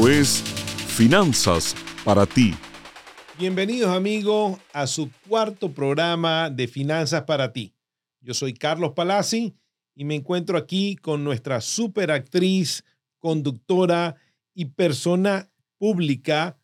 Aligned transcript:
Esto 0.00 0.08
es 0.08 0.42
Finanzas 0.96 1.76
para 2.06 2.24
ti. 2.24 2.54
Bienvenidos 3.38 3.94
amigos 3.94 4.58
a 4.72 4.86
su 4.86 5.10
cuarto 5.28 5.72
programa 5.72 6.48
de 6.48 6.68
Finanzas 6.68 7.24
para 7.24 7.52
ti. 7.52 7.74
Yo 8.22 8.32
soy 8.32 8.54
Carlos 8.54 8.92
Palazzi 8.96 9.54
y 9.94 10.06
me 10.06 10.14
encuentro 10.14 10.56
aquí 10.56 10.96
con 10.96 11.22
nuestra 11.22 11.60
superactriz, 11.60 12.82
conductora 13.18 14.14
y 14.54 14.64
persona 14.64 15.50
pública, 15.76 16.56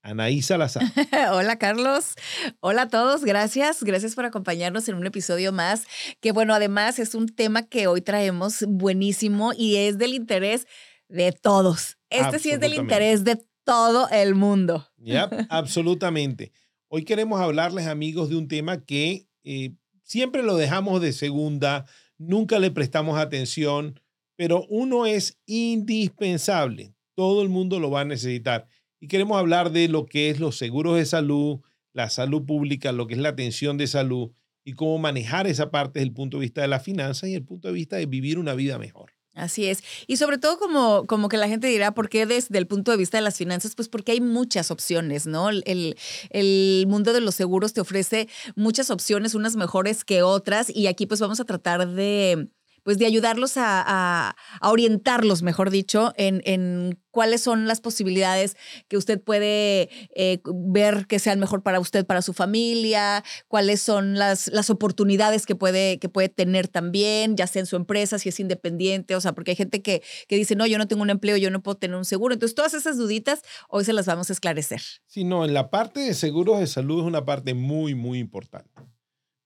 Anaí 0.00 0.40
Salazar. 0.40 0.84
Hola 1.32 1.58
Carlos, 1.58 2.14
hola 2.60 2.82
a 2.82 2.88
todos, 2.88 3.24
gracias, 3.24 3.82
gracias 3.82 4.14
por 4.14 4.24
acompañarnos 4.24 4.88
en 4.88 4.94
un 4.94 5.06
episodio 5.06 5.50
más, 5.50 5.84
que 6.20 6.30
bueno, 6.30 6.54
además 6.54 7.00
es 7.00 7.16
un 7.16 7.26
tema 7.26 7.64
que 7.64 7.88
hoy 7.88 8.02
traemos 8.02 8.64
buenísimo 8.68 9.52
y 9.52 9.78
es 9.78 9.98
del 9.98 10.14
interés 10.14 10.68
de 11.08 11.32
todos. 11.32 11.96
Este 12.14 12.38
sí 12.38 12.50
es 12.50 12.60
del 12.60 12.74
interés 12.74 13.24
de 13.24 13.44
todo 13.64 14.08
el 14.10 14.34
mundo. 14.34 14.86
Ya, 14.98 15.24
absolutamente. 15.50 16.52
Hoy 16.88 17.04
queremos 17.04 17.40
hablarles 17.40 17.86
amigos 17.86 18.28
de 18.28 18.36
un 18.36 18.48
tema 18.48 18.84
que 18.84 19.26
eh, 19.42 19.74
siempre 20.02 20.42
lo 20.42 20.56
dejamos 20.56 21.00
de 21.00 21.12
segunda, 21.12 21.86
nunca 22.18 22.58
le 22.58 22.70
prestamos 22.70 23.18
atención, 23.18 24.00
pero 24.36 24.66
uno 24.68 25.06
es 25.06 25.38
indispensable, 25.46 26.94
todo 27.14 27.42
el 27.42 27.48
mundo 27.48 27.80
lo 27.80 27.90
va 27.90 28.02
a 28.02 28.04
necesitar 28.04 28.68
y 29.04 29.08
queremos 29.08 29.36
hablar 29.36 29.70
de 29.70 29.88
lo 29.88 30.06
que 30.06 30.30
es 30.30 30.40
los 30.40 30.56
seguros 30.56 30.96
de 30.96 31.04
salud, 31.04 31.60
la 31.92 32.08
salud 32.08 32.46
pública, 32.46 32.90
lo 32.90 33.06
que 33.06 33.12
es 33.12 33.20
la 33.20 33.28
atención 33.28 33.76
de 33.76 33.86
salud 33.86 34.30
y 34.64 34.72
cómo 34.72 34.96
manejar 34.96 35.46
esa 35.46 35.70
parte 35.70 35.98
desde 35.98 36.08
el 36.08 36.14
punto 36.14 36.38
de 36.38 36.42
vista 36.42 36.62
de 36.62 36.68
la 36.68 36.80
finanza 36.80 37.28
y 37.28 37.34
el 37.34 37.44
punto 37.44 37.68
de 37.68 37.74
vista 37.74 37.96
de 37.96 38.06
vivir 38.06 38.38
una 38.38 38.54
vida 38.54 38.78
mejor. 38.78 39.13
Así 39.34 39.66
es. 39.66 39.82
Y 40.06 40.16
sobre 40.16 40.38
todo 40.38 40.58
como, 40.58 41.06
como 41.06 41.28
que 41.28 41.36
la 41.36 41.48
gente 41.48 41.66
dirá, 41.66 41.92
¿por 41.92 42.08
qué 42.08 42.24
desde 42.24 42.56
el 42.56 42.68
punto 42.68 42.92
de 42.92 42.96
vista 42.96 43.18
de 43.18 43.22
las 43.22 43.36
finanzas? 43.36 43.74
Pues 43.74 43.88
porque 43.88 44.12
hay 44.12 44.20
muchas 44.20 44.70
opciones, 44.70 45.26
¿no? 45.26 45.50
El, 45.50 45.96
el, 46.30 46.86
mundo 46.86 47.12
de 47.12 47.20
los 47.20 47.34
seguros 47.34 47.72
te 47.72 47.80
ofrece 47.80 48.28
muchas 48.54 48.90
opciones, 48.90 49.34
unas 49.34 49.56
mejores 49.56 50.04
que 50.04 50.22
otras, 50.22 50.70
y 50.70 50.86
aquí 50.86 51.06
pues 51.06 51.20
vamos 51.20 51.40
a 51.40 51.44
tratar 51.44 51.88
de 51.88 52.48
pues 52.84 52.98
de 52.98 53.06
ayudarlos 53.06 53.54
a, 53.56 54.36
orientarlos, 54.62 55.42
mejor 55.42 55.70
dicho, 55.70 56.12
en, 56.16 56.98
cuáles 57.10 57.40
son 57.42 57.66
las 57.68 57.80
posibilidades 57.80 58.56
que 58.88 58.96
usted 58.96 59.22
puede 59.22 59.88
eh, 60.16 60.40
ver 60.44 61.06
que 61.06 61.20
sean 61.20 61.38
mejor 61.38 61.62
para 61.62 61.78
usted, 61.78 62.04
para 62.04 62.22
su 62.22 62.32
familia, 62.32 63.22
cuáles 63.46 63.80
son 63.80 64.18
las, 64.18 64.48
las 64.48 64.68
oportunidades 64.68 65.46
que 65.46 65.54
puede, 65.54 65.98
que 65.98 66.08
puede 66.08 66.28
tener 66.28 66.66
también, 66.66 67.36
ya 67.36 67.46
sea 67.46 67.60
en 67.60 67.66
su 67.66 67.76
empresa, 67.76 68.18
si 68.18 68.28
es 68.28 68.40
independiente, 68.40 69.14
o 69.14 69.20
sea, 69.20 69.32
porque 69.32 69.52
hay 69.52 69.56
gente 69.56 69.80
que, 69.80 70.02
que 70.28 70.36
dice, 70.36 70.56
no, 70.56 70.66
yo 70.66 70.76
no 70.76 70.88
tengo 70.88 71.02
un 71.02 71.10
empleo, 71.10 71.36
yo 71.36 71.50
no 71.50 71.62
puedo 71.62 71.76
tener 71.76 71.96
un 71.96 72.04
seguro. 72.04 72.34
Entonces, 72.34 72.54
todas 72.54 72.74
esas 72.74 72.98
duditas 72.98 73.42
hoy 73.68 73.84
se 73.84 73.92
las 73.92 74.06
vamos 74.06 74.28
a 74.28 74.32
esclarecer. 74.32 74.82
Sí, 75.06 75.24
no, 75.24 75.44
en 75.44 75.54
la 75.54 75.70
parte 75.70 76.00
de 76.00 76.14
seguros 76.14 76.58
de 76.58 76.66
salud 76.66 77.00
es 77.00 77.06
una 77.06 77.24
parte 77.24 77.54
muy, 77.54 77.94
muy 77.94 78.18
importante, 78.18 78.82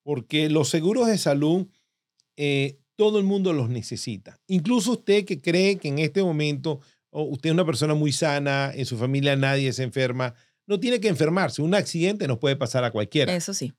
porque 0.03 0.51
los 0.51 0.69
seguros 0.69 1.07
de 1.07 1.19
salud... 1.19 1.67
Eh, 2.37 2.79
todo 2.99 3.21
el 3.21 3.25
mundo 3.25 3.53
los 3.53 3.71
necesita. 3.71 4.41
Incluso 4.49 4.93
usted 4.93 5.25
que 5.25 5.41
cree 5.41 5.77
que 5.79 5.87
en 5.87 6.01
este 6.01 6.21
momento 6.21 6.81
usted 7.13 7.51
es 7.51 7.55
una 7.55 7.65
persona 7.65 7.95
muy 7.95 8.11
sana, 8.11 8.73
en 8.75 8.87
su 8.87 8.99
familia 8.99 9.37
nadie 9.37 9.73
se 9.73 9.85
enferma, 9.85 10.35
no 10.67 10.81
tiene 10.81 10.99
que 10.99 11.07
enfermarse. 11.07 11.63
Un 11.63 11.77
accidente 11.77 12.27
nos 12.27 12.39
puede 12.39 12.57
pasar 12.57 12.83
a 12.83 12.91
cualquiera. 12.91 13.35
Eso 13.37 13.55
sí. 13.55 13.73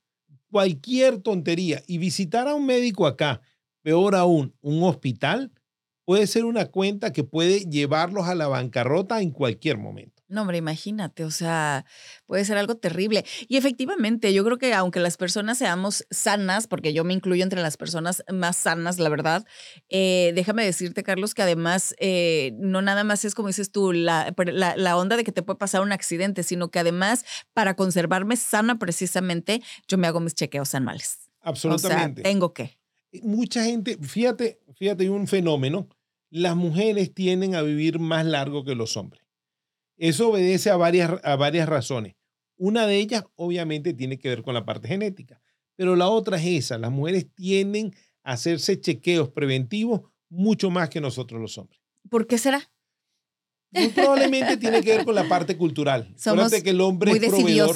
Cualquier 0.50 1.18
tontería. 1.18 1.84
Y 1.86 1.98
visitar 1.98 2.48
a 2.48 2.56
un 2.56 2.66
médico 2.66 3.08
acá, 3.08 3.42
peor 3.82 4.16
aún, 4.16 4.56
un 4.62 4.84
hospital, 4.84 5.52
puede 6.06 6.26
ser 6.26 6.46
una 6.46 6.68
cuenta 6.68 7.12
que 7.12 7.26
puede 7.26 7.66
llevarlos 7.66 8.26
a 8.26 8.36
la 8.36 8.48
bancarrota 8.48 9.22
en 9.22 9.32
cualquier 9.32 9.78
momento. 9.78 10.19
No, 10.30 10.42
hombre, 10.42 10.60
imagínate, 10.60 11.26
o 11.26 11.32
sea, 11.32 11.86
puede 12.28 12.46
ser 12.46 12.60
algo 12.60 12.76
terrible. 12.76 13.26
Y 13.48 13.58
efectivamente, 13.58 14.32
yo 14.32 14.46
creo 14.46 14.60
que 14.60 14.76
aunque 14.76 15.00
las 15.00 15.18
personas 15.18 15.58
seamos 15.58 16.06
sanas, 16.12 16.68
porque 16.68 16.94
yo 16.94 17.04
me 17.04 17.16
incluyo 17.16 17.44
entre 17.44 17.64
las 17.64 17.78
personas 17.78 18.24
más 18.32 18.56
sanas, 18.56 19.00
la 19.00 19.10
verdad, 19.10 19.44
eh, 19.90 20.32
déjame 20.36 20.64
decirte, 20.64 21.02
Carlos, 21.02 21.34
que 21.34 21.42
además 21.42 21.96
eh, 22.00 22.52
no 22.60 22.84
nada 22.84 23.04
más 23.04 23.26
es 23.26 23.34
como 23.34 23.48
dices 23.48 23.72
tú, 23.72 23.92
la, 23.92 24.32
la, 24.38 24.98
onda 24.98 25.18
de 25.18 25.24
que 25.24 25.32
te 25.32 25.42
puede 25.42 25.58
pasar 25.58 25.82
un 25.82 25.92
accidente, 25.92 26.44
sino 26.44 26.70
que 26.70 26.78
además, 26.78 27.26
para 27.56 27.76
conservarme 27.76 28.36
sana 28.36 28.78
precisamente, 28.78 29.64
yo 29.88 29.98
me 29.98 30.06
hago 30.06 30.20
mis 30.20 30.36
chequeos 30.36 30.76
anuales. 30.76 31.18
Absolutamente. 31.42 32.22
O 32.22 32.24
sea, 32.24 32.32
tengo 32.32 32.54
que. 32.54 32.78
Mucha 33.24 33.64
gente, 33.64 33.98
fíjate, 34.00 34.60
fíjate, 34.76 35.06
hay 35.06 35.10
un 35.10 35.26
fenómeno, 35.26 35.90
las 36.30 36.56
mujeres 36.56 37.16
tienden 37.16 37.56
a 37.56 37.64
vivir 37.64 37.98
más 37.98 38.28
largo 38.28 38.64
que 38.64 38.76
los 38.76 38.96
hombres. 38.96 39.24
Eso 40.00 40.30
obedece 40.30 40.70
a 40.70 40.78
varias, 40.78 41.12
a 41.24 41.36
varias 41.36 41.70
razones. 41.70 42.16
Una 42.58 42.88
de 42.88 42.98
ellas, 42.98 43.26
obviamente, 43.36 43.94
tiene 43.94 44.18
que 44.18 44.30
ver 44.30 44.44
con 44.44 44.54
la 44.54 44.66
parte 44.66 44.88
genética, 44.88 45.42
pero 45.76 45.96
la 45.96 46.08
otra 46.08 46.38
es 46.38 46.66
esa. 46.66 46.78
Las 46.78 46.92
mujeres 46.92 47.28
tienden 47.36 47.94
a 48.24 48.34
hacerse 48.34 48.80
chequeos 48.80 49.30
preventivos 49.30 50.02
mucho 50.30 50.70
más 50.70 50.90
que 50.90 51.02
nosotros 51.02 51.42
los 51.42 51.58
hombres. 51.58 51.82
¿Por 52.10 52.28
qué 52.28 52.38
será? 52.38 52.72
Muy 53.72 53.90
probablemente 53.90 54.58
tiene 54.58 54.82
que 54.82 54.98
ver 54.98 55.06
con 55.06 55.16
la 55.16 55.28
parte 55.28 55.58
cultural. 55.58 56.14
Somos 56.18 56.52
que 56.52 56.70
el 56.70 56.82
hombre 56.82 57.12
muy 57.12 57.20
es 57.24 57.30
proveedor. 57.30 57.76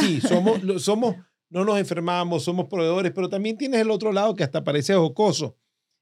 Sí, 0.00 0.20
somos, 0.28 0.82
somos, 0.82 1.16
no 1.48 1.64
nos 1.64 1.78
enfermamos, 1.78 2.44
somos 2.44 2.66
proveedores, 2.68 3.12
pero 3.12 3.28
también 3.28 3.56
tienes 3.56 3.80
el 3.80 3.90
otro 3.90 4.12
lado 4.12 4.34
que 4.34 4.44
hasta 4.44 4.62
parece 4.62 4.94
jocoso. 4.94 5.56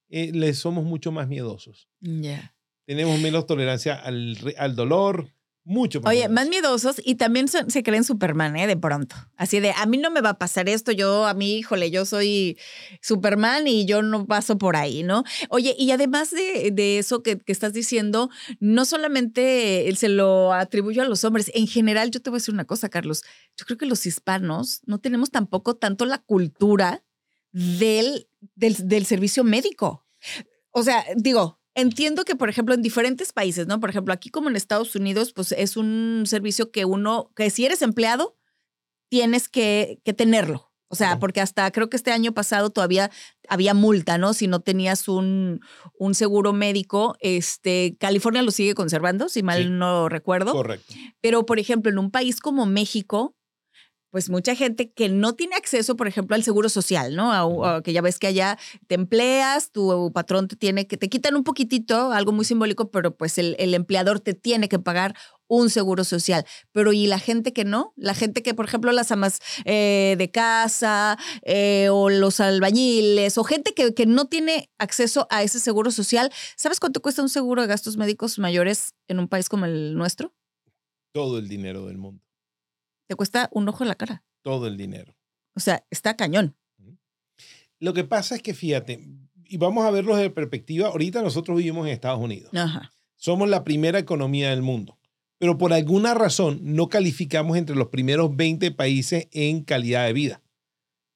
Eh, 0.09 0.33
le 0.33 0.53
somos 0.55 0.85
mucho 0.85 1.13
más 1.13 1.29
miedosos. 1.29 1.89
Ya. 2.01 2.55
Tenemos 2.85 3.21
menos 3.21 3.47
tolerancia 3.47 3.95
al, 3.95 4.37
al 4.59 4.75
dolor, 4.75 5.29
mucho 5.65 6.01
más 6.01 6.11
Oye, 6.11 6.29
más 6.29 6.49
miedosos 6.49 7.01
y 7.05 7.17
también 7.17 7.47
se 7.49 7.83
creen 7.83 8.05
Superman, 8.05 8.57
¿eh? 8.57 8.67
De 8.67 8.77
pronto. 8.77 9.15
Así 9.37 9.61
de, 9.61 9.73
a 9.73 9.87
mí 9.87 9.99
no 9.99 10.11
me 10.11 10.21
va 10.21 10.31
a 10.31 10.39
pasar 10.39 10.69
esto, 10.69 10.91
yo, 10.93 11.27
a 11.27 11.35
mí, 11.35 11.59
híjole, 11.59 11.91
yo 11.91 12.05
soy 12.05 12.59
Superman 13.03 13.67
y 13.67 13.85
yo 13.85 14.03
no 14.03 14.27
paso 14.27 14.59
por 14.59 14.77
ahí, 14.77 15.03
¿no? 15.03 15.25
Oye, 15.49 15.75
y 15.79 15.91
además 15.91 16.31
de, 16.31 16.71
de 16.73 16.99
eso 16.99 17.23
que, 17.23 17.39
que, 17.39 17.53
estás 17.53 17.73
diciendo, 17.73 18.31
no 18.59 18.85
solamente 18.85 19.93
se 19.97 20.09
lo 20.09 20.53
atribuyo 20.53 21.03
a 21.03 21.09
los 21.09 21.25
hombres, 21.25 21.51
en 21.55 21.67
general, 21.67 22.11
yo 22.11 22.21
te 22.21 22.31
voy 22.31 22.39
a 22.39 22.41
decir 22.41 22.55
una 22.55 22.65
cosa, 22.65 22.89
Carlos, 22.89 23.23
yo 23.57 23.67
creo 23.67 23.79
que 23.79 23.87
los 23.87 24.07
hispanos 24.07 24.81
no 24.87 24.99
tenemos 24.99 25.31
tampoco 25.31 25.77
tanto 25.77 26.07
la 26.07 26.19
cultura 26.19 27.05
del, 27.53 28.29
del, 28.55 28.89
del 28.89 29.07
servicio 29.07 29.45
médico. 29.45 30.07
O 30.71 30.83
sea, 30.83 31.05
digo, 31.17 31.60
Entiendo 31.75 32.25
que, 32.25 32.37
por 32.37 32.49
ejemplo, 32.49 32.75
en 32.75 32.83
diferentes 32.83 33.33
países, 33.33 33.67
¿no? 33.67 33.79
Por 33.81 33.91
ejemplo, 33.91 34.13
aquí 34.13 34.31
como 34.31 34.49
en 34.49 34.57
Estados 34.57 34.95
Unidos, 34.97 35.33
pues 35.33 35.53
es 35.53 35.77
un 35.77 36.25
servicio 36.27 36.71
que 36.71 36.85
uno, 36.85 37.31
que 37.37 37.51
si 37.51 37.65
eres 37.65 37.83
empleado, 37.83 38.37
tienes 39.09 39.49
que, 39.49 40.01
que 40.05 40.13
tenerlo. 40.13 40.71
O 40.93 40.97
sea, 40.97 41.21
porque 41.21 41.41
hasta 41.41 41.71
creo 41.71 41.89
que 41.89 41.97
este 41.97 42.11
año 42.11 42.35
pasado 42.35 42.71
todavía 42.71 43.13
había 43.49 43.75
multa, 43.75 44.19
¿no? 44.19 44.35
Si 44.35 44.49
no 44.49 44.59
tenías 44.59 45.07
un, 45.07 45.61
un 45.97 46.17
seguro 46.17 46.53
médico, 46.53 47.17
este, 47.21 47.97
California 48.01 48.43
lo 48.43 48.51
sigue 48.51 48.75
conservando, 48.75 49.29
si 49.29 49.45
mal 49.45 49.79
no 49.79 50.09
recuerdo. 50.09 50.51
Correcto. 50.51 50.93
Pero, 51.21 51.47
por 51.47 51.61
ejemplo, 51.61 51.93
en 51.93 51.99
un 51.99 52.11
país 52.11 52.41
como 52.41 52.67
México, 52.67 53.37
pues 54.11 54.29
mucha 54.29 54.55
gente 54.55 54.91
que 54.91 55.09
no 55.09 55.35
tiene 55.35 55.57
acceso, 55.57 55.97
por 55.97 56.09
ejemplo, 56.09 56.35
al 56.35 56.43
seguro 56.43 56.69
social, 56.69 57.15
¿no? 57.15 57.83
que 57.83 57.93
ya 57.93 58.03
ves 58.03 58.19
que 58.19 58.27
allá 58.27 58.59
te 58.87 58.97
empleas, 58.97 59.71
tu 59.71 60.11
patrón 60.13 60.49
te 60.49 60.57
tiene 60.57 60.87
que, 60.87 60.97
te 60.97 61.09
quitan 61.09 61.37
un 61.37 61.45
poquitito, 61.45 62.13
algo 62.13 62.33
muy 62.33 62.45
simbólico, 62.45 62.91
pero 62.91 63.17
pues 63.17 63.39
el, 63.39 63.57
empleador 63.75 64.21
te 64.21 64.35
tiene 64.35 64.69
que 64.69 64.79
pagar 64.79 65.15
un 65.47 65.71
seguro 65.71 66.05
social. 66.05 66.45
Pero 66.73 66.93
¿y 66.93 67.07
la 67.07 67.19
gente 67.19 67.53
que 67.53 67.65
no? 67.65 67.93
La 67.97 68.15
gente 68.15 68.43
que, 68.43 68.55
por 68.55 68.67
ejemplo, 68.67 68.93
las 68.93 69.11
amas 69.11 69.41
eh, 69.65 70.17
de 70.19 70.31
casa 70.31 71.19
eh, 71.43 71.89
o 71.91 72.11
los 72.11 72.41
albañiles 72.41 73.39
o 73.39 73.45
gente 73.45 73.75
que, 73.75 73.95
que 73.95 74.07
no 74.07 74.27
tiene 74.27 74.71
acceso 74.79 75.27
a 75.31 75.43
ese 75.43 75.59
seguro 75.61 75.91
social. 75.91 76.31
¿Sabes 76.57 76.79
cuánto 76.81 77.01
cuesta 77.01 77.23
un 77.23 77.29
seguro 77.29 77.63
de 77.63 77.69
gastos 77.69 77.97
médicos 77.97 78.39
mayores 78.39 78.95
en 79.09 79.19
un 79.19 79.29
país 79.29 79.49
como 79.49 79.65
el 79.65 79.95
nuestro? 79.95 80.33
Todo 81.13 81.39
el 81.39 81.49
dinero 81.49 81.87
del 81.87 81.99
mundo 81.99 82.30
te 83.11 83.17
cuesta 83.17 83.49
un 83.51 83.69
ojo 83.69 83.83
en 83.83 83.89
la 83.89 83.97
cara. 83.97 84.23
Todo 84.41 84.69
el 84.69 84.77
dinero. 84.77 85.17
O 85.57 85.61
sea, 85.61 85.85
está 85.91 86.15
cañón. 86.15 86.55
Lo 87.81 87.93
que 87.93 88.05
pasa 88.05 88.37
es 88.37 88.41
que 88.41 88.55
fíjate, 88.55 89.05
y 89.47 89.57
vamos 89.57 89.85
a 89.85 89.91
verlo 89.91 90.15
desde 90.15 90.31
perspectiva, 90.31 90.87
ahorita 90.87 91.21
nosotros 91.21 91.57
vivimos 91.57 91.89
en 91.89 91.93
Estados 91.93 92.21
Unidos. 92.21 92.55
Ajá. 92.55 92.93
Somos 93.17 93.49
la 93.49 93.65
primera 93.65 93.99
economía 93.99 94.51
del 94.51 94.63
mundo, 94.63 94.97
pero 95.39 95.59
por 95.59 95.73
alguna 95.73 96.15
razón 96.15 96.61
no 96.63 96.89
calificamos 96.89 97.57
entre 97.57 97.75
los 97.75 97.89
primeros 97.89 98.37
20 98.37 98.71
países 98.71 99.27
en 99.33 99.65
calidad 99.65 100.07
de 100.07 100.13
vida. 100.13 100.43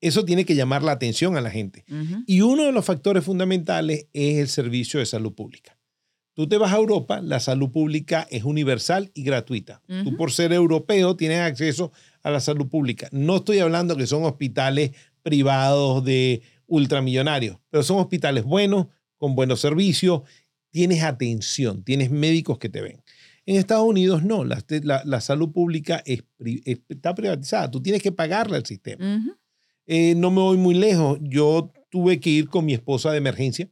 Eso 0.01 0.25
tiene 0.25 0.45
que 0.45 0.57
llamar 0.57 0.83
la 0.83 0.91
atención 0.91 1.37
a 1.37 1.41
la 1.41 1.53
gente. 1.53 1.85
Y 2.27 2.41
uno 2.41 2.65
de 2.65 2.73
los 2.73 2.85
factores 2.85 3.25
fundamentales 3.25 4.09
es 4.13 4.39
el 4.39 4.49
servicio 4.49 4.99
de 4.99 5.07
salud 5.07 5.33
pública. 5.33 5.74
Tú 6.35 6.49
te 6.49 6.57
vas 6.59 6.73
a 6.73 6.77
Europa, 6.77 7.21
la 7.23 7.39
salud 7.41 7.71
pública 7.71 8.27
es 8.31 8.43
universal 8.45 9.11
y 9.15 9.23
gratuita. 9.23 9.81
Tú 10.05 10.17
por 10.17 10.33
ser 10.33 10.53
europeo 10.53 11.15
tienes 11.17 11.39
acceso 11.41 11.93
a 12.23 12.31
la 12.31 12.41
salud 12.41 12.69
pública. 12.69 13.09
No 13.13 13.37
estoy 13.37 13.59
hablando 13.61 13.97
que 13.97 14.07
son 14.07 14.25
hospitales 14.25 14.91
privados 15.23 16.05
de 16.05 16.43
ultramillonarios, 16.67 17.59
pero 17.71 17.83
son 17.83 17.99
hospitales 17.99 18.45
buenos, 18.45 18.87
con 19.17 19.35
buenos 19.37 19.61
servicios, 19.61 20.23
tienes 20.71 21.03
atención, 21.05 21.85
tienes 21.85 22.11
médicos 22.11 22.59
que 22.59 22.69
te 22.69 22.83
ven. 22.83 23.01
En 23.47 23.57
Estados 23.57 23.87
Unidos 23.87 24.23
no, 24.25 24.45
la, 24.45 24.63
la- 24.83 25.03
la 25.05 25.21
salud 25.21 25.53
pública 25.53 26.03
es 26.05 26.25
está 26.89 27.15
privatizada, 27.15 27.71
tú 27.71 27.81
tienes 27.81 28.03
que 28.03 28.11
pagarle 28.13 28.57
al 28.57 28.67
sistema. 28.67 29.05
Eh, 29.87 30.15
no 30.17 30.31
me 30.31 30.41
voy 30.41 30.57
muy 30.57 30.75
lejos, 30.75 31.19
yo 31.23 31.73
tuve 31.91 32.19
que 32.19 32.31
ir 32.31 32.49
con 32.49 32.65
mi 32.65 32.73
esposa 32.73 33.13
de 33.13 33.19
emergencia 33.19 33.69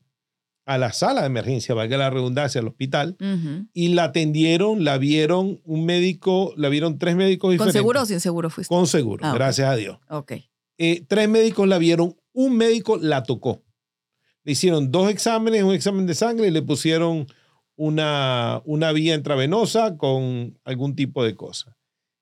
a 0.64 0.78
la 0.78 0.92
sala 0.92 1.22
de 1.22 1.26
emergencia, 1.26 1.74
valga 1.74 1.96
la 1.98 2.10
redundancia, 2.10 2.60
al 2.60 2.68
hospital, 2.68 3.16
Ujú. 3.20 3.66
y 3.72 3.88
la 3.88 4.04
atendieron, 4.04 4.84
la 4.84 4.96
vieron 4.98 5.60
un 5.64 5.84
médico, 5.84 6.54
la 6.56 6.68
vieron 6.68 6.98
tres 6.98 7.16
médicos 7.16 7.48
¿Con 7.48 7.52
diferentes. 7.52 7.80
seguro 7.80 8.02
o 8.02 8.06
sin 8.06 8.20
seguro 8.20 8.48
fuiste? 8.50 8.72
Con 8.74 8.86
seguro, 8.86 9.26
Ah, 9.26 9.34
gracias 9.34 9.68
a 9.68 9.74
Dios. 9.76 9.98
Ok. 10.08 10.32
Eh, 10.78 11.04
tres 11.08 11.28
médicos 11.28 11.66
la 11.68 11.78
vieron, 11.78 12.16
un 12.32 12.56
médico 12.56 12.96
la 12.96 13.22
tocó. 13.24 13.62
Le 14.44 14.52
hicieron 14.52 14.90
dos 14.90 15.10
exámenes, 15.10 15.62
un 15.62 15.72
examen 15.74 16.06
de 16.06 16.14
sangre 16.14 16.46
y 16.48 16.50
le 16.50 16.62
pusieron 16.62 17.26
una, 17.76 18.62
una 18.64 18.92
vía 18.92 19.14
intravenosa 19.14 19.96
con 19.96 20.58
algún 20.64 20.94
tipo 20.94 21.24
de 21.24 21.34
cosa. 21.34 21.76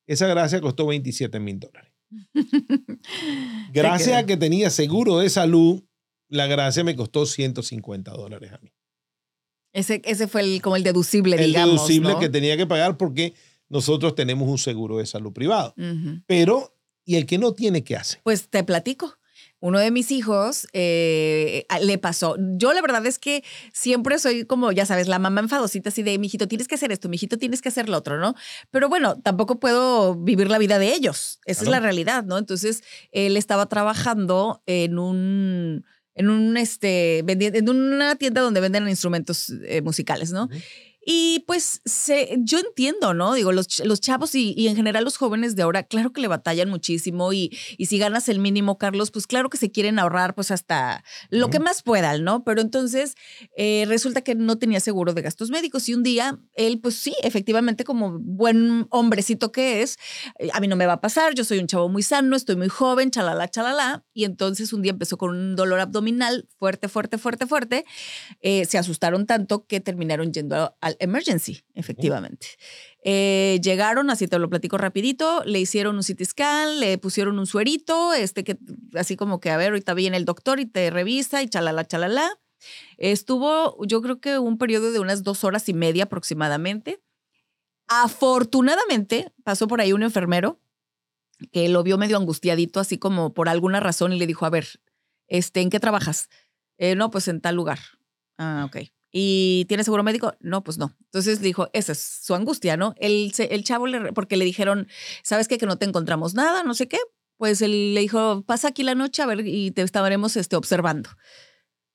Esa 0.07 0.27
gracia 0.27 0.61
costó 0.61 0.87
27 0.87 1.39
mil 1.41 1.61
dólares. 1.61 1.93
Gracias 3.73 4.17
a 4.17 4.27
que 4.27 4.37
tenía 4.37 4.71
seguro 4.71 5.19
de 5.19 5.31
salud, 5.31 5.83
la 6.31 6.47
gracia 6.47 6.83
me 6.85 6.97
costó 6.97 7.27
150 7.27 8.11
dólares 8.13 8.53
a 8.53 8.59
mí. 8.59 8.73
Ese, 9.73 10.01
ese 10.05 10.27
fue 10.27 10.41
el, 10.41 10.63
como 10.63 10.77
el 10.77 10.83
deducible, 10.83 11.37
El 11.37 11.47
digamos. 11.53 11.75
deducible 11.75 12.15
¿no? 12.15 12.19
que 12.19 12.29
tenía 12.29 12.57
que 12.57 12.67
pagar 12.67 12.97
porque 12.97 13.35
nosotros 13.69 14.15
tenemos 14.15 14.49
un 14.49 14.59
seguro 14.59 14.99
de 14.99 15.07
salud 15.07 15.33
privado. 15.33 15.75
Pero, 16.27 16.77
¿y 17.05 17.17
el 17.17 17.27
que 17.27 17.39
no 17.39 17.53
tiene 17.53 17.85
qué 17.85 17.97
hace? 17.97 18.21
Pues 18.25 18.49
te 18.49 18.65
platico. 18.65 19.17
Uno 19.63 19.79
de 19.79 19.91
mis 19.91 20.11
hijos 20.11 20.67
eh, 20.73 21.67
le 21.83 21.99
pasó. 21.99 22.37
Yo 22.57 22.73
la 22.73 22.81
verdad 22.81 23.05
es 23.07 23.19
que 23.19 23.45
siempre 23.73 24.19
soy 24.19 24.45
como, 24.47 24.73
ya 24.73 24.87
sabes, 24.87 25.07
la 25.07 25.19
mamá 25.19 25.43
enfadosita 25.43 25.91
así 25.91 26.03
de, 26.03 26.19
mijito, 26.19 26.49
tienes 26.49 26.67
que 26.67 26.77
hacer 26.77 26.93
esto, 26.93 27.11
mijito, 27.11 27.37
tienes 27.37 27.61
que 27.61 27.69
hacer 27.69 27.89
lo 27.89 27.99
otro, 27.99 28.19
¿no? 28.19 28.35
Pero 28.71 28.89
bueno, 28.89 29.21
tampoco 29.21 29.61
puedo 29.61 30.17
vivir 30.17 30.49
la 30.49 30.59
vida 30.59 30.79
de 30.79 30.95
ellos. 30.95 31.41
Esa 31.45 31.65
es 31.65 31.69
la 31.69 31.79
realidad, 31.79 32.25
¿no? 32.25 32.39
Entonces, 32.39 32.83
él 33.13 33.37
estaba 33.37 33.67
trabajando 33.67 34.63
en 34.65 34.99
un, 34.99 35.85
en 36.21 36.29
un, 36.29 36.57
este, 36.57 37.19
en 37.21 37.69
una 37.69 38.15
tienda 38.17 38.43
donde 38.43 38.61
venden 38.61 38.89
instrumentos 38.89 39.53
eh, 39.65 39.81
musicales, 39.81 40.33
¿no? 40.33 40.49
Y 41.05 41.45
pues 41.47 41.81
se, 41.85 42.37
yo 42.41 42.59
entiendo, 42.59 43.15
¿no? 43.15 43.33
Digo, 43.35 43.53
los, 43.53 43.81
los 43.85 44.01
chavos 44.01 44.35
y, 44.35 44.53
y 44.57 44.69
en 44.69 44.77
general 44.77 45.03
los 45.05 45.17
jóvenes 45.17 45.57
de 45.57 45.63
ahora, 45.63 45.83
claro 45.85 46.13
que 46.13 46.21
le 46.21 46.29
batallan 46.29 46.69
muchísimo 46.69 47.33
y, 47.33 47.57
y 47.79 47.87
si 47.87 47.99
ganas 47.99 48.29
el 48.29 48.39
mínimo, 48.39 48.77
Carlos, 48.77 49.11
pues 49.11 49.27
claro 49.27 49.49
que 49.49 49.57
se 49.57 49.71
quieren 49.71 49.99
ahorrar 49.99 50.35
pues 50.35 50.51
hasta 50.51 51.03
lo 51.31 51.49
que 51.49 51.59
más 51.59 51.83
puedan, 51.83 52.23
¿no? 52.25 52.45
Pero 52.45 52.61
entonces 52.61 53.15
eh, 53.57 53.85
resulta 53.89 54.21
que 54.21 54.35
no 54.35 54.59
tenía 54.59 54.79
seguro 54.81 55.15
de 55.15 55.23
gastos 55.23 55.51
médicos 55.51 55.89
y 55.89 55.95
un 55.95 56.03
día 56.03 56.39
él, 56.55 56.81
pues 56.81 56.97
sí, 56.97 57.15
efectivamente 57.23 57.85
como 57.85 58.19
buen 58.21 58.87
hombrecito 58.91 59.53
que 59.53 59.81
es, 59.83 59.97
eh, 60.39 60.51
a 60.53 60.61
mí 60.61 60.69
no 60.69 60.77
me 60.77 60.87
va 60.87 60.95
a 60.95 61.01
pasar, 61.01 61.35
yo 61.35 61.45
soy 61.45 61.59
un 61.61 61.67
chavo 61.67 61.89
muy 61.89 62.03
sano, 62.03 62.37
estoy 62.37 62.57
muy 62.57 62.69
joven, 62.69 63.11
chalala, 63.11 63.49
chalala, 63.49 64.05
y 64.13 64.25
entonces 64.25 64.73
un 64.75 64.83
día 64.83 64.93
empezó 64.93 65.17
con 65.17 65.31
un 65.31 65.57
dolor 65.57 65.81
abdominal 65.81 66.47
fuerte, 66.59 66.89
fuerte, 66.89 67.17
fuerte, 67.17 67.47
fuerte 67.47 67.85
eh, 68.41 68.65
se 68.67 68.79
asustaron 68.79 69.27
tanto 69.27 69.67
que 69.67 69.81
terminaron 69.81 70.33
yendo 70.33 70.77
a- 70.81 70.90
al 70.91 70.97
emergency, 71.01 71.65
efectivamente. 71.75 72.47
Eh, 73.05 73.59
llegaron, 73.63 74.11
así 74.11 74.29
te 74.29 74.39
lo 74.39 74.49
platico 74.51 74.79
rapidito, 74.79 75.43
le 75.45 75.59
hicieron 75.61 75.97
un 75.97 76.03
CT 76.03 76.25
scan, 76.25 76.81
le 76.81 76.99
pusieron 76.99 77.39
un 77.39 77.47
suerito, 77.47 78.13
este 78.15 78.45
que 78.45 78.59
así 78.95 79.17
como 79.17 79.41
que 79.41 79.51
a 79.51 79.57
ver, 79.57 79.69
ahorita 79.71 79.95
viene 79.95 80.17
el 80.19 80.25
doctor 80.27 80.61
y 80.61 80.67
te 80.67 80.91
revisa 80.91 81.43
y 81.43 81.49
chalala, 81.49 81.87
chalala. 81.87 82.29
Estuvo, 82.99 83.85
yo 83.87 84.03
creo 84.03 84.21
que 84.21 84.39
un 84.39 84.59
periodo 84.59 84.93
de 84.93 85.01
unas 85.01 85.23
dos 85.25 85.45
horas 85.45 85.69
y 85.69 85.75
media 85.75 86.05
aproximadamente. 86.05 87.01
Afortunadamente 87.89 89.33
pasó 89.45 89.67
por 89.69 89.81
ahí 89.81 89.93
un 89.93 90.03
enfermero 90.05 90.61
que 91.53 91.69
lo 91.69 91.83
vio 91.83 91.99
medio 91.99 92.17
angustiadito, 92.19 92.81
así 92.81 92.99
como 92.99 93.35
por 93.35 93.49
alguna 93.49 93.81
razón, 93.81 94.13
y 94.13 94.19
le 94.19 94.27
dijo, 94.27 94.47
a 94.47 94.51
ver, 94.51 94.67
este, 95.29 95.61
¿en 95.63 95.71
qué 95.71 95.81
trabajas? 95.81 96.29
"Eh, 96.79 96.95
no, 96.97 97.11
pues 97.11 97.29
en 97.29 97.41
tal 97.41 97.57
lugar. 97.57 97.79
Ah, 98.39 98.65
ok. 98.67 98.91
¿Y 99.13 99.65
tiene 99.69 99.83
seguro 99.85 100.03
médico? 100.03 100.35
No, 100.41 100.63
pues 100.63 100.79
no. 100.79 100.95
Entonces 101.07 101.41
dijo, 101.41 101.69
esa 101.73 101.93
es 101.93 102.21
su 102.23 102.35
angustia, 102.35 102.77
¿no? 102.77 102.95
El, 102.99 103.33
el 103.39 103.65
chavo, 103.65 103.87
le, 103.87 104.13
porque 104.13 104.37
le 104.37 104.45
dijeron, 104.45 104.87
¿sabes 105.25 105.49
qué? 105.49 105.59
Que 105.59 105.67
no 105.67 105.77
te 105.79 105.85
encontramos 105.87 106.35
nada, 106.35 106.63
no 106.63 106.75
sé 106.75 106.87
qué. 106.89 106.99
Pues 107.37 107.63
él 107.63 107.95
le 107.95 108.01
dijo, 108.03 108.43
pasa 108.47 108.69
aquí 108.69 108.83
la 108.83 108.95
noche 108.95 109.23
a 109.23 109.27
ver 109.27 109.47
y 109.47 109.71
te 109.73 109.83
estaremos 109.83 110.37
este, 110.37 110.57
observando. 110.57 111.11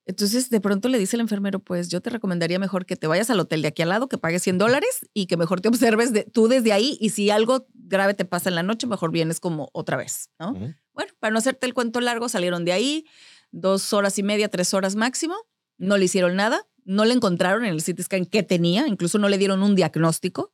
Entonces, 0.08 0.52
de 0.52 0.62
pronto 0.62 0.88
le 0.88 1.00
dice 1.00 1.16
el 1.16 1.22
enfermero, 1.22 1.60
pues 1.60 1.90
yo 1.90 2.00
te 2.00 2.12
recomendaría 2.12 2.60
mejor 2.60 2.86
que 2.86 2.96
te 2.96 3.08
vayas 3.08 3.32
al 3.32 3.40
hotel 3.40 3.64
de 3.64 3.70
aquí 3.70 3.82
al 3.82 3.90
lado, 3.90 4.08
que 4.08 4.20
pagues 4.20 4.44
100 4.44 4.60
dólares 4.60 5.08
y 5.16 5.26
que 5.26 5.36
mejor 5.36 5.62
te 5.62 5.68
observes 5.68 6.14
de- 6.14 6.26
tú 6.26 6.48
desde 6.48 6.74
ahí 6.74 6.96
y 7.02 7.10
si 7.10 7.32
algo 7.32 7.68
grave 7.74 8.14
te 8.14 8.24
pasa 8.24 8.50
en 8.50 8.56
la 8.56 8.62
noche, 8.62 8.86
mejor 8.86 9.12
vienes 9.12 9.40
como 9.40 9.70
otra 9.74 9.98
vez, 9.98 10.30
¿no? 10.40 10.52
Ujú. 10.52 10.76
Bueno, 10.94 11.12
para 11.20 11.32
no 11.32 11.40
hacerte 11.40 11.66
el 11.66 11.74
cuento 11.74 12.02
largo, 12.02 12.30
salieron 12.30 12.66
de 12.66 12.74
ahí 12.74 13.06
dos 13.52 13.94
horas 13.94 14.20
y 14.20 14.24
media, 14.24 14.48
tres 14.50 14.76
horas 14.76 14.96
máximo, 14.96 15.36
no 15.78 15.98
le 15.98 16.06
hicieron 16.06 16.36
nada, 16.36 16.68
no 16.86 17.04
le 17.04 17.14
encontraron 17.14 17.66
en 17.66 17.74
el 17.74 17.84
CT 17.84 18.02
scan 18.04 18.26
qué 18.26 18.44
tenía, 18.44 18.88
incluso 18.88 19.18
no 19.18 19.28
le 19.28 19.38
dieron 19.38 19.62
un 19.64 19.76
diagnóstico. 19.76 20.54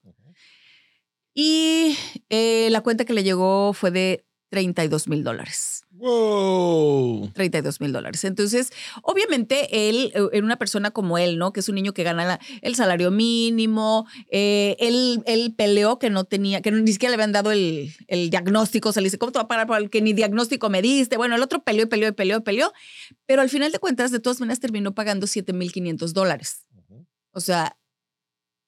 Y 1.34 1.98
eh, 2.30 2.70
la 2.72 2.82
cuenta 2.82 3.06
que 3.06 3.14
le 3.14 3.24
llegó 3.24 3.74
fue 3.74 3.92
de 3.92 4.26
32 4.52 5.08
mil 5.08 5.24
dólares. 5.24 5.86
¡Wow! 5.92 7.32
32 7.34 7.80
mil 7.80 7.94
dólares. 7.94 8.24
Entonces, 8.26 8.72
obviamente, 9.02 9.90
él, 9.90 10.12
eh, 10.14 10.28
era 10.34 10.46
una 10.46 10.58
persona 10.58 10.92
como 10.92 11.18
él, 11.18 11.38
¿no? 11.38 11.54
Que 11.54 11.62
es 11.62 11.70
un 11.70 11.76
niño 11.76 11.94
que 11.94 12.04
gana 12.04 12.26
la- 12.26 12.40
el 12.62 12.76
salario 12.76 13.12
mínimo. 13.12 14.06
eh, 14.30 14.76
él, 14.80 15.24
él 15.26 15.54
peleó 15.58 16.00
que 16.00 16.10
no 16.10 16.26
tenía, 16.26 16.62
que 16.62 16.72
ni 16.72 16.92
siquiera 16.92 17.12
le 17.12 17.16
habían 17.16 17.32
dado 17.32 17.52
el, 17.52 17.94
el 18.08 18.30
diagnóstico. 18.30 18.90
O 18.90 18.92
sea, 18.92 19.02
le 19.02 19.06
dice, 19.08 19.18
¿cómo 19.18 19.32
te 19.32 19.40
va 19.40 19.44
a 19.44 19.48
pagar 19.48 19.68
por 19.68 19.78
el 19.78 19.90
que 19.90 20.02
ni 20.02 20.12
diagnóstico 20.14 20.70
me 20.70 20.82
diste? 20.82 21.16
Bueno, 21.18 21.36
el 21.38 21.42
otro 21.44 21.64
peleó 21.64 21.84
y 21.84 21.88
peleó 21.88 22.10
y 22.10 22.12
peleó 22.12 22.38
y 22.40 22.42
peleó. 22.42 22.74
Pero 23.26 23.42
al 23.42 23.50
final 23.50 23.72
de 23.72 23.80
cuentas, 23.80 24.12
de 24.12 24.20
todas 24.20 24.40
maneras, 24.42 24.60
terminó 24.60 24.94
pagando 24.94 25.28
7 25.28 25.54
mil 25.54 25.72
500 25.72 26.14
dólares. 26.14 26.66
O 27.32 27.40
sea, 27.40 27.78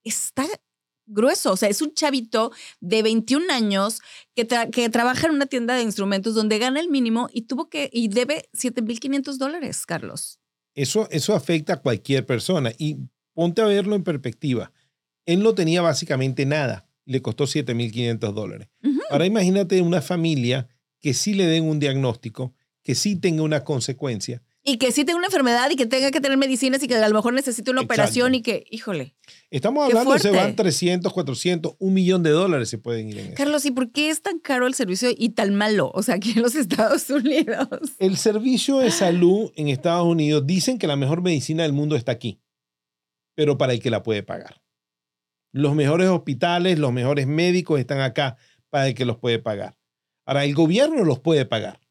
está 0.06 0.46
grueso. 1.06 1.52
O 1.54 1.58
sea, 1.58 1.70
es 1.70 1.82
un 1.82 1.94
chavito 1.94 2.52
de 2.80 3.04
21 3.04 3.52
años 3.52 4.00
que, 4.36 4.48
tra- 4.48 4.70
que 4.70 4.90
trabaja 4.90 5.28
en 5.28 5.34
una 5.34 5.46
tienda 5.46 5.76
de 5.76 5.84
instrumentos 5.84 6.36
donde 6.36 6.60
gana 6.60 6.80
el 6.80 6.90
mínimo 6.90 7.30
y 7.34 7.44
tuvo 7.44 7.70
que, 7.70 7.90
y 7.92 8.08
debe 8.08 8.50
7.500 8.54 9.38
dólares, 9.38 9.86
Carlos. 9.86 10.40
Eso, 10.76 11.08
eso 11.12 11.36
afecta 11.36 11.74
a 11.74 11.82
cualquier 11.82 12.26
persona. 12.26 12.72
Y 12.78 12.98
ponte 13.34 13.62
a 13.62 13.66
verlo 13.66 13.96
en 13.96 14.04
perspectiva. 14.04 14.72
Él 15.26 15.42
no 15.44 15.54
tenía 15.54 15.82
básicamente 15.82 16.46
nada. 16.46 16.88
Le 17.06 17.22
costó 17.22 17.46
7.500 17.46 18.34
dólares. 18.34 18.70
Ujú. 18.84 19.00
Ahora 19.10 19.26
imagínate 19.26 19.82
una 19.82 20.02
familia 20.02 20.68
que 21.00 21.14
sí 21.14 21.34
le 21.34 21.46
den 21.46 21.66
un 21.66 21.80
diagnóstico, 21.80 22.54
que 22.82 22.96
sí 22.96 23.16
tenga 23.18 23.44
una 23.44 23.64
consecuencia. 23.64 24.42
Y 24.66 24.78
que 24.78 24.94
sí 24.94 25.04
tenga 25.04 25.18
una 25.18 25.28
enfermedad 25.28 25.70
y 25.72 25.76
que 25.76 25.86
tenga 25.86 26.10
que 26.10 26.22
tener 26.22 26.38
medicinas 26.38 26.82
y 26.82 26.88
que 26.88 26.96
a 26.96 27.10
lo 27.10 27.16
mejor 27.16 27.34
necesite 27.34 27.70
una 27.70 27.82
Exacto. 27.82 27.94
operación 27.94 28.36
y 28.36 28.42
que, 28.42 28.64
híjole. 28.72 29.14
Estamos 29.52 29.86
hablando, 29.86 30.18
se 30.18 30.32
van 30.32 30.56
300, 30.56 31.12
400, 31.12 31.76
un 31.80 31.94
millón 31.94 32.24
de 32.24 32.30
dólares 32.30 32.70
se 32.70 32.78
pueden 32.78 33.10
ir 33.10 33.20
en 33.20 33.26
eso. 33.28 33.36
Carlos, 33.36 33.66
¿y 33.66 33.72
por 33.72 33.92
qué 33.92 34.10
es 34.10 34.22
tan 34.22 34.40
caro 34.40 34.66
el 34.66 34.74
servicio 34.74 35.10
y 35.16 35.30
tan 35.30 35.54
malo? 35.54 35.92
O 35.94 36.02
sea, 36.02 36.16
aquí 36.16 36.32
en 36.32 36.42
los 36.42 36.56
Estados 36.56 37.10
Unidos. 37.10 37.68
El 38.00 38.16
servicio 38.16 38.78
de 38.78 38.90
salud 38.92 39.52
en 39.58 39.68
Estados 39.68 40.08
Unidos 40.08 40.48
dicen 40.48 40.78
que 40.78 40.88
la 40.88 40.96
mejor 40.96 41.22
medicina 41.22 41.64
del 41.64 41.74
mundo 41.74 41.98
está 41.98 42.14
aquí, 42.14 42.40
pero 43.36 43.58
para 43.58 43.74
el 43.74 43.82
que 43.82 43.90
la 43.90 44.02
puede 44.02 44.24
pagar. 44.24 44.62
Los 45.52 45.76
mejores 45.76 46.08
hospitales, 46.08 46.80
los 46.80 46.94
mejores 46.94 47.28
médicos 47.28 47.82
están 47.82 48.00
acá 48.00 48.38
para 48.70 48.88
el 48.88 48.96
que 48.96 49.04
los 49.06 49.18
puede 49.18 49.40
pagar. 49.40 49.76
Ahora, 50.26 50.46
el 50.46 50.56
gobierno 50.56 51.04
los 51.04 51.20
puede 51.20 51.46
pagar. 51.46 51.82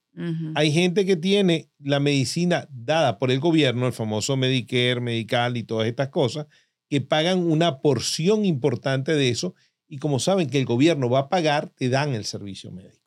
Hay 0.55 0.73
gente 0.73 1.07
que 1.07 1.17
tiene 1.17 1.71
la 1.79 1.99
medicina 2.01 2.69
dada 2.71 3.19
por 3.19 3.31
el 3.31 3.41
gobierno, 3.41 3.87
el 3.87 3.93
famoso 3.93 4.37
Medicare, 4.37 5.01
Medical 5.01 5.57
y 5.57 5.63
todas 5.63 5.89
estas 5.89 6.09
cosas, 6.09 6.47
que 6.91 7.01
pagan 7.01 7.39
una 7.39 7.81
porción 7.81 8.45
importante 8.45 9.15
de 9.15 9.31
eso 9.31 9.55
y 9.89 9.99
como 9.99 10.19
saben 10.19 10.51
que 10.51 10.59
el 10.59 10.67
gobierno 10.67 11.09
va 11.09 11.21
a 11.21 11.29
pagar, 11.29 11.71
te 11.71 11.89
dan 11.89 12.15
el 12.15 12.25
servicio 12.25 12.71
médico. 12.71 13.03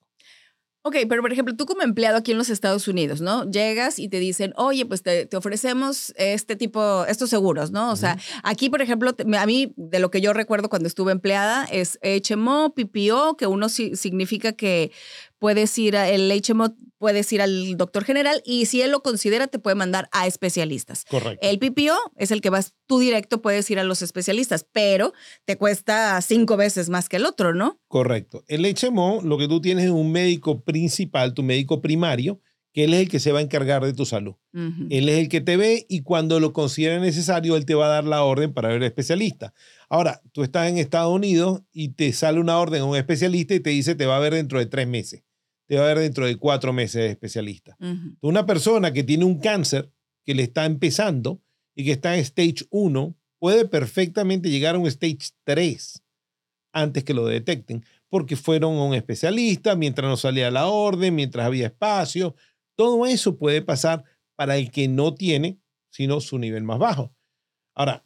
Ok, 0.88 0.97
pero 1.09 1.24
por 1.24 1.31
ejemplo, 1.33 1.55
tú 1.55 1.65
como 1.65 1.81
empleado 1.81 2.15
aquí 2.15 2.31
en 2.31 2.38
los 2.38 2.51
Estados 2.51 2.88
Unidos, 2.88 3.19
¿no? 3.19 3.50
Llegas 3.50 3.97
y 3.97 4.07
te 4.07 4.19
dicen, 4.19 4.53
oye, 4.55 4.85
pues 4.85 5.01
te, 5.01 5.25
te 5.25 5.35
ofrecemos 5.35 6.13
este 6.15 6.55
tipo, 6.55 7.05
estos 7.07 7.31
seguros, 7.31 7.71
¿no? 7.71 7.91
O 7.91 7.95
sea, 7.95 8.19
aquí, 8.43 8.69
por 8.69 8.83
ejemplo, 8.83 9.13
te- 9.13 9.25
a 9.35 9.45
mí, 9.47 9.74
de 9.77 9.97
lo 9.97 10.12
que 10.12 10.21
yo 10.21 10.31
recuerdo 10.31 10.69
cuando 10.69 10.88
estuve 10.88 11.12
empleada, 11.12 11.65
es 11.71 11.97
HMO, 12.03 12.75
PPO, 12.75 13.35
que 13.35 13.47
uno 13.47 13.67
significa 13.67 14.51
que 14.53 14.91
puedes 15.39 15.75
ir, 15.79 15.97
a, 15.97 16.07
el 16.07 16.31
HMO 16.31 16.75
puedes 17.05 17.31
ir 17.31 17.43
al 17.43 17.77
doctor 17.77 18.03
general 18.03 18.41
y 18.47 18.65
si 18.65 18.81
él 18.81 18.89
lo 18.89 19.03
considera, 19.03 19.45
te 19.45 19.59
puede 19.59 19.75
mandar 19.75 20.09
a 20.12 20.25
especialistas. 20.25 21.05
Correcto. 21.05 21.47
El 21.47 21.59
PPO 21.59 21.95
es 22.15 22.31
el 22.31 22.41
que 22.41 22.50
vas 22.50 22.74
tú 22.88 22.97
directo, 22.97 23.43
puedes 23.43 23.69
ir 23.69 23.77
a 23.77 23.83
los 23.83 24.01
especialistas, 24.01 24.65
pero 24.71 25.13
te 25.45 25.55
cuesta 25.55 26.19
cinco 26.24 26.57
veces 26.57 26.89
más 26.89 27.07
que 27.07 27.17
el 27.17 27.27
otro, 27.27 27.53
¿no? 27.53 27.79
Correcto. 27.88 28.43
El 28.47 28.65
HMO, 28.65 29.21
lo 29.24 29.38
que 29.38 29.47
tú 29.47 29.62
tienes 29.62 29.85
es 29.85 29.91
un 29.91 30.12
médico 30.12 30.63
principal, 30.63 31.35
tu 31.35 31.43
médico 31.43 31.79
primario, 31.79 32.41
que 32.74 32.85
él 32.85 32.95
es 32.95 33.01
el 33.01 33.09
que 33.09 33.19
se 33.19 33.31
va 33.31 33.38
a 33.38 33.43
encargar 33.43 33.85
de 33.85 33.93
tu 33.93 34.07
salud. 34.07 34.33
Ujú. 34.55 34.88
Él 34.89 35.07
es 35.07 35.19
el 35.19 35.29
que 35.29 35.41
te 35.41 35.57
ve 35.57 35.85
y 35.88 36.01
cuando 36.01 36.39
lo 36.39 36.53
considere 36.53 37.00
necesario, 37.00 37.55
él 37.55 37.67
te 37.67 37.75
va 37.75 37.85
a 37.85 37.89
dar 37.89 38.05
la 38.05 38.24
orden 38.24 38.51
para 38.51 38.69
ver 38.69 38.77
al 38.77 38.83
especialista. 38.83 39.53
Ahora, 39.89 40.24
tú 40.31 40.41
estás 40.41 40.69
en 40.69 40.79
Estados 40.79 41.13
Unidos 41.13 41.62
y 41.71 41.89
te 41.89 42.12
sale 42.13 42.39
una 42.39 42.57
orden 42.57 42.81
a 42.81 42.85
un 42.85 42.97
especialista 42.97 43.53
y 43.53 43.59
te 43.59 43.69
dice 43.69 43.93
te 43.93 44.07
va 44.07 44.17
a 44.17 44.21
ver 44.21 44.33
dentro 44.33 44.57
de 44.57 44.65
tres 44.65 44.88
meses, 44.88 45.21
te 45.67 45.77
va 45.77 45.86
a 45.86 45.88
ver 45.88 46.00
dentro 46.00 46.25
de 46.25 46.36
cuatro 46.38 46.74
meses 46.74 47.01
de 47.01 47.10
especialista. 47.10 47.77
Una 48.22 48.45
persona 48.45 48.93
que 48.93 49.03
tiene 49.03 49.25
un 49.25 49.39
cáncer 49.39 49.91
que 50.24 50.36
le 50.36 50.43
está 50.43 50.65
empezando 50.65 51.41
y 51.75 51.86
que 51.86 51.91
está 51.91 52.15
en 52.15 52.22
stage 52.22 52.65
1 52.69 53.15
puede 53.39 53.65
perfectamente 53.67 54.50
llegar 54.50 54.75
a 54.75 54.79
un 54.79 54.88
stage 54.88 55.31
3 55.43 56.03
antes 56.74 57.03
que 57.03 57.13
lo 57.13 57.25
detecten, 57.25 57.86
porque 58.10 58.36
fueron 58.36 58.75
a 58.75 58.84
un 58.84 58.93
especialista 58.93 59.75
mientras 59.75 60.10
no 60.10 60.17
salía 60.17 60.51
la 60.51 60.67
orden, 60.67 61.15
mientras 61.15 61.45
había 61.45 61.67
espacio. 61.67 62.36
Todo 62.75 63.05
eso 63.05 63.38
puede 63.38 63.62
pasar 63.62 64.03
para 64.36 64.57
el 64.57 64.72
que 64.72 64.88
no 64.88 65.15
tiene, 65.15 65.60
sino 65.89 66.19
su 66.19 66.38
nivel 66.38 66.63
más 66.63 66.79
bajo. 66.79 67.13
Ahora, 67.74 68.05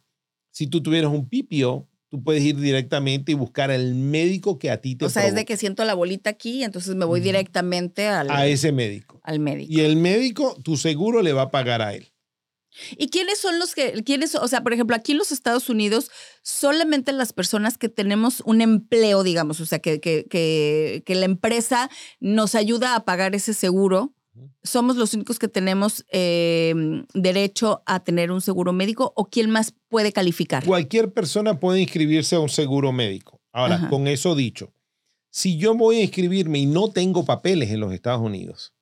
si 0.52 0.66
tú 0.66 0.82
tuvieras 0.82 1.12
un 1.12 1.28
PPO, 1.28 1.88
tú 2.10 2.22
puedes 2.22 2.42
ir 2.42 2.56
directamente 2.56 3.32
y 3.32 3.34
buscar 3.36 3.70
al 3.70 3.94
médico 3.94 4.58
que 4.58 4.70
a 4.70 4.80
ti 4.80 4.96
te 4.96 5.04
O 5.04 5.08
sea, 5.08 5.26
es 5.26 5.34
de 5.34 5.44
que 5.44 5.56
siento 5.56 5.84
la 5.84 5.94
bolita 5.94 6.28
aquí, 6.30 6.64
entonces 6.64 6.96
me 6.96 7.04
voy 7.04 7.20
directamente 7.20 8.08
al, 8.08 8.30
a 8.30 8.46
ese 8.46 8.72
médico. 8.72 9.20
al 9.22 9.38
médico. 9.38 9.72
Y 9.72 9.80
el 9.80 9.96
médico, 9.96 10.56
tu 10.62 10.76
seguro 10.76 11.22
le 11.22 11.32
va 11.32 11.42
a 11.42 11.50
pagar 11.50 11.80
a 11.80 11.94
él. 11.94 12.12
¿Y 12.96 13.08
quiénes 13.08 13.38
son 13.38 13.58
los 13.58 13.74
que, 13.74 14.02
quiénes, 14.04 14.34
o 14.34 14.46
sea, 14.48 14.62
por 14.62 14.72
ejemplo, 14.72 14.94
aquí 14.94 15.12
en 15.12 15.18
los 15.18 15.32
Estados 15.32 15.68
Unidos, 15.68 16.10
solamente 16.42 17.12
las 17.12 17.32
personas 17.32 17.78
que 17.78 17.88
tenemos 17.88 18.42
un 18.44 18.60
empleo, 18.60 19.22
digamos, 19.22 19.60
o 19.60 19.66
sea, 19.66 19.80
que, 19.80 20.00
que, 20.00 20.26
que, 20.28 21.02
que 21.04 21.14
la 21.14 21.24
empresa 21.24 21.90
nos 22.20 22.54
ayuda 22.54 22.94
a 22.94 23.04
pagar 23.04 23.34
ese 23.34 23.54
seguro. 23.54 24.14
Somos 24.62 24.96
los 24.96 25.14
únicos 25.14 25.38
que 25.38 25.48
tenemos 25.48 26.04
eh, 26.10 26.74
derecho 27.14 27.82
a 27.86 28.00
tener 28.00 28.30
un 28.30 28.40
seguro 28.40 28.72
médico 28.72 29.12
o 29.16 29.26
quién 29.28 29.50
más 29.50 29.74
puede 29.88 30.12
calificar. 30.12 30.64
Cualquier 30.64 31.12
persona 31.12 31.58
puede 31.58 31.80
inscribirse 31.80 32.36
a 32.36 32.40
un 32.40 32.48
seguro 32.48 32.92
médico. 32.92 33.40
Ahora, 33.52 33.76
Ajá. 33.76 33.88
con 33.88 34.06
eso 34.06 34.34
dicho, 34.34 34.72
si 35.30 35.56
yo 35.56 35.74
voy 35.74 35.96
a 35.96 36.02
inscribirme 36.02 36.58
y 36.58 36.66
no 36.66 36.90
tengo 36.90 37.24
papeles 37.24 37.70
en 37.70 37.80
los 37.80 37.92
Estados 37.92 38.20
Unidos, 38.20 38.74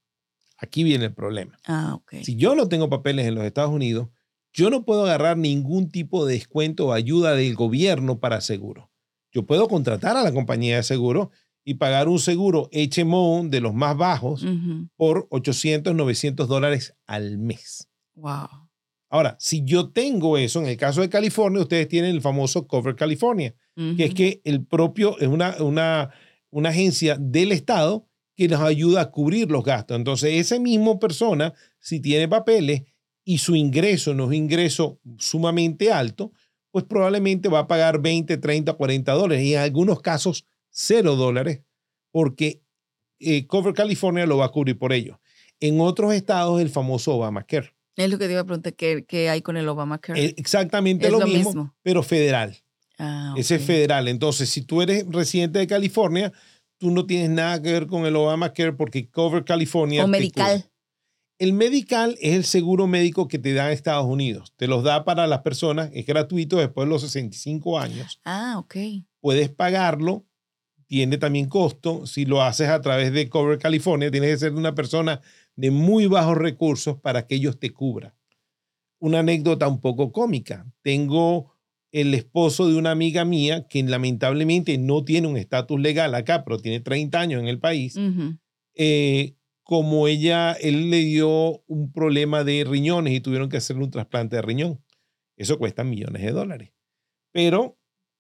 aquí 0.59 0.85
viene 0.85 1.07
el 1.07 1.15
problema. 1.15 1.59
Ah, 1.67 1.95
ok. 1.95 2.17
Si 2.23 2.37
yo 2.37 2.55
no 2.55 2.69
tengo 2.69 2.89
papeles 2.89 3.27
en 3.27 3.35
los 3.35 3.45
Estados 3.45 3.73
Unidos, 3.73 4.09
yo 4.53 4.71
no 4.71 4.85
puedo 4.85 5.05
agarrar 5.05 5.37
ningún 5.37 5.91
tipo 5.91 6.27
de 6.27 6.35
descuento 6.35 6.87
o 6.89 6.93
ayuda 6.93 7.35
del 7.35 7.55
gobierno 7.55 8.19
para 8.19 8.41
seguro. 8.41 8.91
Yo 9.31 9.47
puedo 9.47 9.69
contratar 9.69 10.17
a 10.17 10.23
la 10.23 10.33
compañía 10.33 10.77
de 10.77 10.83
seguro 10.83 11.31
y 11.69 11.75
pagar 11.75 12.09
un 12.09 12.19
seguro 12.19 12.71
HMO 12.73 13.43
de 13.45 13.61
los 13.61 13.75
más 13.75 13.95
bajos 13.95 14.43
por 14.97 15.27
800, 15.29 15.95
900 15.95 16.49
dólares 16.49 16.97
al 17.07 17.37
mes. 17.37 17.91
Wow. 18.15 18.71
Ahora, 19.11 19.37
si 19.39 19.63
yo 19.65 19.91
tengo 19.91 20.39
eso, 20.39 20.63
en 20.63 20.69
el 20.69 20.79
caso 20.79 21.03
de 21.03 21.11
California, 21.11 21.61
ustedes 21.61 21.87
tienen 21.87 22.13
el 22.13 22.23
famoso 22.23 22.67
Cover 22.67 22.97
California, 22.97 23.55
que 23.99 24.05
es 24.05 24.15
que 24.15 24.41
el 24.45 24.65
propio, 24.65 25.19
es 25.19 25.29
una, 25.29 25.57
una, 25.61 26.09
una 26.49 26.71
agencia 26.71 27.19
del 27.21 27.53
Estado 27.53 28.09
que 28.35 28.49
nos 28.49 28.63
ayuda 28.63 29.03
a 29.03 29.11
cubrir 29.11 29.51
los 29.51 29.63
gastos. 29.63 29.99
Entonces, 29.99 30.37
esa 30.37 30.59
misma 30.59 30.99
persona, 30.99 31.53
si 31.81 32.01
tiene 32.01 32.29
papeles 32.29 32.85
y 33.25 33.37
su 33.37 33.55
ingreso 33.55 34.15
no 34.15 34.23
es 34.23 34.29
un 34.29 34.35
ingreso 34.37 35.01
sumamente 35.19 35.93
alto, 35.93 36.33
pues 36.71 36.87
probablemente 36.87 37.51
va 37.51 37.59
a 37.59 37.69
pagar 37.69 38.01
20, 38.01 38.39
30, 38.39 38.73
40 38.73 39.13
dólares 39.13 39.45
y 39.45 39.53
en 39.53 39.61
algunos 39.61 40.01
casos 40.01 40.47
0 40.79 41.17
dólares, 41.17 41.63
porque 42.13 42.63
eh, 43.19 43.47
Cover 43.47 43.75
California 43.75 44.27
lo 44.27 44.37
va 44.39 44.47
a 44.47 44.51
cubrir 44.53 44.79
por 44.79 44.93
ello. 44.93 45.21
En 45.61 45.81
otros 45.81 46.15
estados, 46.15 46.61
el 46.61 46.71
famoso 46.71 47.15
Obamacare. 47.17 47.75
Es 47.97 48.09
lo 48.09 48.17
que 48.19 48.27
te 48.27 48.33
iba 48.33 48.43
a 48.43 48.45
preguntar, 48.45 48.75
¿qué, 48.75 49.05
qué 49.09 49.29
hay 49.29 49.43
con 49.43 49.57
el 49.57 49.69
Obamacare? 49.69 50.25
Eh, 50.25 50.35
Exactamente 50.37 51.07
Es 51.07 51.13
lo, 51.13 51.19
lo 51.19 51.27
mismo, 51.27 51.45
mismo. 51.51 51.75
pero 51.83 52.05
federal. 52.05 52.57
ah, 52.99 53.35
Ese 53.37 53.57
es 53.57 53.63
federal. 53.65 54.07
Entonces, 54.07 54.49
si 54.49 54.63
tú 54.63 54.83
eres 54.83 55.05
residente 55.09 55.59
de 55.59 55.67
California, 55.67 56.33
tú 56.79 56.93
no 56.93 57.07
tienes 57.07 57.31
nada 57.31 57.61
que 57.61 57.73
ver 57.73 57.89
con 57.89 58.07
el 58.07 58.15
Obamacare 58.15 58.73
porque 58.73 59.11
Cover 59.11 59.45
California. 59.45 60.05
O 60.05 60.07
medical. 60.09 60.61
cubre. 60.63 60.71
El 61.41 61.53
medical 61.55 62.17
es 62.21 62.35
el 62.35 62.45
seguro 62.45 62.87
médico 62.87 63.27
que 63.27 63.39
te 63.41 63.53
dan 63.53 63.73
Estados 63.73 64.07
Unidos. 64.07 64.53
Te 64.57 64.69
los 64.69 64.85
da 64.85 65.05
para 65.05 65.27
las 65.27 65.41
personas, 65.41 65.91
es 65.93 66.07
gratuito 66.07 66.57
después 66.57 66.87
de 66.87 66.91
los 66.91 67.03
65 67.03 67.79
años. 67.81 68.21
Ah, 68.25 68.57
ok. 68.59 68.77
Puedes 69.21 69.49
pagarlo, 69.49 70.25
tiene 70.89 71.19
también 71.19 71.49
costo. 71.49 72.07
Si 72.07 72.25
lo 72.25 72.43
haces 72.43 72.69
a 72.69 72.81
través 72.81 73.13
de 73.13 73.29
Cover 73.29 73.59
California, 73.59 74.11
tienes 74.11 74.31
que 74.31 74.39
ser 74.39 74.55
una 74.55 74.75
persona 74.75 75.21
de 75.55 75.71
muy 75.71 76.07
bajos 76.07 76.37
recursos 76.37 76.99
para 76.99 77.27
que 77.27 77.37
ellos 77.37 77.61
te 77.61 77.71
cubran. 77.71 78.15
Una 78.99 79.21
anécdota 79.21 79.69
un 79.69 79.81
poco 79.81 80.11
cómica. 80.11 80.67
Tengo 80.83 81.55
el 81.93 82.15
esposo 82.15 82.69
de 82.69 82.77
una 82.77 82.91
amiga 82.91 83.25
mía 83.25 83.67
que 83.69 83.83
lamentablemente 83.83 84.77
no 84.79 85.05
tiene 85.05 85.29
un 85.29 85.37
estatus 85.37 85.81
legal 85.81 86.15
acá, 86.15 86.45
pero 86.45 86.59
tiene 86.59 86.81
30 86.81 87.21
años 87.21 87.41
en 87.41 87.49
el 87.49 87.61
país. 87.61 87.97
Eh, 88.75 89.35
como 89.63 90.09
ella, 90.09 90.53
él 90.53 90.91
le 90.91 90.99
dio 90.99 91.63
un 91.67 91.93
problema 91.93 92.45
de 92.45 92.65
riñones 92.65 93.13
y 93.13 93.21
tuvieron 93.21 93.49
que 93.49 93.59
hacerle 93.59 93.85
un 93.85 93.91
trasplante 93.91 94.37
de 94.37 94.43
riñón. 94.43 94.83
Eso 95.37 95.59
cuesta 95.59 95.85
millones 95.85 96.23
de 96.23 96.33
dólares. 96.33 96.73
Pero 97.33 97.78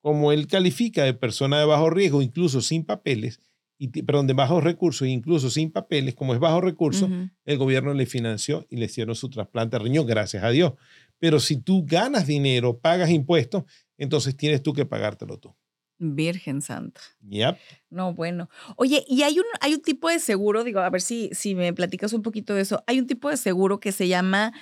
como 0.08 0.32
él 0.32 0.46
califica 0.46 1.04
de 1.04 1.12
persona 1.12 1.58
de 1.58 1.66
bajo 1.66 1.90
riesgo, 1.90 2.22
incluso 2.22 2.62
sin 2.62 2.82
papeles, 2.84 3.40
y, 3.76 3.88
perdón, 3.88 4.26
de 4.26 4.32
bajos 4.32 4.64
recursos, 4.64 5.06
incluso 5.06 5.50
sin 5.50 5.70
papeles, 5.70 6.14
como 6.14 6.32
es 6.32 6.40
bajo 6.40 6.62
recurso, 6.62 7.04
Ujú. 7.04 7.28
el 7.44 7.58
gobierno 7.58 7.92
le 7.92 8.06
financió 8.06 8.66
y 8.70 8.76
le 8.76 8.86
hicieron 8.86 9.14
su 9.14 9.28
trasplante 9.28 9.76
de 9.76 9.84
riñón, 9.84 10.06
gracias 10.06 10.42
a 10.42 10.48
Dios. 10.48 10.72
Pero 11.18 11.40
si 11.40 11.58
tú 11.58 11.84
ganas 11.86 12.26
dinero, 12.26 12.78
pagas 12.78 13.10
impuestos, 13.10 13.64
entonces 13.98 14.34
tienes 14.34 14.62
tú 14.62 14.72
que 14.72 14.86
pagártelo 14.86 15.38
tú. 15.38 15.54
Virgen 15.98 16.62
Santa. 16.62 17.02
Yep. 17.28 17.58
No, 17.90 18.14
bueno. 18.14 18.48
Oye, 18.76 19.04
y 19.06 19.22
hay 19.22 19.38
un, 19.38 19.44
hay 19.60 19.74
un 19.74 19.82
tipo 19.82 20.08
de 20.08 20.20
seguro, 20.20 20.64
digo, 20.64 20.80
a 20.80 20.88
ver 20.88 21.02
si, 21.02 21.28
si 21.32 21.54
me 21.54 21.72
platicas 21.74 22.14
un 22.14 22.22
poquito 22.22 22.54
de 22.54 22.62
eso. 22.62 22.82
Hay 22.86 22.98
un 22.98 23.06
tipo 23.06 23.28
de 23.28 23.36
seguro 23.36 23.78
que 23.78 23.92
se 23.92 24.08
llama 24.08 24.54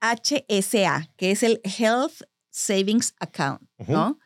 HSA, 0.00 1.10
que 1.16 1.30
es 1.32 1.42
el 1.42 1.60
Health 1.64 2.22
Savings 2.50 3.14
Account, 3.18 3.62
¿no? 3.88 4.18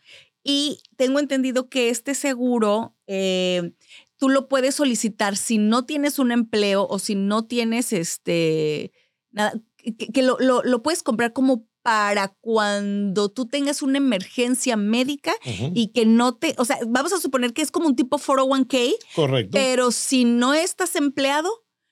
Y 0.49 0.79
tengo 0.97 1.19
entendido 1.19 1.69
que 1.69 1.89
este 1.91 2.15
seguro 2.15 2.95
eh, 3.09 3.73
tú 4.17 4.29
lo 4.29 4.47
puedes 4.49 4.77
solicitar 4.77 5.37
si 5.37 5.59
no 5.59 5.85
tienes 5.85 6.21
un 6.21 6.31
empleo 6.31 6.87
o 6.89 6.99
si 7.01 7.17
no 7.17 7.45
tienes 7.47 7.93
este 7.93 8.93
nada, 9.33 9.53
que, 9.77 9.95
que 9.97 10.23
lo, 10.23 10.37
lo- 10.39 10.63
lo 10.63 10.83
puedes 10.85 11.03
comprar 11.03 11.33
como 11.33 11.67
para 11.83 12.29
cuando 12.41 13.29
tú 13.29 13.47
tengas 13.47 13.81
una 13.83 13.99
emergencia 13.99 14.77
médica 14.77 15.33
y 15.75 15.89
que 15.89 16.05
no 16.07 16.35
te, 16.37 16.55
o 16.59 16.65
sea, 16.65 16.79
vamos 16.87 17.13
a 17.13 17.21
suponer 17.21 17.53
que 17.53 17.63
es 17.63 17.71
como 17.71 17.87
un 17.87 17.95
tipo 17.97 18.19
401k, 18.19 18.93
Correcto. 19.15 19.51
pero 19.53 19.91
si 19.93 20.25
no 20.25 20.53
estás 20.55 20.97
empleado, 20.97 21.49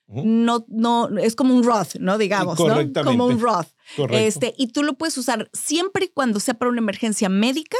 no, 0.09 0.65
no, 0.69 1.09
es 1.19 1.35
como 1.37 1.55
un 1.55 1.63
Roth, 1.65 1.95
¿no? 2.01 2.19
Digamos, 2.19 2.59
¿no? 2.59 2.65
Como 3.05 3.27
un 3.27 3.41
Roth. 3.41 3.69
Correcto. 3.97 4.19
Este, 4.27 4.55
y 4.59 4.69
tú 4.69 4.83
lo 4.83 4.95
puedes 4.95 5.17
usar 5.17 5.49
siempre 5.53 6.07
y 6.07 6.09
cuando 6.09 6.41
sea 6.41 6.55
para 6.55 6.71
una 6.71 6.81
emergencia 6.81 7.29
médica. 7.29 7.79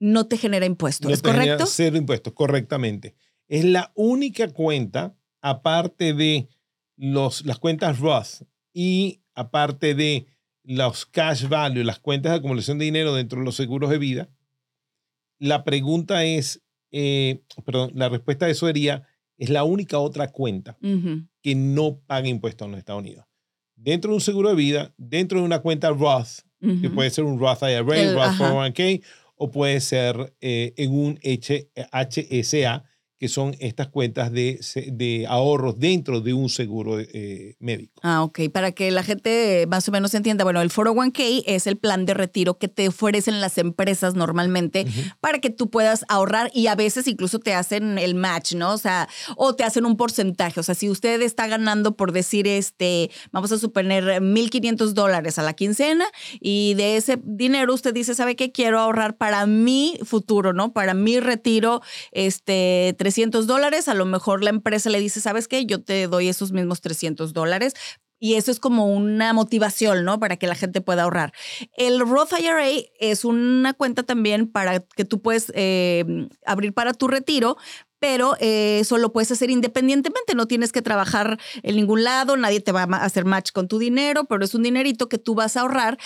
No 0.00 0.26
te 0.26 0.36
genera 0.36 0.66
impuesto. 0.66 1.06
No 1.08 1.14
¿Es 1.14 1.22
te 1.22 1.30
genera 1.30 1.52
correcto? 1.56 1.66
Cero 1.72 1.96
impuestos, 1.96 2.32
correctamente. 2.32 3.14
Es 3.46 3.64
la 3.64 3.92
única 3.94 4.48
cuenta, 4.48 5.14
aparte 5.40 6.12
de 6.14 6.48
los, 6.96 7.44
las 7.46 7.58
cuentas 7.58 8.00
Roth 8.00 8.42
y 8.72 9.20
aparte 9.34 9.94
de 9.94 10.26
los 10.64 11.06
cash 11.06 11.46
value, 11.48 11.84
las 11.84 11.98
cuentas 12.00 12.32
de 12.32 12.38
acumulación 12.38 12.78
de 12.78 12.84
dinero 12.86 13.14
dentro 13.14 13.38
de 13.38 13.44
los 13.44 13.54
seguros 13.56 13.90
de 13.90 13.98
vida. 13.98 14.28
La 15.38 15.64
pregunta 15.64 16.24
es, 16.24 16.62
eh, 16.90 17.42
perdón, 17.64 17.92
la 17.94 18.08
respuesta 18.08 18.46
a 18.46 18.50
eso 18.50 18.66
sería, 18.66 19.06
es 19.38 19.48
la 19.48 19.64
única 19.64 19.98
otra 19.98 20.28
cuenta 20.28 20.76
que 21.42 21.54
no 21.54 22.00
paga 22.06 22.28
impuestos 22.28 22.66
en 22.66 22.72
los 22.72 22.78
Estados 22.78 23.00
Unidos. 23.00 23.24
Dentro 23.74 24.10
de 24.10 24.16
un 24.16 24.20
seguro 24.20 24.50
de 24.50 24.54
vida, 24.54 24.92
dentro 24.98 25.38
de 25.40 25.44
una 25.46 25.60
cuenta 25.60 25.88
Roth, 25.90 26.40
que 26.60 26.90
puede 26.90 27.08
ser 27.08 27.24
un 27.24 27.38
Roth 27.38 27.62
IRA, 27.62 27.78
El- 27.98 28.14
Roth 28.14 28.22
ajá. 28.24 28.52
401k, 28.52 29.02
o 29.40 29.50
puede 29.50 29.80
ser 29.80 30.34
eh, 30.42 30.74
en 30.76 30.92
un 30.92 31.18
HSA, 31.22 32.84
que 33.20 33.28
son 33.28 33.54
estas 33.60 33.88
cuentas 33.88 34.32
de, 34.32 34.58
de 34.92 35.26
ahorros 35.28 35.78
dentro 35.78 36.22
de 36.22 36.32
un 36.32 36.48
seguro 36.48 36.98
eh, 36.98 37.54
médico. 37.58 38.00
Ah, 38.02 38.22
ok. 38.22 38.48
Para 38.50 38.72
que 38.72 38.90
la 38.90 39.02
gente 39.02 39.66
más 39.68 39.86
o 39.86 39.92
menos 39.92 40.14
entienda, 40.14 40.42
bueno, 40.42 40.62
el 40.62 40.70
401k 40.70 41.42
es 41.44 41.66
el 41.66 41.76
plan 41.76 42.06
de 42.06 42.14
retiro 42.14 42.56
que 42.56 42.68
te 42.68 42.88
ofrecen 42.88 43.42
las 43.42 43.58
empresas 43.58 44.14
normalmente 44.14 44.86
para 45.20 45.38
que 45.38 45.50
tú 45.50 45.68
puedas 45.68 46.06
ahorrar 46.08 46.50
y 46.54 46.68
a 46.68 46.74
veces 46.76 47.06
incluso 47.08 47.40
te 47.40 47.52
hacen 47.52 47.98
el 47.98 48.14
match, 48.14 48.54
¿no? 48.54 48.72
O 48.72 48.78
sea, 48.78 49.06
o 49.36 49.54
te 49.54 49.64
hacen 49.64 49.84
un 49.84 49.98
porcentaje. 49.98 50.58
O 50.58 50.62
sea, 50.62 50.74
si 50.74 50.88
usted 50.88 51.20
está 51.20 51.46
ganando 51.46 51.96
por 51.96 52.12
decir, 52.12 52.46
este, 52.48 53.10
vamos 53.32 53.52
a 53.52 53.58
suponer 53.58 54.22
1.500 54.22 54.92
dólares 54.92 55.38
a 55.38 55.42
la 55.42 55.52
quincena 55.52 56.06
y 56.40 56.72
de 56.72 56.96
ese 56.96 57.20
dinero 57.22 57.74
usted 57.74 57.92
dice, 57.92 58.14
¿sabe 58.14 58.34
qué? 58.34 58.50
Quiero 58.50 58.80
ahorrar 58.80 59.18
para 59.18 59.44
mi 59.44 59.98
futuro, 60.04 60.54
¿no? 60.54 60.72
Para 60.72 60.94
mi 60.94 61.20
retiro, 61.20 61.82
este, 62.12 62.94
300 62.96 63.09
dólares, 63.46 63.88
a 63.88 63.94
lo 63.94 64.04
mejor 64.04 64.42
la 64.42 64.50
empresa 64.50 64.90
le 64.90 65.00
dice, 65.00 65.20
¿sabes 65.20 65.48
qué? 65.48 65.66
Yo 65.66 65.82
te 65.82 66.06
doy 66.06 66.28
esos 66.28 66.52
mismos 66.52 66.80
300 66.80 67.32
dólares. 67.32 67.74
Y 68.22 68.34
eso 68.34 68.50
es 68.50 68.60
como 68.60 68.94
una 68.94 69.32
motivación, 69.32 70.04
¿no? 70.04 70.20
Para 70.20 70.36
que 70.36 70.46
la 70.46 70.54
gente 70.54 70.82
pueda 70.82 71.04
ahorrar. 71.04 71.32
El 71.76 72.00
Roth 72.00 72.32
IRA 72.38 72.68
es 72.98 73.24
una 73.24 73.72
cuenta 73.72 74.02
también 74.02 74.46
para 74.46 74.80
que 74.80 75.06
tú 75.06 75.22
puedes 75.22 75.50
eh, 75.54 76.28
abrir 76.44 76.74
para 76.74 76.92
tu 76.92 77.08
retiro, 77.08 77.56
pero 77.98 78.36
eh, 78.38 78.80
eso 78.80 78.98
lo 78.98 79.12
puedes 79.12 79.30
hacer 79.30 79.50
independientemente, 79.50 80.34
no 80.34 80.46
tienes 80.46 80.70
que 80.70 80.82
trabajar 80.82 81.38
en 81.62 81.76
ningún 81.76 82.04
lado, 82.04 82.36
nadie 82.36 82.60
te 82.60 82.72
va 82.72 82.82
a 82.82 83.04
hacer 83.04 83.24
match 83.24 83.52
con 83.52 83.68
tu 83.68 83.78
dinero, 83.78 84.24
pero 84.24 84.44
es 84.44 84.54
un 84.54 84.64
dinerito 84.64 85.08
que 85.08 85.18
tú 85.18 85.34
vas 85.34 85.56
a 85.56 85.62
ahorrar. 85.62 85.98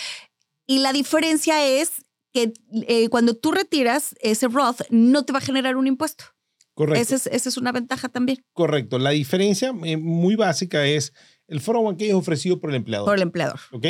Y 0.67 0.79
la 0.79 0.93
diferencia 0.93 1.65
es 1.65 2.05
que 2.31 2.53
eh, 2.87 3.09
cuando 3.09 3.35
tú 3.35 3.51
retiras 3.51 4.15
ese 4.19 4.47
Roth, 4.47 4.81
no 4.89 5.23
te 5.23 5.33
va 5.33 5.39
a 5.39 5.41
generar 5.41 5.77
un 5.77 5.87
impuesto. 5.87 6.34
Correcto. 6.75 7.01
Esa 7.01 7.15
es, 7.15 7.27
esa 7.27 7.49
es 7.49 7.57
una 7.57 7.71
ventaja 7.71 8.09
también. 8.09 8.43
Correcto. 8.53 8.99
La 8.99 9.11
diferencia 9.11 9.73
eh, 9.83 9.97
muy 9.97 10.35
básica 10.35 10.85
es 10.85 11.13
el 11.47 11.61
401k 11.61 12.01
es 12.01 12.13
ofrecido 12.13 12.59
por 12.59 12.69
el 12.69 12.75
empleador. 12.75 13.05
Por 13.05 13.15
el 13.15 13.21
empleador. 13.21 13.59
¿Ok? 13.71 13.85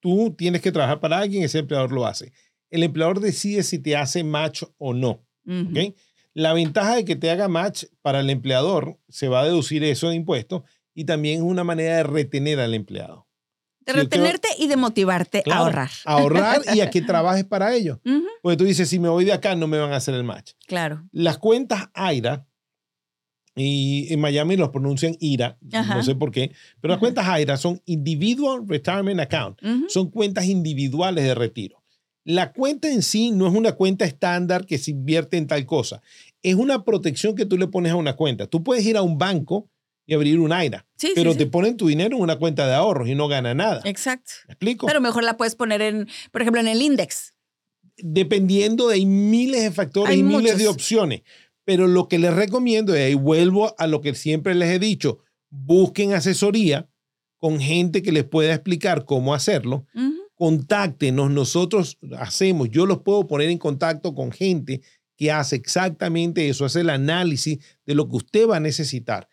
Tú 0.00 0.34
tienes 0.36 0.62
que 0.62 0.72
trabajar 0.72 1.00
para 1.00 1.18
alguien, 1.18 1.42
ese 1.42 1.58
empleador 1.58 1.92
lo 1.92 2.06
hace. 2.06 2.32
El 2.70 2.82
empleador 2.82 3.20
decide 3.20 3.62
si 3.62 3.78
te 3.78 3.96
hace 3.96 4.24
match 4.24 4.62
o 4.78 4.94
no. 4.94 5.22
Ujú. 5.46 5.70
¿Ok? 5.70 5.94
La 6.32 6.52
ventaja 6.52 6.96
de 6.96 7.04
que 7.04 7.16
te 7.16 7.30
haga 7.30 7.48
match 7.48 7.84
para 8.02 8.20
el 8.20 8.30
empleador, 8.30 8.98
se 9.08 9.28
va 9.28 9.40
a 9.40 9.44
deducir 9.44 9.82
eso 9.82 10.08
de 10.08 10.16
impuestos 10.16 10.62
y 10.94 11.04
también 11.04 11.40
es 11.40 11.42
una 11.42 11.64
manera 11.64 11.96
de 11.96 12.02
retener 12.04 12.60
al 12.60 12.74
empleado. 12.74 13.26
De 13.86 13.92
retenerte 13.94 14.48
y 14.58 14.66
de 14.68 14.76
motivarte 14.76 15.42
Claro, 15.42 15.60
a 15.60 15.64
ahorrar. 15.64 15.90
Ahorrar 16.04 16.62
y 16.74 16.80
a 16.80 16.90
que 16.90 17.00
trabajes 17.00 17.44
para 17.44 17.74
ello. 17.74 18.00
Porque 18.42 18.56
tú 18.56 18.64
dices, 18.64 18.88
si 18.88 18.98
me 18.98 19.08
voy 19.08 19.24
de 19.24 19.32
acá, 19.32 19.54
no 19.56 19.66
me 19.66 19.78
van 19.78 19.92
a 19.92 19.96
hacer 19.96 20.14
el 20.14 20.24
match. 20.24 20.52
Claro. 20.66 21.08
Las 21.12 21.38
cuentas 21.38 21.88
AIRA, 21.94 22.46
y 23.56 24.12
en 24.12 24.20
Miami 24.20 24.56
los 24.56 24.70
pronuncian 24.70 25.16
IRA, 25.18 25.58
Ajá. 25.72 25.96
no 25.96 26.02
sé 26.02 26.14
por 26.14 26.30
qué, 26.30 26.52
pero 26.80 26.92
las 26.92 26.96
Ajá. 26.96 27.00
cuentas 27.00 27.26
AIRA 27.26 27.56
son 27.56 27.82
Individual 27.84 28.62
Retirement 28.66 29.20
Account, 29.20 29.58
son 29.88 30.10
cuentas 30.10 30.46
individuales 30.46 31.24
de 31.24 31.34
retiro. 31.34 31.82
La 32.24 32.52
cuenta 32.52 32.88
en 32.88 33.02
sí 33.02 33.32
no 33.32 33.48
es 33.48 33.54
una 33.54 33.72
cuenta 33.72 34.04
estándar 34.04 34.66
que 34.66 34.78
se 34.78 34.92
invierte 34.92 35.36
en 35.36 35.46
tal 35.46 35.66
cosa, 35.66 36.00
es 36.42 36.54
una 36.54 36.84
protección 36.84 37.34
que 37.34 37.44
tú 37.44 37.58
le 37.58 37.66
pones 37.66 37.92
a 37.92 37.96
una 37.96 38.14
cuenta. 38.14 38.46
Tú 38.46 38.62
puedes 38.62 38.84
ir 38.86 38.96
a 38.96 39.02
un 39.02 39.18
banco 39.18 39.68
y 40.10 40.14
abrir 40.14 40.40
un 40.40 40.52
AIRA, 40.52 40.84
Sí, 40.96 41.06
sí, 41.06 41.12
pero 41.14 41.32
sí. 41.32 41.38
te 41.38 41.46
ponen 41.46 41.76
tu 41.76 41.86
dinero 41.86 42.16
en 42.16 42.22
una 42.22 42.36
cuenta 42.36 42.66
de 42.66 42.74
ahorros 42.74 43.08
y 43.08 43.14
no 43.14 43.28
gana 43.28 43.54
nada. 43.54 43.80
Exacto. 43.84 44.32
¿Me 44.48 44.54
explico? 44.54 44.86
Pero 44.88 45.00
mejor 45.00 45.22
la 45.22 45.36
puedes 45.36 45.54
poner 45.54 45.80
en, 45.82 46.08
por 46.32 46.42
ejemplo, 46.42 46.60
en 46.60 46.66
el 46.66 46.82
index. 46.82 47.32
dependiendo 47.96 48.88
de 48.88 48.94
hay 48.96 49.06
miles 49.06 49.62
de 49.62 49.70
factores 49.70 50.10
Hay 50.10 50.20
y 50.20 50.22
miles 50.24 50.58
de 50.58 50.66
opciones. 50.68 51.22
Pero 51.64 51.86
lo 51.86 52.08
que 52.08 52.18
les 52.18 52.34
recomiendo, 52.34 52.96
y 52.96 53.00
ahí 53.00 53.14
vuelvo 53.14 53.74
a 53.78 53.86
lo 53.86 54.00
que 54.00 54.14
siempre 54.14 54.54
les 54.56 54.70
he 54.70 54.78
dicho, 54.80 55.18
busquen 55.48 56.12
asesoría 56.12 56.88
con 57.38 57.60
gente 57.60 58.02
que 58.02 58.10
les 58.10 58.24
pueda 58.24 58.52
explicar 58.52 59.04
cómo 59.04 59.32
hacerlo. 59.32 59.86
Ujú. 59.94 60.14
Contáctenos, 60.34 61.30
nosotros 61.30 61.98
hacemos, 62.18 62.68
yo 62.70 62.84
los 62.86 63.02
puedo 63.02 63.26
poner 63.28 63.48
en 63.50 63.58
contacto 63.58 64.14
con 64.14 64.32
gente 64.32 64.80
que 65.16 65.30
hace 65.30 65.54
exactamente 65.54 66.48
eso, 66.48 66.64
hace 66.64 66.80
el 66.80 66.90
análisis 66.90 67.58
de 67.86 67.94
lo 67.94 68.08
que 68.08 68.16
usted 68.16 68.48
va 68.48 68.56
a 68.56 68.60
necesitar. 68.60 69.28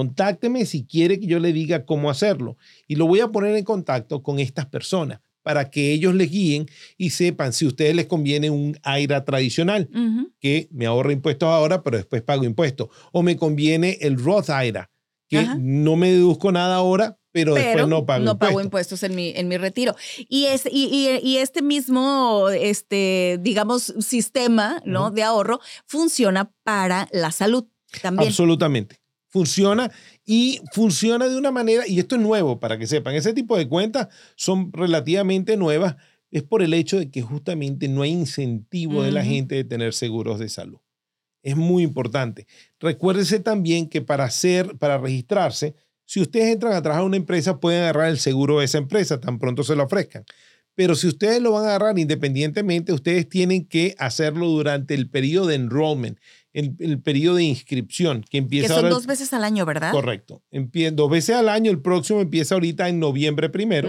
Contácteme 0.00 0.66
si 0.66 0.84
quiere 0.84 1.18
que 1.18 1.26
yo 1.26 1.38
le 1.38 1.54
diga 1.54 1.86
cómo 1.86 2.10
hacerlo. 2.10 2.58
Y 2.86 2.96
lo 2.96 3.06
voy 3.06 3.20
a 3.20 3.28
poner 3.28 3.56
en 3.56 3.64
contacto 3.64 4.22
con 4.22 4.38
estas 4.38 4.66
personas 4.66 5.20
para 5.42 5.70
que 5.70 5.90
ellos 5.94 6.14
les 6.14 6.30
guíen 6.30 6.66
y 6.98 7.08
sepan 7.10 7.54
si 7.54 7.64
a 7.64 7.68
ustedes 7.68 7.96
les 7.96 8.04
conviene 8.04 8.50
un 8.50 8.76
AIRA 8.82 9.24
tradicional, 9.24 9.88
que 10.38 10.68
me 10.70 10.84
ahorra 10.84 11.12
impuestos 11.14 11.48
ahora, 11.48 11.82
pero 11.82 11.96
después 11.96 12.20
pago 12.20 12.44
impuestos. 12.44 12.88
O 13.10 13.22
me 13.22 13.38
conviene 13.38 13.96
el 14.02 14.22
Roth 14.22 14.50
IRA, 14.50 14.90
que 15.30 15.38
Ajá. 15.38 15.56
no 15.58 15.96
me 15.96 16.12
deduzco 16.12 16.52
nada 16.52 16.76
ahora, 16.76 17.18
pero, 17.32 17.54
Pero 17.54 17.64
después 17.66 17.88
no 17.88 18.04
pago 18.04 18.22
no 18.22 18.38
pago 18.38 18.60
impuestos. 18.60 19.00
impuestos 19.00 19.02
en 19.04 19.14
mi, 19.16 19.32
en 19.34 19.48
mi 19.48 19.56
retiro. 19.56 19.96
Y, 20.28 20.44
es, 20.44 20.66
y, 20.70 20.90
y- 20.92 21.26
y 21.26 21.38
este 21.38 21.62
mismo, 21.62 22.50
este, 22.50 23.38
digamos, 23.40 23.94
sistema 24.00 24.82
¿no? 24.84 25.10
De 25.10 25.22
ahorro 25.22 25.58
funciona 25.86 26.52
para 26.64 27.08
la 27.12 27.30
salud 27.32 27.64
también. 28.02 28.28
Absolutamente. 28.28 28.96
Funciona 29.28 29.90
y 30.24 30.60
funciona 30.72 31.28
de 31.28 31.36
una 31.36 31.50
manera, 31.50 31.86
y 31.86 31.98
esto 31.98 32.16
es 32.16 32.22
nuevo 32.22 32.60
para 32.60 32.78
que 32.78 32.86
sepan, 32.86 33.14
ese 33.14 33.32
tipo 33.32 33.56
de 33.56 33.68
cuentas 33.68 34.08
son 34.36 34.72
relativamente 34.72 35.56
nuevas, 35.56 35.96
es 36.30 36.42
por 36.42 36.62
el 36.62 36.74
hecho 36.74 36.98
de 36.98 37.10
que 37.10 37.22
justamente 37.22 37.88
no 37.88 38.02
hay 38.02 38.10
incentivo 38.10 39.02
de 39.02 39.12
la 39.12 39.24
gente 39.24 39.54
de 39.54 39.64
tener 39.64 39.94
seguros 39.94 40.38
de 40.38 40.48
salud. 40.48 40.78
Es 41.42 41.56
muy 41.56 41.82
importante. 41.82 42.46
Recuérdese 42.80 43.38
también 43.40 43.88
que 43.88 44.02
para 44.02 44.24
hacer, 44.24 44.76
para 44.78 44.98
registrarse, 44.98 45.74
si 46.04 46.20
ustedes 46.20 46.52
entran 46.52 46.72
a 46.72 46.82
trabajar 46.82 47.02
a 47.02 47.06
una 47.06 47.16
empresa, 47.16 47.58
pueden 47.58 47.82
agarrar 47.82 48.08
el 48.08 48.18
seguro 48.18 48.58
de 48.58 48.64
esa 48.64 48.78
empresa, 48.78 49.20
tan 49.20 49.38
pronto 49.38 49.64
se 49.64 49.76
lo 49.76 49.84
ofrezcan. 49.84 50.24
Pero 50.74 50.94
si 50.94 51.08
ustedes 51.08 51.40
lo 51.40 51.52
van 51.52 51.64
a 51.64 51.68
agarrar 51.68 51.98
independientemente, 51.98 52.92
ustedes 52.92 53.28
tienen 53.28 53.66
que 53.66 53.94
hacerlo 53.98 54.46
durante 54.46 54.94
el 54.94 55.08
periodo 55.08 55.46
de 55.46 55.56
enrollment, 55.56 56.18
el, 56.58 56.74
el 56.80 57.00
periodo 57.00 57.36
de 57.36 57.44
inscripción, 57.44 58.22
que 58.22 58.28
que 58.30 58.38
empieza 58.38 58.68
son 58.68 58.76
ahora 58.76 58.88
el- 58.88 58.94
dos 58.94 59.06
veces 59.06 59.32
al 59.32 59.44
año, 59.44 59.64
¿verdad? 59.66 59.92
Correcto. 59.92 60.42
Empie- 60.50 60.90
dos 60.90 61.10
veces 61.10 61.36
al 61.36 61.48
año, 61.48 61.70
el 61.70 61.80
próximo 61.80 62.20
empieza 62.20 62.54
ahorita 62.54 62.88
en 62.88 62.98
noviembre 62.98 63.48
primero, 63.50 63.88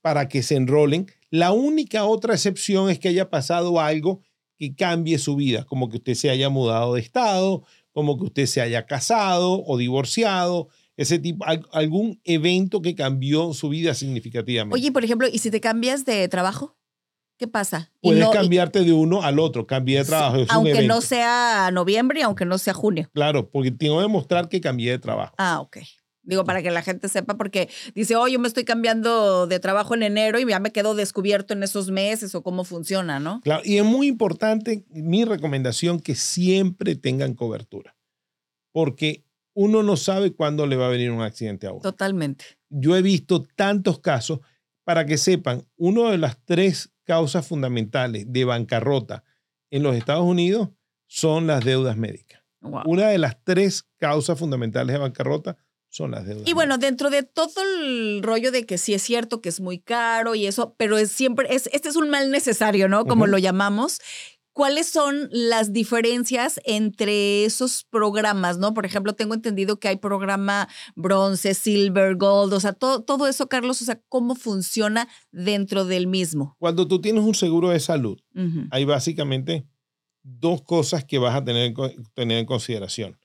para 0.00 0.28
que 0.28 0.42
se 0.42 0.56
enrolen. 0.56 1.06
La 1.30 1.52
única 1.52 2.04
otra 2.04 2.34
excepción 2.34 2.88
es 2.90 2.98
que 2.98 3.08
haya 3.08 3.28
pasado 3.28 3.80
algo 3.80 4.22
que 4.58 4.74
cambie 4.74 5.18
su 5.18 5.36
vida, 5.36 5.64
como 5.64 5.88
que 5.88 5.98
usted 5.98 6.14
se 6.14 6.30
haya 6.30 6.48
mudado 6.48 6.94
de 6.94 7.00
estado, 7.00 7.62
como 7.92 8.16
que 8.16 8.24
usted 8.24 8.46
se 8.46 8.60
haya 8.60 8.86
casado 8.86 9.62
o 9.66 9.76
divorciado, 9.76 10.68
ese 10.96 11.18
tipo, 11.18 11.44
al- 11.44 11.66
algún 11.72 12.20
evento 12.24 12.80
que 12.80 12.94
cambió 12.94 13.52
su 13.52 13.68
vida 13.68 13.94
significativamente. 13.94 14.74
Oye, 14.74 14.90
por 14.92 15.04
ejemplo, 15.04 15.28
¿y 15.30 15.38
si 15.38 15.50
te 15.50 15.60
cambias 15.60 16.04
de 16.04 16.26
trabajo? 16.28 16.77
¿Qué 17.38 17.46
pasa? 17.46 17.90
Y 18.02 18.08
Puedes 18.08 18.24
no- 18.24 18.30
cambiarte 18.32 18.82
de 18.82 18.92
uno 18.92 19.22
al 19.22 19.38
otro, 19.38 19.66
cambiar 19.66 20.04
de 20.04 20.08
trabajo. 20.10 20.36
es 20.38 20.50
un 20.50 20.56
aunque 20.56 20.86
no 20.86 21.00
sea 21.00 21.70
noviembre 21.72 22.20
y 22.20 22.22
aunque 22.24 22.44
no 22.44 22.58
sea 22.58 22.74
junio. 22.74 23.08
Claro, 23.14 23.48
porque 23.50 23.70
tengo 23.70 23.96
que 23.98 24.02
demostrar 24.02 24.48
que 24.48 24.60
cambié 24.60 24.90
de 24.90 24.98
trabajo. 24.98 25.34
Ah, 25.38 25.60
ok. 25.60 25.78
Digo, 26.24 26.44
para 26.44 26.62
que 26.62 26.70
la 26.70 26.82
gente 26.82 27.08
sepa, 27.08 27.36
porque 27.38 27.70
dice, 27.94 28.14
oh, 28.16 28.28
yo 28.28 28.38
me 28.38 28.48
estoy 28.48 28.64
cambiando 28.64 29.46
de 29.46 29.60
trabajo 29.60 29.94
en 29.94 30.02
enero 30.02 30.38
y 30.38 30.46
ya 30.46 30.58
me 30.60 30.72
quedo 30.72 30.94
descubierto 30.94 31.54
en 31.54 31.62
esos 31.62 31.90
meses 31.90 32.34
o 32.34 32.42
cómo 32.42 32.64
funciona, 32.64 33.18
¿no? 33.18 33.40
Claro, 33.42 33.62
y 33.64 33.78
es 33.78 33.84
muy 33.84 34.08
importante 34.08 34.84
mi 34.90 35.24
recomendación 35.24 36.00
que 36.00 36.14
siempre 36.16 36.96
tengan 36.96 37.32
cobertura, 37.34 37.96
porque 38.72 39.24
uno 39.54 39.82
no 39.82 39.96
sabe 39.96 40.32
cuándo 40.34 40.66
le 40.66 40.76
va 40.76 40.86
a 40.86 40.90
venir 40.90 41.10
un 41.12 41.22
accidente 41.22 41.66
a 41.66 41.70
uno. 41.72 41.80
Totalmente. 41.80 42.44
Yo 42.68 42.94
he 42.96 43.00
visto 43.00 43.42
tantos 43.56 44.00
casos, 44.00 44.40
para 44.84 45.06
que 45.06 45.16
sepan, 45.18 45.66
una 45.76 46.10
de 46.10 46.18
las 46.18 46.38
tres 46.44 46.90
causas 47.08 47.46
fundamentales 47.46 48.26
de 48.28 48.44
bancarrota 48.44 49.24
en 49.70 49.82
los 49.82 49.96
Estados 49.96 50.24
Unidos 50.24 50.68
son 51.06 51.46
las 51.46 51.64
deudas 51.64 51.96
médicas. 51.96 52.42
Wow. 52.60 52.82
Una 52.84 53.08
de 53.08 53.16
las 53.16 53.42
tres 53.42 53.88
causas 53.96 54.38
fundamentales 54.38 54.92
de 54.92 54.98
bancarrota 54.98 55.56
son 55.88 56.10
las 56.10 56.26
deudas. 56.26 56.46
Y 56.46 56.52
bueno, 56.52 56.76
dentro 56.76 57.08
de 57.08 57.22
todo 57.22 57.62
el 57.62 58.22
rollo 58.22 58.52
de 58.52 58.66
que 58.66 58.76
sí 58.76 58.92
es 58.92 59.00
cierto 59.00 59.40
que 59.40 59.48
es 59.48 59.58
muy 59.58 59.78
caro 59.78 60.34
y 60.34 60.46
eso, 60.46 60.74
pero 60.76 60.98
es 60.98 61.10
siempre, 61.10 61.48
es, 61.54 61.70
este 61.72 61.88
es 61.88 61.96
un 61.96 62.10
mal 62.10 62.30
necesario, 62.30 62.88
¿no? 62.88 63.06
Como 63.06 63.26
lo 63.26 63.38
llamamos. 63.38 64.00
¿Cuáles 64.58 64.88
son 64.88 65.28
las 65.30 65.72
diferencias 65.72 66.58
entre 66.64 67.44
esos 67.44 67.86
programas, 67.88 68.58
no? 68.58 68.74
Por 68.74 68.86
ejemplo, 68.86 69.12
tengo 69.12 69.34
entendido 69.34 69.78
que 69.78 69.86
hay 69.86 69.98
programa 69.98 70.68
bronce, 70.96 71.54
silver, 71.54 72.16
gold, 72.16 72.52
o 72.52 72.58
sea, 72.58 72.72
todo, 72.72 73.04
todo 73.04 73.28
eso, 73.28 73.48
Carlos, 73.48 73.80
o 73.82 73.84
sea, 73.84 74.02
¿cómo 74.08 74.34
funciona 74.34 75.06
dentro 75.30 75.84
del 75.84 76.08
mismo? 76.08 76.56
Cuando 76.58 76.88
tú 76.88 77.00
tienes 77.00 77.22
un 77.22 77.36
seguro 77.36 77.68
de 77.68 77.78
salud, 77.78 78.18
hay 78.72 78.84
básicamente 78.84 79.64
dos 80.24 80.62
cosas 80.62 81.04
que 81.04 81.18
vas 81.18 81.36
a 81.36 81.44
tener, 81.44 81.72
tener 82.14 82.38
en 82.38 82.46
consideración. 82.46 83.16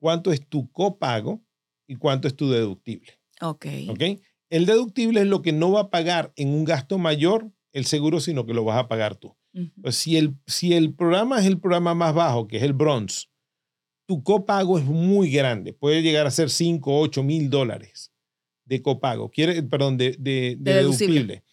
¿Cuánto 0.00 0.32
es 0.32 0.44
tu 0.44 0.72
copago 0.72 1.40
y 1.86 1.94
cuánto 1.94 2.26
es 2.26 2.34
tu 2.34 2.50
deductible? 2.50 3.12
Ok. 3.40 3.66
¿Ok? 3.90 4.02
El 4.48 4.66
deductible 4.66 5.20
es 5.20 5.28
lo 5.28 5.40
que 5.40 5.52
no 5.52 5.70
va 5.70 5.82
a 5.82 5.90
pagar 5.90 6.32
en 6.34 6.48
un 6.48 6.64
gasto 6.64 6.98
mayor 6.98 7.48
el 7.70 7.84
seguro, 7.84 8.18
sino 8.18 8.44
que 8.44 8.54
lo 8.54 8.64
vas 8.64 8.80
a 8.80 8.88
pagar 8.88 9.14
tú. 9.14 9.36
Pues 9.82 9.96
si, 9.96 10.16
el, 10.16 10.34
si 10.46 10.74
el 10.74 10.94
programa 10.94 11.40
es 11.40 11.46
el 11.46 11.58
programa 11.58 11.94
más 11.94 12.14
bajo, 12.14 12.46
que 12.46 12.58
es 12.58 12.62
el 12.62 12.72
bronze, 12.72 13.26
tu 14.06 14.22
copago 14.22 14.78
es 14.78 14.84
muy 14.84 15.30
grande. 15.30 15.72
Puede 15.72 16.02
llegar 16.02 16.26
a 16.26 16.30
ser 16.30 16.50
5, 16.50 16.98
8 17.00 17.22
mil 17.22 17.50
dólares 17.50 18.12
de 18.64 18.80
copago. 18.82 19.30
Quiere, 19.30 19.62
perdón, 19.62 19.96
de, 19.96 20.12
de- 20.18 20.56
de 20.56 20.56
De 20.60 20.74
deducible. 20.74 21.14
deducible. 21.14 21.44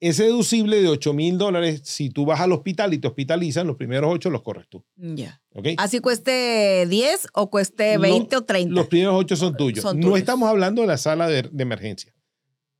Ese 0.00 0.24
deducible 0.24 0.80
de 0.80 0.88
8 0.88 1.12
mil 1.12 1.38
dólares, 1.38 1.80
si 1.84 2.08
tú 2.10 2.24
vas 2.24 2.40
al 2.40 2.52
hospital 2.52 2.94
y 2.94 2.98
te 2.98 3.08
hospitalizan, 3.08 3.66
los 3.66 3.76
primeros 3.76 4.10
8 4.14 4.30
los 4.30 4.42
corres 4.42 4.66
tú. 4.68 4.84
Ya. 4.96 5.42
¿ok? 5.54 5.68
Así 5.76 5.98
cueste 6.00 6.86
10 6.88 7.26
o 7.34 7.50
cueste 7.50 7.96
Lo- 7.96 8.02
20 8.02 8.36
o 8.36 8.42
30. 8.44 8.74
Los 8.74 8.86
primeros 8.86 9.14
8 9.16 9.34
son 9.36 9.56
tuyos. 9.56 9.82
Son 9.82 9.98
No 9.98 10.16
estamos 10.16 10.48
hablando 10.48 10.82
de 10.82 10.88
la 10.88 10.98
sala 10.98 11.26
de, 11.28 11.42
de 11.50 11.62
emergencia. 11.62 12.14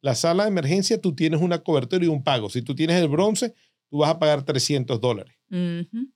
La 0.00 0.14
sala 0.14 0.44
de 0.44 0.50
emergencia, 0.50 1.00
tú 1.00 1.12
tienes 1.14 1.40
una 1.40 1.59
cobertura 1.59 2.04
y 2.04 2.09
un 2.09 2.22
pago. 2.22 2.48
Si 2.50 2.62
tú 2.62 2.76
tienes 2.76 3.02
el 3.02 3.09
bronce, 3.09 3.52
tú 3.88 3.98
vas 3.98 4.11
a 4.11 4.18
pagar 4.18 4.44
300 4.44 5.01
dólares. 5.01 5.35
Ujú. 5.51 6.12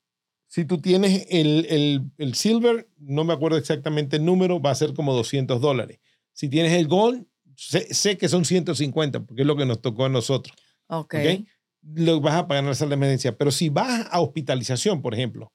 Si 0.46 0.64
tú 0.64 0.78
tienes 0.78 1.26
el, 1.30 1.66
el, 1.70 2.02
el 2.18 2.34
silver, 2.34 2.88
no 2.98 3.24
me 3.24 3.32
acuerdo 3.32 3.56
exactamente 3.56 4.16
el 4.16 4.24
número, 4.24 4.60
va 4.60 4.70
a 4.70 4.74
ser 4.74 4.92
como 4.92 5.14
200 5.14 5.60
dólares. 5.60 5.98
Si 6.32 6.48
tienes 6.48 6.72
el 6.72 6.88
gold, 6.88 7.26
sé, 7.56 7.92
sé 7.94 8.18
que 8.18 8.28
son 8.28 8.44
150, 8.44 9.24
porque 9.24 9.42
es 9.42 9.46
lo 9.46 9.56
que 9.56 9.64
nos 9.64 9.80
tocó 9.80 10.04
a 10.04 10.08
nosotros. 10.08 10.54
Ok. 10.88 11.14
¿ok? 11.14 11.46
Lo 11.94 12.20
vas 12.20 12.34
a 12.34 12.46
pagar 12.46 12.64
en 12.64 12.68
la 12.68 12.74
sala 12.74 12.90
de 12.90 12.94
emergencia. 12.96 13.36
Pero 13.36 13.50
si 13.50 13.70
vas 13.70 14.06
a 14.10 14.20
hospitalización, 14.20 15.00
por 15.00 15.14
ejemplo, 15.14 15.52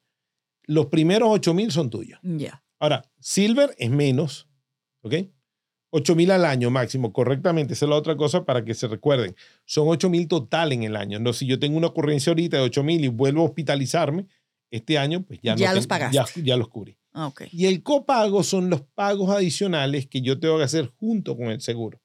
los 0.63 0.87
primeros 0.87 1.29
8 1.31 1.53
mil 1.53 1.71
son 1.71 1.89
tuyos. 1.89 2.19
Ya. 2.23 2.63
Ahora, 2.79 3.09
silver 3.19 3.75
es 3.77 3.89
menos, 3.89 4.47
¿ok? 5.01 5.13
8 5.97 6.15
mil 6.15 6.31
al 6.31 6.45
año 6.45 6.69
máximo, 6.69 7.11
correctamente. 7.11 7.73
Esa 7.73 7.85
es 7.85 7.89
la 7.89 7.95
otra 7.95 8.15
cosa 8.15 8.45
para 8.45 8.63
que 8.63 8.73
se 8.73 8.87
recuerden. 8.87 9.35
Son 9.65 9.87
8 9.87 10.09
mil 10.09 10.27
total 10.27 10.71
en 10.71 10.83
el 10.83 10.95
año. 10.95 11.19
No, 11.19 11.33
si 11.33 11.45
yo 11.45 11.59
tengo 11.59 11.77
una 11.77 11.87
ocurrencia 11.87 12.31
ahorita 12.31 12.57
de 12.57 12.63
8 12.63 12.83
mil 12.83 13.03
y 13.03 13.07
vuelvo 13.07 13.41
a 13.41 13.45
hospitalizarme 13.45 14.27
este 14.69 14.97
año, 14.97 15.23
pues 15.23 15.39
ya, 15.41 15.53
no 15.53 15.59
Ya 15.59 15.73
los 15.73 15.87
tengo-. 15.87 16.11
Ya, 16.11 16.25
ya 16.35 16.57
los 16.57 16.69
cubrí. 16.69 16.97
Ok. 17.13 17.43
Y 17.51 17.65
el 17.65 17.81
copago 17.81 18.43
son 18.43 18.69
los 18.69 18.81
pagos 18.81 19.29
adicionales 19.29 20.07
que 20.07 20.21
yo 20.21 20.39
tengo 20.39 20.57
que 20.57 20.63
hacer 20.63 20.91
junto 20.97 21.35
con 21.35 21.47
el 21.47 21.61
seguro. 21.61 21.99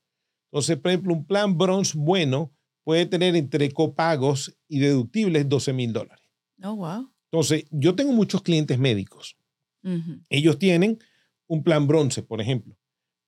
Entonces, 0.51 0.77
por 0.79 0.91
ejemplo, 0.91 1.13
un 1.13 1.27
plan 1.27 1.57
bronze 1.57 1.97
bueno 1.97 2.53
puede 2.85 3.07
tener 3.07 3.37
entre 3.37 3.71
copagos 3.71 4.57
y 4.69 4.79
deductibles 4.81 5.49
12 5.49 5.73
mil 5.73 5.93
dólares. 5.93 6.25
Oh, 6.63 6.77
wow. 6.77 7.11
Entonces, 7.31 7.65
yo 7.71 7.95
tengo 7.95 8.13
muchos 8.13 8.43
clientes 8.43 8.79
médicos. 8.79 9.37
Ellos 10.29 10.59
tienen 10.59 10.99
un 11.49 11.65
plan 11.65 11.89
bronce, 11.89 12.23
por 12.23 12.41
ejemplo, 12.41 12.77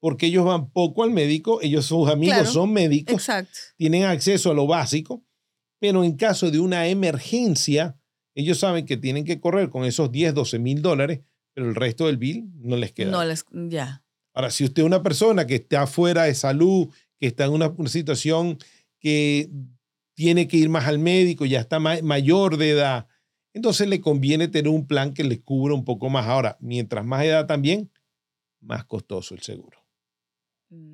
porque 0.05 0.27
ellos 0.27 0.45
van 0.45 0.69
poco 0.71 1.03
al 1.03 1.11
médico, 1.13 1.63
ellos 1.63 1.87
sus 1.87 2.11
amigos 2.11 2.35
Claro. 2.37 2.51
son 2.53 2.75
médicos, 2.75 3.15
Exacto. 3.15 3.59
tienen 3.79 4.03
acceso 4.05 4.51
a 4.51 4.55
lo 4.55 4.67
básico, 4.67 5.25
pero 5.81 6.05
en 6.05 6.15
caso 6.17 6.51
de 6.51 6.61
una 6.61 6.87
emergencia, 6.89 7.97
ellos 8.37 8.59
saben 8.59 8.85
que 8.85 8.99
tienen 8.99 9.25
que 9.25 9.41
correr 9.41 9.71
con 9.71 9.87
esos 9.87 10.13
10, 10.13 10.35
12 10.35 10.59
mil 10.59 10.83
dólares, 10.83 11.21
pero 11.55 11.71
el 11.71 11.75
resto 11.75 12.07
del 12.07 12.19
bill 12.19 12.51
no 12.57 12.77
les 12.77 12.93
queda. 12.93 13.11
No 13.13 13.25
les. 13.25 13.47
Ya. 13.51 14.05
Ahora, 14.35 14.51
si 14.51 14.65
usted 14.65 14.83
es 14.83 14.87
una 14.87 15.03
persona 15.03 15.47
que 15.47 15.55
está 15.55 15.87
fuera 15.87 16.25
de 16.25 16.35
salud, 16.35 16.89
que 17.19 17.27
está 17.29 17.47
en 17.47 17.53
una, 17.53 17.69
una 17.69 17.89
situación 17.89 18.59
que 19.01 19.49
tiene 20.15 20.47
que 20.49 20.59
ir 20.59 20.69
más 20.69 20.87
al 20.87 20.99
médico, 20.99 21.47
ya 21.47 21.61
está 21.61 21.79
ma- 21.79 22.03
mayor 22.03 22.59
de 22.59 22.71
edad, 22.73 23.07
entonces 23.55 23.89
le 23.89 24.03
conviene 24.03 24.49
tener 24.49 24.69
un 24.71 24.87
plan 24.87 25.15
que 25.15 25.25
le 25.25 25.41
cubra 25.41 25.73
un 25.73 25.87
poco 25.87 26.11
más. 26.11 26.27
Ahora, 26.27 26.59
mientras 26.61 27.07
más 27.07 27.25
edad 27.25 27.47
también, 27.47 27.91
más 28.61 28.85
costoso 28.85 29.35
el 29.35 29.41
seguro. 29.41 29.79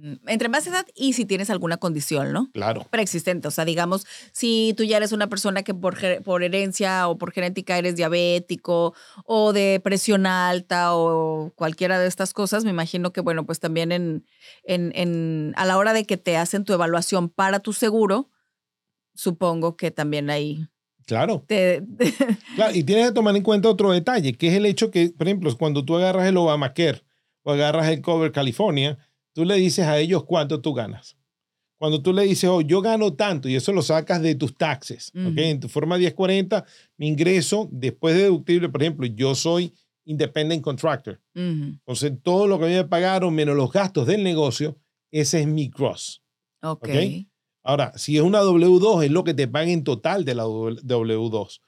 Mm, 0.02 0.14
Entre 0.28 0.48
más 0.48 0.66
edad 0.66 0.86
y 0.94 1.12
si 1.14 1.24
tienes 1.24 1.50
alguna 1.50 1.76
condición, 1.78 2.32
¿no? 2.32 2.50
Claro. 2.52 2.86
preexistente. 2.90 3.48
O 3.48 3.50
sea, 3.50 3.64
digamos, 3.64 4.06
si 4.32 4.74
tú 4.76 4.84
ya 4.84 4.96
eres 4.98 5.12
una 5.12 5.28
persona 5.28 5.62
que 5.62 5.74
por, 5.74 5.96
por 6.22 6.42
herencia 6.42 7.08
o 7.08 7.16
por 7.18 7.32
genética 7.32 7.78
eres 7.78 7.96
diabético 7.96 8.94
o 9.24 9.52
de 9.52 9.80
presión 9.82 10.26
alta 10.26 10.94
o 10.94 11.52
cualquiera 11.56 11.98
de 11.98 12.06
estas 12.08 12.32
cosas, 12.32 12.64
me 12.64 12.70
imagino 12.70 13.12
que, 13.12 13.20
bueno, 13.20 13.44
pues 13.46 13.60
también 13.60 13.92
en, 13.92 14.24
en, 14.64 14.92
en, 14.94 15.52
a 15.56 15.64
la 15.64 15.76
hora 15.78 15.92
de 15.92 16.04
que 16.04 16.16
te 16.16 16.36
hacen 16.36 16.64
tu 16.64 16.72
evaluación 16.72 17.28
para 17.28 17.60
tu 17.60 17.72
seguro, 17.72 18.30
supongo 19.14 19.76
que 19.76 19.90
también 19.90 20.30
ahí 20.30 20.66
Claro. 21.06 21.44
te... 21.46 21.82
Claro, 22.54 22.74
y 22.74 22.84
tienes 22.84 23.08
que 23.08 23.12
tomar 23.14 23.34
en 23.36 23.42
cuenta 23.42 23.68
otro 23.68 23.90
detalle, 23.90 24.34
que 24.34 24.48
es 24.48 24.54
el 24.54 24.66
hecho 24.66 24.90
que, 24.90 25.10
por 25.10 25.26
ejemplo, 25.26 25.54
cuando 25.58 25.84
tú 25.84 25.96
agarras 25.96 26.26
el 26.28 26.36
Obamacare 26.36 27.02
o 27.42 27.52
agarras 27.52 27.88
el 27.88 28.00
Cover 28.00 28.30
California, 28.32 28.96
tú 29.40 29.46
le 29.46 29.54
dices 29.54 29.86
a 29.86 29.98
ellos 29.98 30.24
cuánto 30.24 30.60
tú 30.60 30.74
ganas. 30.74 31.16
Cuando 31.78 32.02
tú 32.02 32.12
le 32.12 32.24
dices, 32.24 32.50
oh, 32.50 32.60
yo 32.60 32.82
gano 32.82 33.14
tanto, 33.14 33.48
y 33.48 33.54
eso 33.54 33.72
lo 33.72 33.80
sacas 33.80 34.20
de 34.20 34.34
tus 34.34 34.54
taxes. 34.54 35.10
Ujú. 35.14 35.32
En 35.34 35.60
tu 35.60 35.66
forma 35.66 35.96
1040, 35.96 36.62
mi 36.98 37.08
ingreso, 37.08 37.66
después 37.72 38.14
de 38.14 38.24
deductible, 38.24 38.68
por 38.68 38.82
ejemplo, 38.82 39.06
yo 39.06 39.34
soy 39.34 39.72
independent 40.04 40.62
contractor. 40.62 41.22
Ujú. 41.34 41.72
Entonces, 41.78 42.12
todo 42.22 42.46
lo 42.46 42.58
que 42.58 42.66
me 42.66 42.84
pagaron, 42.84 43.34
menos 43.34 43.56
los 43.56 43.72
gastos 43.72 44.06
del 44.06 44.22
negocio, 44.22 44.78
ese 45.10 45.40
es 45.40 45.46
mi 45.46 45.68
gross. 45.68 46.22
ok. 46.60 46.82
Ok. 46.82 46.90
Ahora, 47.62 47.92
si 47.96 48.18
es 48.18 48.22
una 48.22 48.42
W2, 48.42 49.04
es 49.04 49.10
lo 49.10 49.24
que 49.24 49.32
te 49.32 49.48
pagan 49.48 49.70
en 49.70 49.84
total 49.84 50.26
de 50.26 50.34
la 50.34 50.44
W2. 50.44 51.60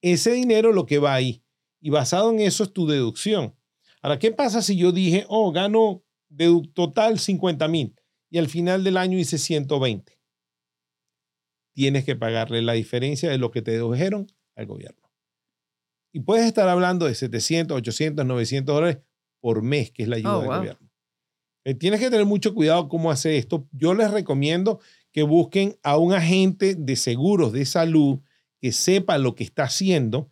Ese 0.00 0.32
dinero 0.32 0.72
lo 0.72 0.86
que 0.86 0.98
va 0.98 1.14
ahí. 1.14 1.42
Y 1.80 1.90
basado 1.90 2.30
en 2.30 2.38
eso 2.38 2.62
es 2.62 2.72
tu 2.72 2.86
deducción. 2.86 3.54
Ahora, 4.00 4.20
¿qué 4.20 4.30
pasa 4.30 4.62
si 4.62 4.76
yo 4.76 4.92
dije, 4.92 5.24
oh, 5.28 5.50
gano 5.50 6.04
de 6.28 6.62
total 6.74 7.18
50 7.18 7.68
mil 7.68 7.94
y 8.30 8.38
al 8.38 8.48
final 8.48 8.84
del 8.84 8.96
año 8.96 9.18
hice 9.18 9.38
120? 9.38 10.18
Tienes 11.74 12.04
que 12.04 12.16
pagarle 12.16 12.62
la 12.62 12.72
diferencia 12.72 13.30
de 13.30 13.38
lo 13.38 13.50
que 13.50 13.62
te 13.62 13.72
dedujeron 13.72 14.26
al 14.54 14.66
gobierno. 14.66 15.02
Y 16.12 16.20
puedes 16.20 16.46
estar 16.46 16.68
hablando 16.68 17.04
de 17.06 17.14
700, 17.14 17.76
800, 17.76 18.24
900 18.24 18.74
dólares 18.74 18.98
por 19.40 19.62
mes, 19.62 19.90
que 19.90 20.02
es 20.04 20.08
la 20.08 20.16
ayuda 20.16 20.36
Oh, 20.36 20.40
del 20.40 20.48
wow. 20.48 20.58
gobierno. 20.58 20.90
Eh, 21.64 21.74
Tienes 21.74 22.00
que 22.00 22.08
tener 22.10 22.24
mucho 22.24 22.54
cuidado 22.54 22.88
cómo 22.88 23.10
hacer 23.10 23.32
esto. 23.32 23.68
Yo 23.72 23.92
les 23.92 24.10
recomiendo 24.10 24.80
que 25.12 25.22
busquen 25.24 25.76
a 25.82 25.98
un 25.98 26.14
agente 26.14 26.74
de 26.74 26.96
seguros 26.96 27.52
de 27.52 27.66
salud 27.66 28.20
que 28.60 28.72
sepa 28.72 29.18
lo 29.18 29.34
que 29.34 29.44
está 29.44 29.64
haciendo, 29.64 30.30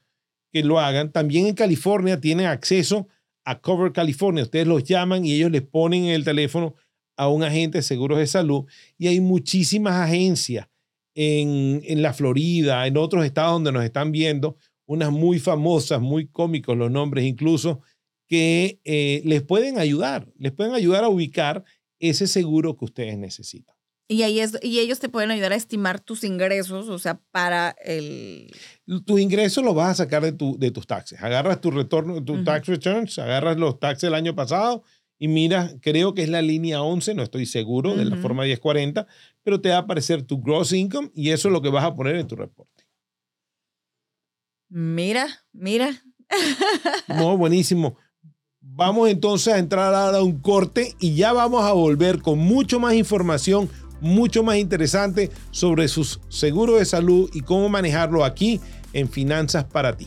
que 0.51 0.63
lo 0.65 0.81
hagan. 0.81 1.13
También 1.13 1.47
en 1.47 1.55
California 1.55 2.21
tienen 2.21 2.47
acceso 2.47 3.09
a 3.45 3.61
Cover 3.61 3.93
California. 3.93 4.43
Ustedes 4.43 4.67
los 4.67 4.85
llaman 4.85 5.25
y 5.25 5.35
ellos 5.35 5.51
les 5.51 5.63
ponen 5.63 6.05
en 6.05 6.11
el 6.11 6.25
teléfono 6.25 6.75
a 7.17 7.29
un 7.29 7.43
agente 7.43 7.79
de 7.79 7.83
seguros 7.83 8.19
de 8.19 8.27
salud. 8.27 8.65
Y 8.99 9.09
hay 9.09 9.21
muchísimas 9.21 9.95
agencias 9.95 10.69
en, 11.15 11.83
en 11.85 12.03
la 12.03 12.13
Florida, 12.13 12.87
en 12.87 12.97
otros 12.97 13.25
estados 13.25 13.53
donde 13.53 13.73
nos 13.73 13.85
están 13.85 14.13
viendo, 14.13 14.57
unas 14.87 15.11
muy 15.11 15.39
famosas, 15.39 16.01
muy 16.01 16.27
cómicos 16.27 16.77
los 16.77 16.91
nombres 16.91 17.25
incluso, 17.25 17.81
que 18.29 18.81
eh, 18.85 19.23
les 19.25 19.43
pueden 19.43 19.79
ayudar, 19.79 20.33
les 20.39 20.53
pueden 20.53 20.75
ayudar 20.75 21.05
a 21.05 21.09
ubicar 21.09 21.65
ese 21.99 22.27
seguro 22.27 22.77
que 22.77 22.87
ustedes 22.87 23.17
necesitan. 23.17 23.74
Y, 24.07 24.23
ahí 24.23 24.40
es, 24.40 24.59
y 24.62 24.81
ellos 24.81 24.99
te 24.99 25.09
pueden 25.09 25.31
ayudar 25.31 25.53
a 25.53 25.57
estimar 25.57 25.99
tus 25.99 26.25
ingresos, 26.25 26.88
o 26.88 26.99
sea, 26.99 27.21
para 27.31 27.75
el... 27.85 28.51
tus 29.07 29.19
ingresos 29.19 29.64
los 29.64 29.75
vas 29.75 29.93
a 29.93 30.05
sacar 30.05 30.23
de, 30.23 30.33
tu, 30.33 30.59
de 30.59 30.71
tus 30.71 30.87
taxes. 30.87 31.23
Agarras 31.23 31.61
tu 31.61 31.71
retorno, 31.71 32.23
tu 32.23 32.45
tax 32.45 32.67
returns, 32.69 33.19
agarras 33.19 33.57
los 33.57 33.81
taxes 33.81 34.03
del 34.09 34.14
año 34.14 34.35
pasado 34.35 34.83
y 35.19 35.29
mira, 35.29 35.71
creo 35.81 36.12
que 36.12 36.23
es 36.23 36.29
la 36.29 36.43
línea 36.43 36.83
11, 36.83 37.14
no 37.14 37.23
estoy 37.23 37.47
seguro 37.47 37.95
de 37.95 38.05
la 38.05 38.17
forma 38.17 38.43
1040, 38.43 39.07
pero 39.43 39.61
te 39.61 39.71
va 39.71 39.77
a 39.77 39.81
aparecer 39.81 40.23
tu 40.23 40.43
gross 40.43 40.73
income 40.73 41.11
y 41.14 41.31
eso 41.31 41.49
es 41.49 41.53
lo 41.53 41.62
que 41.62 41.71
vas 41.71 41.85
a 41.85 41.95
poner 41.95 42.17
en 42.17 42.27
tu 42.27 42.37
reporte. 42.37 42.85
Mira, 44.69 45.27
mira. 45.53 46.03
No, 47.09 47.37
buenísimo. 47.37 47.97
Vamos 48.61 49.09
entonces 49.09 49.55
a 49.55 49.59
entrar 49.59 49.95
ahora 49.95 50.19
a 50.19 50.23
un 50.23 50.40
corte 50.40 50.95
y 50.99 51.14
ya 51.14 51.33
vamos 51.33 51.64
a 51.64 51.73
volver 51.73 52.21
con 52.21 52.38
mucho 52.38 52.81
más 52.81 52.95
información, 52.95 53.69
mucho 54.05 54.43
más 54.43 54.57
interesante 54.57 55.31
sobre 55.51 55.88
sus 55.88 56.21
seguros 56.29 56.79
de 56.79 56.85
salud 56.85 57.31
y 57.33 57.40
cómo 57.40 57.69
manejarlo 57.69 58.25
aquí 58.25 58.61
en 58.93 59.09
Finanzas 59.09 59.64
para 59.64 59.97
ti. 59.97 60.07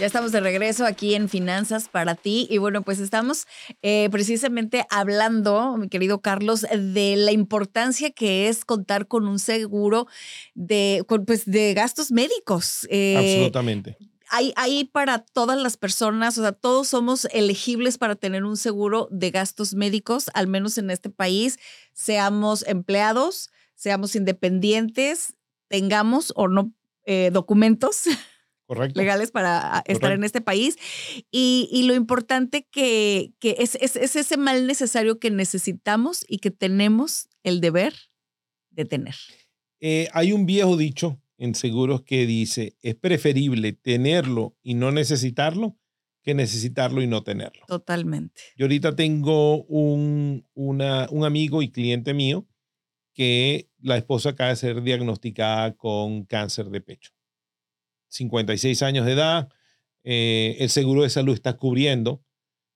Ya 0.00 0.06
estamos 0.06 0.32
de 0.32 0.40
regreso 0.40 0.86
aquí 0.86 1.14
en 1.14 1.28
Finanzas 1.28 1.90
para 1.90 2.14
ti. 2.14 2.46
Y 2.48 2.56
bueno, 2.56 2.80
pues 2.80 3.00
estamos 3.00 3.46
eh, 3.82 4.08
precisamente 4.10 4.86
hablando, 4.88 5.76
mi 5.76 5.90
querido 5.90 6.22
Carlos, 6.22 6.62
de 6.62 7.16
la 7.16 7.32
importancia 7.32 8.10
que 8.10 8.48
es 8.48 8.64
contar 8.64 9.08
con 9.08 9.28
un 9.28 9.38
seguro 9.38 10.06
de, 10.54 11.04
con, 11.06 11.26
pues, 11.26 11.44
de 11.44 11.74
gastos 11.74 12.12
médicos. 12.12 12.86
Eh, 12.88 13.14
Absolutamente. 13.18 13.98
hay, 14.30 14.54
hay 14.56 14.86
para 14.86 15.18
todas 15.18 15.60
las 15.60 15.76
personas, 15.76 16.38
o 16.38 16.40
sea, 16.40 16.52
todos 16.52 16.88
somos 16.88 17.26
elegibles 17.32 17.98
para 17.98 18.14
tener 18.14 18.44
un 18.44 18.56
seguro 18.56 19.06
de 19.10 19.30
gastos 19.30 19.74
médicos, 19.74 20.30
al 20.32 20.46
menos 20.46 20.78
en 20.78 20.90
este 20.90 21.10
país, 21.10 21.58
seamos 21.92 22.66
empleados, 22.66 23.50
seamos 23.74 24.16
independientes, 24.16 25.34
tengamos 25.68 26.32
o 26.36 26.48
no 26.48 26.72
eh, 27.04 27.28
documentos. 27.30 28.04
Correcto. 28.74 29.00
legales 29.00 29.32
para 29.32 29.78
estar 29.78 29.84
Correcto. 30.00 30.14
en 30.14 30.22
este 30.24 30.40
país. 30.40 30.76
Y, 31.32 31.68
y 31.72 31.82
lo 31.88 31.94
importante 31.94 32.68
que, 32.70 33.32
que 33.40 33.56
es, 33.58 33.74
es, 33.80 33.96
es 33.96 34.14
ese 34.14 34.36
mal 34.36 34.68
necesario 34.68 35.18
que 35.18 35.30
necesitamos 35.32 36.24
y 36.28 36.38
que 36.38 36.52
tenemos 36.52 37.28
el 37.42 37.60
deber 37.60 37.94
de 38.70 38.84
tener. 38.84 39.16
Eh, 39.80 40.08
hay 40.12 40.32
un 40.32 40.46
viejo 40.46 40.76
dicho 40.76 41.20
en 41.36 41.56
seguros 41.56 42.02
que 42.02 42.26
dice, 42.26 42.76
es 42.80 42.94
preferible 42.94 43.72
tenerlo 43.72 44.56
y 44.62 44.74
no 44.74 44.92
necesitarlo 44.92 45.76
que 46.22 46.34
necesitarlo 46.34 47.02
y 47.02 47.06
no 47.08 47.24
tenerlo. 47.24 47.64
Totalmente. 47.66 48.40
Yo 48.56 48.66
ahorita 48.66 48.94
tengo 48.94 49.64
un, 49.64 50.46
una- 50.54 51.08
un 51.10 51.24
amigo 51.24 51.60
y 51.62 51.72
cliente 51.72 52.14
mío 52.14 52.46
que 53.14 53.68
la 53.80 53.96
esposa 53.96 54.28
acaba 54.30 54.50
de 54.50 54.56
ser 54.56 54.82
diagnosticada 54.82 55.74
con 55.76 56.24
cáncer 56.24 56.66
de 56.66 56.80
pecho. 56.82 57.10
56 58.10 58.82
años 58.82 59.06
de 59.06 59.12
edad, 59.12 59.48
eh, 60.04 60.56
el 60.60 60.70
seguro 60.70 61.02
de 61.02 61.10
salud 61.10 61.34
está 61.34 61.56
cubriendo 61.56 62.22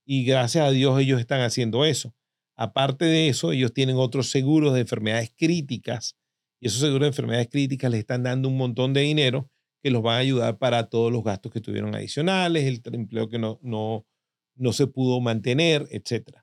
y 0.05 0.25
gracias 0.25 0.67
a 0.67 0.71
Dios 0.71 1.01
ellos 1.01 1.21
están 1.21 1.41
haciendo 1.41 1.85
eso. 1.85 2.15
Aparte 2.57 3.05
de 3.05 3.29
eso, 3.29 3.53
ellos 3.53 3.73
tienen 3.73 3.97
otros 3.97 4.31
seguros 4.31 4.75
de 4.75 4.81
enfermedades 4.81 5.33
críticas 5.37 6.17
y 6.61 6.69
esos 6.69 6.81
seguros 6.81 7.03
de 7.03 7.09
enfermedades 7.09 7.49
críticas 7.49 7.91
les 7.91 8.01
están 8.01 8.23
dando 8.23 8.49
un 8.49 8.57
montón 8.57 8.95
de 8.95 9.03
dinero 9.03 9.51
que 9.83 9.91
los 9.91 10.03
van 10.03 10.17
a 10.17 10.19
ayudar 10.19 10.59
para 10.59 10.89
todos 10.89 11.13
los 11.13 11.23
gastos 11.23 11.53
que 11.53 11.61
tuvieron 11.61 11.95
adicionales, 11.95 12.65
el 12.65 12.95
empleo 12.95 13.29
que 13.29 13.39
no, 13.39 13.59
no, 13.63 14.07
no 14.55 14.73
se 14.73 14.87
pudo 14.87 15.21
mantener, 15.21 15.87
etc. 15.91 16.39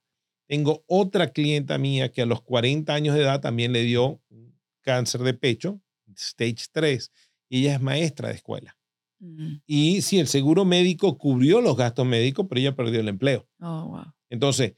Tengo 0.47 0.83
otra 0.85 1.31
clienta 1.31 1.77
mía 1.77 2.11
que 2.11 2.21
a 2.21 2.25
los 2.25 2.41
40 2.41 2.93
años 2.93 3.15
de 3.15 3.21
edad 3.21 3.41
también 3.41 3.71
le 3.71 3.83
dio 3.83 4.21
cáncer 4.81 5.21
de 5.21 5.33
pecho, 5.33 5.81
stage 6.15 6.65
3, 6.71 7.11
y 7.49 7.61
ella 7.61 7.75
es 7.75 7.81
maestra 7.81 8.29
de 8.29 8.35
escuela. 8.35 8.77
Mm. 9.21 9.61
Y 9.65 10.01
sí, 10.01 10.19
el 10.19 10.27
seguro 10.27 10.65
médico 10.65 11.17
cubrió 11.17 11.61
los 11.61 11.77
gastos 11.77 12.05
médicos, 12.05 12.47
pero 12.49 12.59
ella 12.59 12.75
perdió 12.75 12.99
el 12.99 13.07
empleo. 13.07 13.47
Oh, 13.59 13.87
wow. 13.87 14.13
Entonces, 14.29 14.73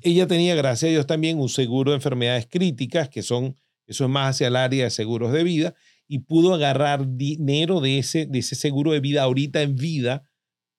ella 0.00 0.26
tenía, 0.26 0.54
gracias 0.54 0.90
a 0.90 0.92
Dios, 0.92 1.06
también 1.06 1.40
un 1.40 1.48
seguro 1.48 1.90
de 1.90 1.96
enfermedades 1.96 2.46
críticas, 2.48 3.08
que 3.08 3.22
son, 3.22 3.56
eso 3.86 4.04
es 4.04 4.10
más 4.10 4.36
hacia 4.36 4.46
el 4.46 4.56
área 4.56 4.84
de 4.84 4.90
seguros 4.90 5.32
de 5.32 5.42
vida, 5.42 5.74
y 6.06 6.20
pudo 6.20 6.54
agarrar 6.54 7.16
dinero 7.16 7.80
de 7.80 7.98
ese, 7.98 8.26
de 8.26 8.38
ese 8.38 8.54
seguro 8.54 8.92
de 8.92 9.00
vida 9.00 9.22
ahorita 9.22 9.62
en 9.62 9.76
vida 9.76 10.22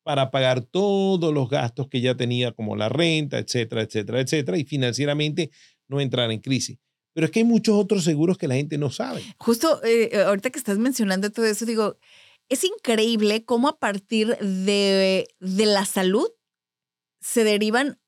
para 0.04 0.32
pagar 0.32 0.62
todos 0.62 1.34
los 1.34 1.50
gastos 1.50 1.88
que 1.88 1.98
ella 1.98 2.16
tenía, 2.16 2.52
como 2.52 2.76
la 2.76 2.90
renta, 2.90 3.38
etcétera, 3.38 3.82
etcétera, 3.84 4.22
etcétera, 4.22 4.58
y 4.58 4.64
financieramente 4.64 5.52
no 5.88 6.00
entrar 6.00 6.32
en 6.32 6.40
crisis. 6.40 6.78
Pero 7.14 7.26
es 7.26 7.32
que 7.32 7.40
hay 7.40 7.46
muchos 7.46 7.76
otros 7.76 8.04
seguros 8.04 8.38
que 8.38 8.48
la 8.48 8.56
gente 8.56 8.78
no 8.78 8.92
sabe. 8.92 9.22
Justo 9.38 9.84
eh, 9.84 10.10
eh, 10.12 10.22
ahorita 10.22 10.52
que 10.52 10.60
estás 10.60 10.78
mencionando 10.78 11.32
todo 11.32 11.46
eso, 11.46 11.66
digo, 11.66 11.98
es 12.50 12.64
increíble 12.64 13.46
cómo 13.46 13.68
a 13.70 13.80
partir 13.80 14.38
de, 14.38 15.28
de 15.40 15.66
la 15.66 15.86
salud 15.86 16.30
se 17.22 17.44
derivan 17.44 18.00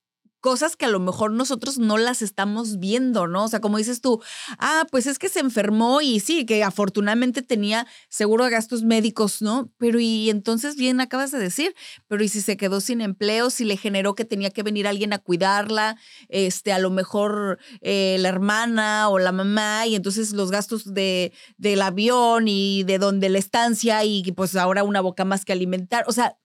cosas 0.41 0.75
que 0.75 0.85
a 0.85 0.89
lo 0.89 0.99
mejor 0.99 1.31
nosotros 1.31 1.77
no 1.77 1.97
las 1.97 2.21
estamos 2.21 2.79
viendo, 2.79 3.27
¿no? 3.27 3.45
O 3.45 3.47
sea, 3.47 3.61
como 3.61 3.77
dices 3.77 4.01
tú, 4.01 4.21
ah, 4.59 4.85
pues 4.91 5.07
es 5.07 5.19
que 5.19 5.29
se 5.29 5.39
enfermó 5.39 6.01
y 6.01 6.19
sí, 6.19 6.45
que 6.45 6.63
afortunadamente 6.63 7.41
tenía 7.41 7.87
seguro 8.09 8.43
de 8.45 8.51
gastos 8.51 8.83
médicos, 8.83 9.41
¿no? 9.41 9.71
Pero 9.77 9.99
y 9.99 10.29
entonces 10.29 10.75
bien 10.75 10.99
acabas 10.99 11.31
de 11.31 11.39
decir, 11.39 11.75
pero 12.07 12.23
y 12.23 12.27
si 12.27 12.41
se 12.41 12.57
quedó 12.57 12.81
sin 12.81 13.01
empleo, 13.01 13.49
si 13.49 13.63
le 13.63 13.77
generó 13.77 14.15
que 14.15 14.25
tenía 14.25 14.49
que 14.49 14.63
venir 14.63 14.87
alguien 14.87 15.13
a 15.13 15.19
cuidarla, 15.19 15.97
este, 16.27 16.73
a 16.73 16.79
lo 16.79 16.89
mejor 16.89 17.59
eh, 17.81 18.17
la 18.19 18.29
hermana 18.29 19.09
o 19.09 19.19
la 19.19 19.31
mamá, 19.31 19.85
y 19.85 19.95
entonces 19.95 20.33
los 20.33 20.51
gastos 20.51 20.93
de, 20.93 21.31
del 21.57 21.81
avión 21.81 22.47
y 22.47 22.83
de 22.83 22.97
donde 22.97 23.29
la 23.29 23.37
estancia 23.37 24.03
y 24.03 24.23
pues 24.31 24.55
ahora 24.55 24.83
una 24.83 25.01
boca 25.01 25.23
más 25.23 25.45
que 25.45 25.53
alimentar, 25.53 26.03
o 26.07 26.11
sea, 26.11 26.37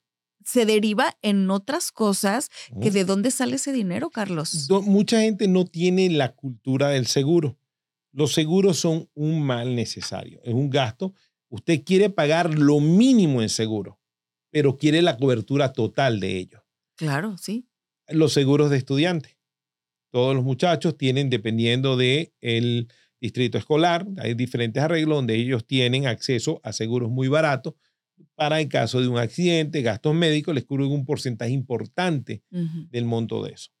se 0.47 0.65
deriva 0.65 1.17
en 1.21 1.49
otras 1.51 1.91
cosas 1.91 2.49
que 2.81 2.89
de 2.89 3.03
dónde 3.03 3.31
sale 3.31 3.57
ese 3.57 3.73
dinero, 3.73 4.09
Carlos. 4.09 4.69
Mucha 4.85 5.19
gente 5.19 5.49
no 5.49 5.65
tiene 5.65 6.09
la 6.09 6.35
cultura 6.35 6.87
del 6.87 7.05
seguro. 7.05 7.59
Los 8.13 8.31
seguros 8.31 8.77
son 8.77 9.09
un 9.13 9.43
mal 9.43 9.75
necesario, 9.75 10.39
es 10.45 10.53
un 10.53 10.69
gasto. 10.69 11.13
Usted 11.49 11.83
quiere 11.83 12.09
pagar 12.09 12.57
lo 12.57 12.79
mínimo 12.79 13.41
en 13.41 13.49
seguro, 13.49 13.99
pero 14.49 14.77
quiere 14.77 15.01
la 15.01 15.17
cobertura 15.17 15.73
total 15.73 16.21
de 16.21 16.37
ellos. 16.37 16.61
Claro, 16.95 17.37
sí. 17.37 17.67
Los 18.07 18.31
seguros 18.31 18.69
de 18.69 18.77
estudiantes. 18.77 19.37
Todos 20.11 20.33
los 20.33 20.45
muchachos 20.45 20.97
tienen, 20.97 21.29
dependiendo 21.29 21.97
del 21.97 22.31
el 22.39 22.87
distrito 23.19 23.57
escolar, 23.57 24.07
hay 24.17 24.33
diferentes 24.33 24.81
arreglos 24.81 25.17
donde 25.17 25.35
ellos 25.35 25.67
tienen 25.67 26.07
acceso 26.07 26.61
a 26.63 26.71
seguros 26.71 27.09
muy 27.09 27.27
baratos 27.27 27.73
para 28.37 28.61
en 28.61 28.67
caso 28.69 29.01
de 29.01 29.07
un 29.07 29.17
accidente, 29.17 29.81
gastos 29.81 30.13
médicos, 30.13 30.53
les 30.53 30.63
cubren 30.63 30.91
un 30.91 31.05
porcentaje 31.05 31.51
importante 31.51 32.43
del 32.51 33.05
monto 33.05 33.43
de 33.43 33.51
eso. 33.53 33.71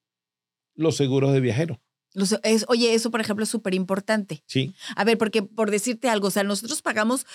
Los 0.75 0.97
seguros 0.97 1.31
de 1.31 1.39
viajeros, 1.39 1.77
Los- 2.13 2.39
es- 2.43 2.65
oye, 2.67 2.93
eso, 2.95 3.11
por 3.11 3.21
ejemplo, 3.21 3.43
es 3.43 3.49
súper 3.49 3.75
importante. 3.75 4.41
¿sí? 4.47 4.73
A 4.95 5.03
ver, 5.03 5.17
porque 5.19 5.43
por 5.43 5.69
decirte 5.69 6.09
algo, 6.09 6.29
o 6.29 6.31
sea, 6.31 6.43
nosotros 6.43 6.81
pagamos, 6.81 7.25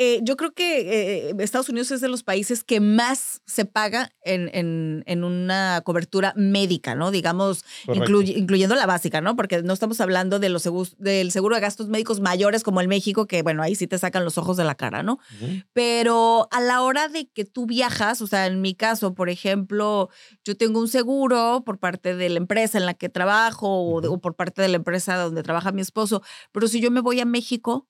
eh, 0.00 0.20
yo 0.22 0.36
creo 0.36 0.52
que 0.52 1.28
eh, 1.30 1.34
Estados 1.40 1.68
Unidos 1.68 1.90
es 1.90 2.00
de 2.00 2.08
los 2.08 2.22
países 2.22 2.62
que 2.64 2.80
más 2.80 3.42
se 3.46 3.64
paga 3.64 4.10
en, 4.22 4.48
en- 4.54 5.02
en 5.06 5.24
una 5.24 5.82
cobertura 5.84 6.32
médica, 6.36 6.94
¿no? 6.94 7.10
Digamos, 7.10 7.64
incluy- 8.06 8.36
incluyendo 8.36 8.74
la 8.76 8.86
básica, 8.86 9.20
¿no? 9.20 9.34
Porque 9.36 9.62
no 9.62 9.72
estamos 9.72 10.00
hablando 10.00 10.38
de 10.38 10.48
los 10.50 10.62
seguros, 10.62 10.94
del 10.98 11.32
seguro 11.32 11.56
de 11.56 11.60
gastos 11.62 11.88
médicos 11.88 12.20
mayores 12.20 12.62
como 12.62 12.80
el 12.80 12.88
México, 12.88 13.26
que 13.26 13.42
bueno, 13.42 13.62
ahí 13.62 13.74
sí 13.74 13.86
te 13.88 13.98
sacan 13.98 14.24
los 14.24 14.38
ojos 14.38 14.56
de 14.56 14.64
la 14.64 14.76
cara, 14.76 15.02
¿no? 15.02 15.18
Pero 15.72 16.48
a 16.50 16.60
la 16.60 16.82
hora 16.82 17.08
de 17.08 17.28
que 17.28 17.44
tú 17.44 17.66
viajas, 17.66 18.20
o 18.22 18.26
sea, 18.26 18.46
en 18.46 18.60
mi 18.60 18.74
caso, 18.74 19.14
por 19.14 19.28
ejemplo, 19.28 20.08
yo 20.44 20.56
tengo 20.56 20.80
un 20.80 20.88
seguro 20.88 21.62
por 21.66 21.78
parte 21.78 22.14
de 22.14 22.28
la 22.28 22.38
empresa 22.38 22.78
en 22.78 22.86
la 22.86 22.94
que 22.94 23.08
trabajo 23.08 23.68
o, 23.94 24.00
de- 24.00 24.08
Ujú. 24.08 24.16
o 24.16 24.20
por 24.20 24.34
parte 24.36 24.62
de 24.62 24.68
la 24.68 24.76
empresa 24.76 25.16
donde 25.16 25.42
trabaja 25.42 25.72
mi 25.72 25.80
esposo, 25.82 26.22
pero 26.52 26.68
si 26.68 26.80
yo 26.80 26.90
me 26.90 27.00
voy 27.00 27.20
a 27.20 27.24
México, 27.24 27.86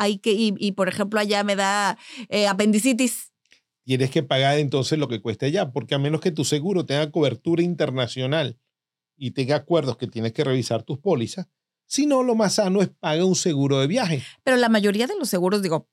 hay 0.00 0.18
que, 0.18 0.32
y, 0.32 0.54
y, 0.58 0.72
por 0.72 0.88
ejemplo 0.88 1.20
allá 1.20 1.44
me 1.44 1.56
da 1.56 1.98
eh, 2.28 2.46
apendicitis, 2.48 3.30
Tienes 3.84 4.10
que 4.10 4.22
pagar 4.22 4.58
entonces 4.58 4.98
lo 4.98 5.08
que 5.08 5.20
cueste 5.20 5.46
allá, 5.46 5.72
porque 5.72 5.94
a 5.94 5.98
menos 5.98 6.20
que 6.20 6.30
tu 6.30 6.44
seguro 6.44 6.86
tenga 6.86 7.10
cobertura 7.10 7.62
internacional 7.62 8.58
y 9.16 9.32
tenga 9.32 9.56
acuerdos 9.56 9.96
que 9.96 10.06
tienes 10.06 10.32
que 10.32 10.44
revisar 10.44 10.82
tus 10.82 10.98
pólizas, 10.98 11.48
si 11.90 12.06
no, 12.06 12.22
lo 12.22 12.34
más 12.36 12.54
sano 12.54 12.80
es 12.82 12.88
pagar 12.88 13.24
un 13.24 13.34
seguro 13.34 13.80
de 13.80 13.88
viaje. 13.88 14.22
pero 14.44 14.56
la 14.56 14.68
mayoría 14.68 15.06
de 15.08 15.16
los 15.18 15.28
seguros, 15.28 15.60
digo, 15.60 15.88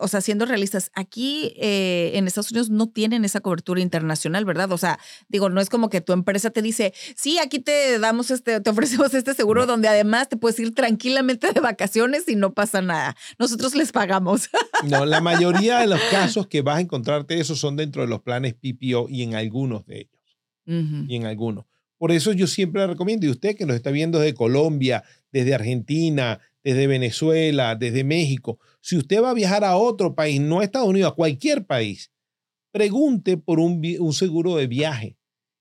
o 0.00 0.08
sea, 0.08 0.20
siendo 0.20 0.44
realistas, 0.44 0.90
aquí 0.94 1.54
eh, 1.56 2.10
en 2.14 2.26
Estados 2.26 2.50
Unidos 2.50 2.68
no 2.68 2.90
tienen 2.90 3.24
esa 3.24 3.40
cobertura 3.40 3.80
internacional, 3.80 4.44
¿verdad? 4.44 4.70
O 4.72 4.76
sea, 4.76 4.98
digo, 5.28 5.48
no 5.48 5.62
es 5.62 5.70
como 5.70 5.88
que 5.88 6.02
tu 6.02 6.12
empresa 6.12 6.50
te 6.50 6.60
dice, 6.60 6.92
sí, 7.16 7.38
aquí 7.38 7.58
te 7.58 7.98
damos 7.98 8.30
este, 8.30 8.60
te 8.60 8.68
ofrecemos 8.70 9.14
este 9.14 9.32
seguro 9.32 9.62
No. 9.62 9.66
donde 9.68 9.88
además 9.88 10.28
te 10.28 10.36
puedes 10.36 10.58
ir 10.58 10.74
tranquilamente 10.74 11.52
de 11.52 11.60
vacaciones 11.60 12.28
y 12.28 12.36
no 12.36 12.52
pasa 12.52 12.82
nada. 12.82 13.16
Nosotros 13.38 13.74
les 13.74 13.92
pagamos. 13.92 14.48
No, 14.88 15.06
la 15.06 15.20
mayoría 15.20 15.78
de 15.78 15.86
los 15.86 16.00
casos 16.10 16.48
que 16.48 16.60
vas 16.60 16.78
a 16.78 16.80
encontrarte 16.80 17.38
eso 17.40 17.54
son 17.56 17.76
dentro 17.76 18.02
de 18.02 18.08
los 18.08 18.20
planes 18.20 18.54
PPO 18.54 19.06
y 19.08 19.22
en 19.22 19.34
algunos 19.36 19.86
de 19.86 20.00
ellos. 20.00 20.20
Ujú. 20.66 21.04
y 21.08 21.16
en 21.16 21.24
algunos. 21.26 21.64
Por 21.98 22.10
eso 22.12 22.32
yo 22.32 22.46
siempre 22.48 22.84
recomiendo, 22.86 23.26
y 23.26 23.30
usted 23.30 23.56
que 23.56 23.64
nos 23.64 23.76
está 23.76 23.90
viendo 23.90 24.18
desde 24.18 24.34
Colombia, 24.34 25.02
desde 25.32 25.54
Argentina, 25.54 26.40
desde 26.62 26.86
Venezuela, 26.86 27.74
desde 27.74 28.04
México, 28.04 28.58
si 28.80 28.96
usted 28.96 29.22
va 29.22 29.30
a 29.30 29.34
viajar 29.34 29.64
a 29.64 29.76
otro 29.76 30.14
país, 30.14 30.40
no 30.40 30.60
a 30.60 30.64
Estados 30.64 30.88
Unidos, 30.88 31.12
a 31.12 31.14
cualquier 31.14 31.64
país, 31.64 32.10
pregunte 32.70 33.36
por 33.36 33.58
un, 33.58 33.82
seguro 34.12 34.56
de 34.56 34.66
viaje 34.66 35.16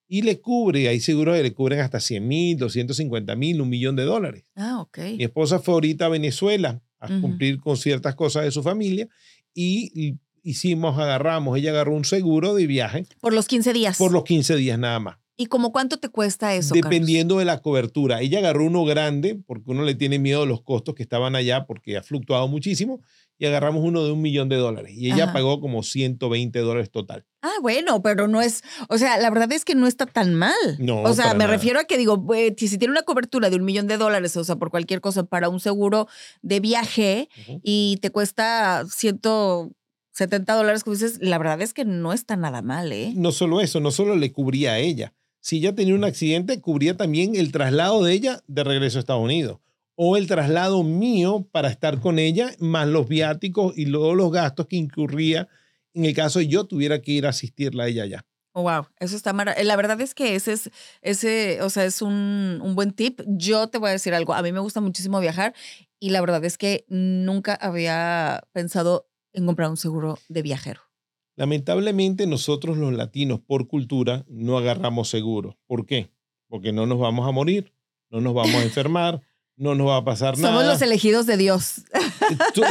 y 0.08 0.22
le 0.22 0.40
cubre, 0.40 0.88
hay 0.88 1.00
seguros 1.00 1.36
que 1.36 1.44
le 1.44 1.54
cubren 1.54 1.80
hasta 1.80 2.00
100 2.00 2.28
mil, 2.28 2.58
250 2.58 3.36
mil, 3.36 3.62
un 3.62 3.70
millón 3.70 3.96
de 3.96 4.04
dólares. 4.04 4.44
Ah, 4.56 4.82
ok. 4.82 5.00
Mi 5.18 5.24
esposa 5.24 5.60
fue 5.60 5.74
ahorita 5.76 6.06
a 6.06 6.10
Venezuela 6.10 6.82
a 7.00 7.08
cumplir 7.20 7.60
con 7.60 7.78
ciertas 7.78 8.14
cosas 8.14 8.44
de 8.44 8.52
su 8.52 8.62
familia 8.62 9.08
y 9.56 10.18
hicimos, 10.44 10.98
agarramos, 11.00 11.58
ella 11.58 11.72
agarró 11.72 11.96
un 11.96 12.06
seguro 12.06 12.54
de 12.56 12.68
viaje 12.68 13.06
Por 13.20 13.34
los 13.34 13.48
15 13.48 13.74
días. 13.74 13.98
por 13.98 14.12
los 14.12 14.24
15 14.24 14.56
días 14.56 14.78
nada 14.78 15.00
más. 15.00 15.18
¿Y 15.41 15.47
como 15.47 15.71
cuánto 15.71 15.97
te 15.97 16.10
cuesta 16.10 16.54
eso? 16.54 16.75
Carlos? 16.75 16.84
Dependiendo 16.91 17.39
de 17.39 17.45
la 17.45 17.62
cobertura. 17.63 18.21
Ella 18.21 18.38
agarró 18.38 18.63
uno 18.65 18.86
grande 18.86 19.41
porque 19.47 19.71
uno 19.71 19.82
le 19.82 19.95
tiene 19.95 20.19
miedo 20.19 20.43
a 20.43 20.45
los 20.45 20.62
costos 20.62 20.93
que 20.93 21.01
estaban 21.01 21.36
allá 21.36 21.65
porque 21.65 21.97
ha 21.97 22.04
fluctuado 22.04 22.47
muchísimo 22.47 23.01
y 23.39 23.47
agarramos 23.47 23.84
uno 23.84 24.04
de 24.04 24.12
un 24.12 24.21
millón 24.21 24.49
de 24.49 24.58
dólares 24.58 24.93
y 24.95 25.08
ella 25.12 25.23
Ajá. 25.23 25.34
pagó 25.34 25.60
como 25.60 25.82
120 25.82 26.60
dólares 26.60 26.91
total. 26.91 27.25
Ah, 27.41 27.56
bueno, 27.60 28.04
pero 28.04 28.27
no 28.27 28.39
es, 28.39 28.63
o 28.88 28.99
sea, 28.99 29.17
la 29.17 29.32
verdad 29.32 29.51
es 29.51 29.65
que 29.65 29.73
no 29.73 29.88
está 29.88 30.06
tan 30.06 30.36
mal. 30.36 30.54
No, 30.77 31.01
o 31.01 31.13
sea, 31.15 31.34
me 31.34 31.39
nada. 31.39 31.47
refiero 31.54 31.80
a 31.80 31.86
que 31.86 31.97
digo, 31.97 32.23
eh, 32.36 32.54
si 32.56 32.77
tiene 32.77 32.91
una 32.91 33.01
cobertura 33.01 33.49
de 33.49 33.56
un 33.56 33.65
millón 33.65 33.88
de 33.88 33.97
dólares, 33.97 34.38
o 34.38 34.43
sea, 34.43 34.58
por 34.58 34.69
cualquier 34.69 35.01
cosa 35.01 35.23
para 35.23 35.49
un 35.49 35.60
seguro 35.60 36.08
de 36.43 36.60
viaje 36.60 37.30
y 37.63 37.97
te 38.04 38.12
cuesta 38.12 38.84
170 38.88 40.54
dólares, 40.54 40.84
como 40.84 40.93
dices, 40.93 41.17
la 41.19 41.39
verdad 41.39 41.62
es 41.63 41.73
que 41.73 41.84
no 41.84 42.13
está 42.13 42.36
nada 42.36 42.62
mal, 42.62 42.91
¿eh? 42.91 43.13
No 43.15 43.32
solo 43.32 43.60
eso, 43.60 43.80
no 43.80 43.89
solo 43.89 44.15
le 44.15 44.32
cubría 44.32 44.73
a 44.73 44.77
ella. 44.77 45.15
Si 45.41 45.58
ella 45.58 45.75
tenía 45.75 45.95
un 45.95 46.04
accidente, 46.04 46.62
cubría 46.62 46.95
también 46.95 47.36
el 47.36 47.51
traslado 47.51 48.04
de 48.04 48.13
ella 48.13 48.41
de 48.47 48.63
regreso 48.63 48.97
a 48.97 49.01
Estados 49.01 49.23
Unidos 49.23 49.60
o 49.95 50.17
el 50.17 50.27
traslado 50.27 50.84
mío 50.84 51.47
para 51.51 51.69
estar 51.69 51.99
con 51.99 52.17
ella, 52.17 52.51
más 52.60 52.88
los 52.88 53.08
viáticos 53.08 53.77
y 53.77 53.91
todos 53.91 54.15
los 54.15 54.32
gastos 54.32 54.67
que 54.67 54.77
incurría 54.77 55.47
en 55.93 56.06
el 56.06 56.15
caso 56.15 56.39
de 56.39 56.47
yo 56.47 56.63
tuviera 56.63 57.01
que 57.01 57.12
ir 57.12 57.25
a 57.25 57.30
asistirla 57.30 57.84
a 57.84 57.88
ella 57.88 58.04
allá. 58.04 58.25
Oh, 58.54 58.63
wow, 58.63 58.88
eso 58.99 59.15
está 59.15 59.32
maravilloso. 59.32 59.67
La 59.67 59.75
verdad 59.75 59.99
es 60.01 60.13
que 60.13 60.36
ese 60.36 60.54
es, 60.54 60.71
ese, 61.01 61.62
o 61.62 61.69
sea, 61.69 61.86
es 61.86 62.01
un, 62.01 62.60
un, 62.62 62.75
buen 62.75 62.91
tip. 62.91 63.21
Yo 63.25 63.67
te 63.67 63.77
voy 63.77 63.89
a 63.89 63.93
decir 63.93 64.13
algo. 64.13 64.34
A 64.34 64.41
mí 64.41 64.51
me 64.51 64.60
gusta 64.60 64.82
muchísimo 64.82 65.19
viajar 65.19 65.54
y 65.99 66.10
la 66.10 66.19
verdad 66.19 66.43
es 66.43 66.58
que 66.58 66.86
nunca 66.88 67.54
había 67.54 68.43
pensado 68.51 69.08
en 69.34 69.45
comprar 69.45 69.69
un 69.69 69.77
seguro 69.77 70.19
de 70.27 70.41
viajero. 70.41 70.90
Lamentablemente 71.36 72.28
nosotros 72.28 72.78
los 72.78 72.94
latinos 72.94 73.39
por 73.39 73.67
cultura 73.67 74.26
no 74.28 74.58
agarramos 74.58 75.10
seguro. 75.10 75.58
¿Por 75.65 75.86
qué? 75.86 76.12
Porque 76.48 76.74
no 76.74 76.86
nos 76.86 77.00
vamos 77.00 77.28
a 77.28 77.32
morir, 77.32 77.74
no 78.10 78.22
nos 78.22 78.34
vamos 78.34 78.56
a 78.56 78.63
enfermar, 78.63 79.22
no 79.56 79.76
nos 79.76 79.88
va 79.88 79.98
a 79.98 80.04
pasar 80.04 80.38
nada. 80.38 80.54
Somos 80.54 80.65
los 80.65 80.82
elegidos 80.82 81.26
de 81.26 81.38
Dios. 81.38 81.84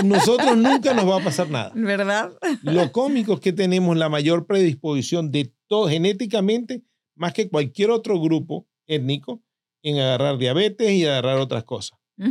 Nosotros 0.05 0.57
nunca 0.57 0.92
nos 0.92 1.09
va 1.09 1.20
a 1.20 1.25
pasar 1.25 1.49
nada. 1.49 1.73
¿Verdad? 1.75 2.33
Lo 2.62 2.90
cómico 2.92 3.35
es 3.35 3.40
que 3.40 3.53
tenemos 3.53 3.96
la 3.96 4.09
mayor 4.09 4.46
predisposición 4.46 5.31
de 5.31 5.55
todo 5.66 5.88
genéticamente, 5.88 6.83
más 7.14 7.33
que 7.33 7.49
cualquier 7.49 7.90
otro 7.90 8.20
grupo 8.20 8.66
étnico, 8.87 9.42
en 9.83 9.99
agarrar 9.99 10.37
diabetes 10.38 10.90
y 10.90 11.07
agarrar 11.07 11.38
otras 11.38 11.64
cosas. 11.64 11.99
Mm. 12.16 12.31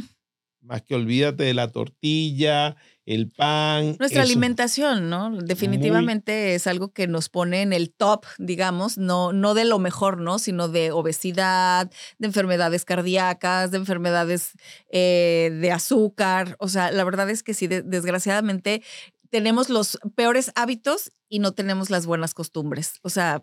Más 0.61 0.81
que 0.81 0.93
olvídate 0.93 1.45
de 1.45 1.53
la 1.53 1.71
tortilla, 1.71 2.75
el 3.09 3.27
pan. 3.27 3.95
Nuestra 3.97 4.21
alimentación, 4.21 5.09
¿no? 5.09 5.35
Definitivamente 5.35 6.53
es 6.53 6.67
algo 6.67 6.93
que 6.93 7.07
nos 7.07 7.27
pone 7.27 7.63
en 7.63 7.73
el 7.73 7.91
top, 7.91 8.23
digamos, 8.37 8.99
no, 8.99 9.33
no 9.33 9.55
de 9.55 9.65
lo 9.65 9.79
mejor, 9.79 10.21
¿no? 10.21 10.37
Sino 10.37 10.67
de 10.67 10.91
obesidad, 10.91 11.89
de 12.19 12.27
enfermedades 12.27 12.85
cardíacas, 12.85 13.71
de 13.71 13.77
enfermedades 13.77 14.51
eh, 14.91 15.49
de 15.59 15.71
azúcar. 15.71 16.55
O 16.59 16.67
sea, 16.67 16.91
la 16.91 17.03
verdad 17.03 17.31
es 17.31 17.41
que 17.41 17.55
sí, 17.55 17.65
desgraciadamente 17.65 18.83
tenemos 19.31 19.69
los 19.69 19.97
peores 20.15 20.51
hábitos 20.53 21.11
y 21.27 21.39
no 21.39 21.53
tenemos 21.53 21.89
las 21.89 22.05
buenas 22.05 22.35
costumbres. 22.35 22.99
O 23.01 23.09
sea. 23.09 23.41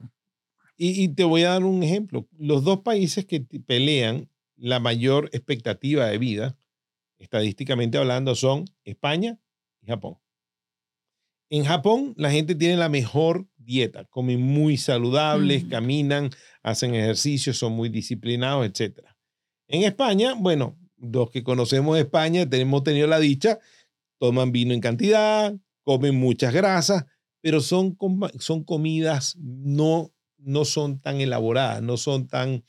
Y, 0.77 1.03
y 1.03 1.09
te 1.09 1.25
voy 1.25 1.43
a 1.43 1.51
dar 1.51 1.65
un 1.65 1.83
ejemplo. 1.83 2.29
Los 2.39 2.63
dos 2.63 2.83
países 2.83 3.27
que 3.27 3.41
pelean 3.41 4.31
la 4.55 4.79
mayor 4.79 5.29
expectativa 5.33 6.07
de 6.07 6.19
vida, 6.19 6.57
estadísticamente 7.19 7.99
hablando, 7.99 8.37
son 8.37 8.67
España 8.85 9.41
Japón. 9.87 10.19
En 11.49 11.65
Japón 11.65 12.15
la 12.17 12.31
gente 12.31 12.55
tiene 12.55 12.77
la 12.77 12.89
mejor 12.89 13.47
dieta, 13.57 14.05
comen 14.05 14.41
muy 14.41 14.77
saludables, 14.77 15.65
caminan, 15.65 16.31
hacen 16.63 16.95
ejercicio, 16.95 17.53
son 17.55 17.73
muy 17.73 17.89
disciplinados, 17.89 18.67
etc. 18.67 19.01
En 19.69 19.83
España, 19.83 20.35
bueno, 20.35 20.77
los 20.97 21.31
que 21.31 21.43
conocemos 21.43 21.99
España 21.99 22.49
tenemos 22.49 22.83
tenido 22.83 23.07
la 23.07 23.19
dicha, 23.19 23.59
toman 24.19 24.53
vino 24.53 24.75
en 24.75 24.81
cantidad, 24.81 25.55
comen 25.83 26.17
muchas 26.17 26.53
grasas, 26.53 27.05
pero 27.41 27.61
son, 27.61 27.97
son 28.39 28.65
comidas 28.65 29.37
no, 29.39 30.13
no 30.39 30.65
son 30.65 31.01
tan 31.01 31.21
elaboradas, 31.21 31.83
no 31.83 31.97
son 31.97 32.27
tan, 32.27 32.65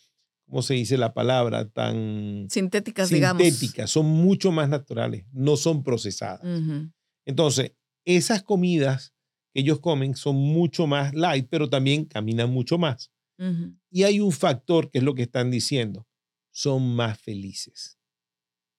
¿cómo 0.46 0.62
se 0.62 0.76
dice 0.76 0.98
la 0.98 1.14
palabra? 1.14 1.68
Tan 1.70 2.48
sintéticas, 2.50 3.10
digamos. 3.10 3.42
Sintéticas, 3.42 3.90
son 3.90 4.06
mucho 4.06 4.52
más 4.52 4.70
naturales, 4.70 5.26
no 5.32 5.58
son 5.58 5.84
procesadas. 5.84 6.42
Entonces, 7.28 7.74
esas 8.06 8.42
comidas 8.42 9.14
que 9.54 9.60
ellos 9.60 9.82
comen 9.82 10.16
son 10.16 10.38
mucho 10.38 10.88
más 10.88 11.14
light, 11.14 11.48
pero 11.50 11.70
también 11.70 12.06
caminan 12.06 12.50
mucho 12.50 12.78
más. 12.78 13.12
Y 13.92 14.04
hay 14.04 14.20
un 14.20 14.32
factor 14.32 14.90
que 14.90 14.98
es 14.98 15.04
lo 15.04 15.14
que 15.14 15.24
están 15.24 15.52
diciendo, 15.52 16.08
son 16.50 16.96
más 16.96 17.20
felices, 17.20 18.00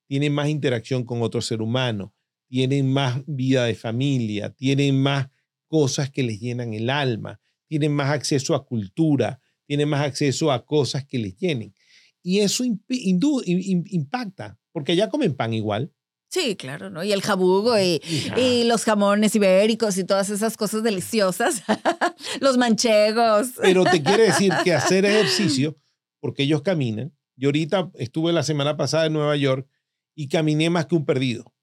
tienen 0.08 0.32
más 0.32 0.48
interacción 0.48 1.04
con 1.04 1.22
otro 1.22 1.40
ser 1.40 1.62
humano, 1.62 2.12
tienen 2.48 2.90
más 2.90 3.22
vida 3.26 3.66
de 3.66 3.76
familia, 3.76 4.50
tienen 4.50 5.00
más 5.00 5.28
cosas 5.68 6.10
que 6.10 6.22
les 6.24 6.40
llenan 6.40 6.72
el 6.72 6.90
alma, 6.90 7.38
tienen 7.68 7.92
más 7.92 8.10
acceso 8.10 8.54
a 8.54 8.64
cultura, 8.64 9.40
tienen 9.66 9.88
más 9.90 10.00
acceso 10.00 10.50
a 10.50 10.64
cosas 10.64 11.04
que 11.04 11.18
les 11.18 11.36
llenen. 11.36 11.74
Y 12.22 12.40
eso 12.40 12.64
impacta, 12.64 14.58
porque 14.72 14.96
ya 14.96 15.08
comen 15.08 15.36
pan 15.36 15.52
igual, 15.54 15.92
Sí, 16.30 16.56
claro, 16.56 16.90
¿no? 16.90 17.02
Y 17.02 17.12
el 17.12 17.22
jabugo 17.22 17.78
y, 17.78 18.02
y, 18.36 18.64
los 18.64 18.84
jamones 18.84 19.34
ibéricos 19.34 19.96
y 19.96 20.04
todas 20.04 20.28
esas 20.28 20.58
cosas 20.58 20.82
deliciosas. 20.82 21.62
los 22.40 22.58
manchegos. 22.58 23.52
Pero 23.62 23.84
te 23.84 24.02
quiere 24.02 24.24
decir 24.24 24.52
que 24.62 24.74
hacer 24.74 25.06
ejercicio, 25.06 25.76
porque 26.20 26.42
ellos 26.42 26.60
caminan. 26.62 27.14
Yo 27.36 27.48
ahorita 27.48 27.90
estuve 27.94 28.32
la 28.32 28.42
semana 28.42 28.76
pasada 28.76 29.06
en 29.06 29.14
Nueva 29.14 29.36
York 29.36 29.66
y 30.14 30.28
caminé 30.28 30.68
más 30.68 30.86
que 30.86 30.96
un 30.96 31.06
perdido. 31.06 31.54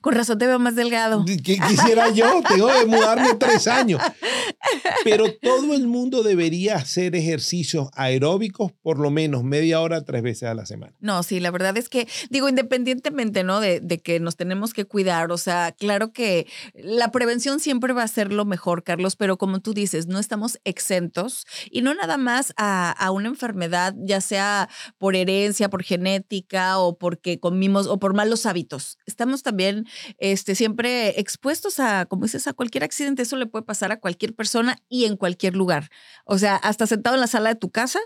Con 0.00 0.14
razón 0.14 0.38
te 0.38 0.46
veo 0.46 0.58
más 0.58 0.76
delgado. 0.76 1.24
Quisiera 1.24 2.10
yo, 2.10 2.42
tengo 2.48 2.68
que 2.68 2.86
mudarme 2.86 3.34
tres 3.34 3.66
años. 3.66 4.00
Pero 5.04 5.32
todo 5.40 5.74
el 5.74 5.86
mundo 5.86 6.22
debería 6.22 6.76
hacer 6.76 7.16
ejercicios 7.16 7.88
aeróbicos 7.94 8.72
por 8.82 8.98
lo 8.98 9.10
menos 9.10 9.44
media 9.44 9.80
hora, 9.80 10.04
tres 10.04 10.22
veces 10.22 10.48
a 10.48 10.54
la 10.54 10.66
semana. 10.66 10.94
No, 11.00 11.22
sí, 11.22 11.40
la 11.40 11.50
verdad 11.50 11.76
es 11.76 11.88
que, 11.88 12.08
digo, 12.30 12.48
independientemente, 12.48 13.44
¿no? 13.44 13.60
De, 13.60 13.80
que 14.02 14.20
nos 14.20 14.36
tenemos 14.36 14.72
que 14.72 14.84
cuidar, 14.84 15.30
o 15.32 15.38
sea, 15.38 15.72
claro 15.72 16.12
que 16.12 16.46
la 16.74 17.10
prevención 17.10 17.60
siempre 17.60 17.92
va 17.92 18.02
a 18.02 18.08
ser 18.08 18.32
lo 18.32 18.44
mejor, 18.44 18.82
Carlos, 18.82 19.16
pero 19.16 19.36
como 19.36 19.60
tú 19.60 19.74
dices, 19.74 20.06
no 20.06 20.18
estamos 20.18 20.58
exentos 20.64 21.44
y 21.70 21.82
no 21.82 21.94
nada 21.94 22.16
más 22.16 22.54
a, 22.56 22.90
a 22.92 23.10
una 23.10 23.28
enfermedad, 23.28 23.94
ya 23.98 24.20
sea 24.20 24.68
por 24.98 25.16
herencia, 25.16 25.68
por 25.68 25.82
genética 25.82 26.78
o 26.78 26.96
porque 26.96 27.40
comimos 27.40 27.86
o 27.86 27.98
por 27.98 28.14
malos 28.14 28.46
hábitos. 28.46 28.98
Estamos 29.06 29.42
también 29.42 29.86
este, 30.18 30.54
siempre 30.54 31.20
expuestos 31.20 31.80
a, 31.80 32.06
como 32.06 32.24
dices, 32.24 32.46
a 32.46 32.52
cualquier 32.52 32.84
accidente. 32.84 33.22
Eso 33.22 33.36
le 33.36 33.46
puede 33.46 33.64
pasar 33.64 33.92
a 33.92 34.00
cualquier 34.00 34.34
persona 34.34 34.59
y 34.88 35.04
en 35.04 35.16
cualquier 35.16 35.54
lugar. 35.54 35.90
O 36.24 36.38
sea, 36.38 36.56
hasta 36.56 36.86
sentado 36.86 37.16
en 37.16 37.20
la 37.20 37.26
sala 37.26 37.50
de 37.50 37.60
tu 37.60 37.70
casa, 37.70 37.98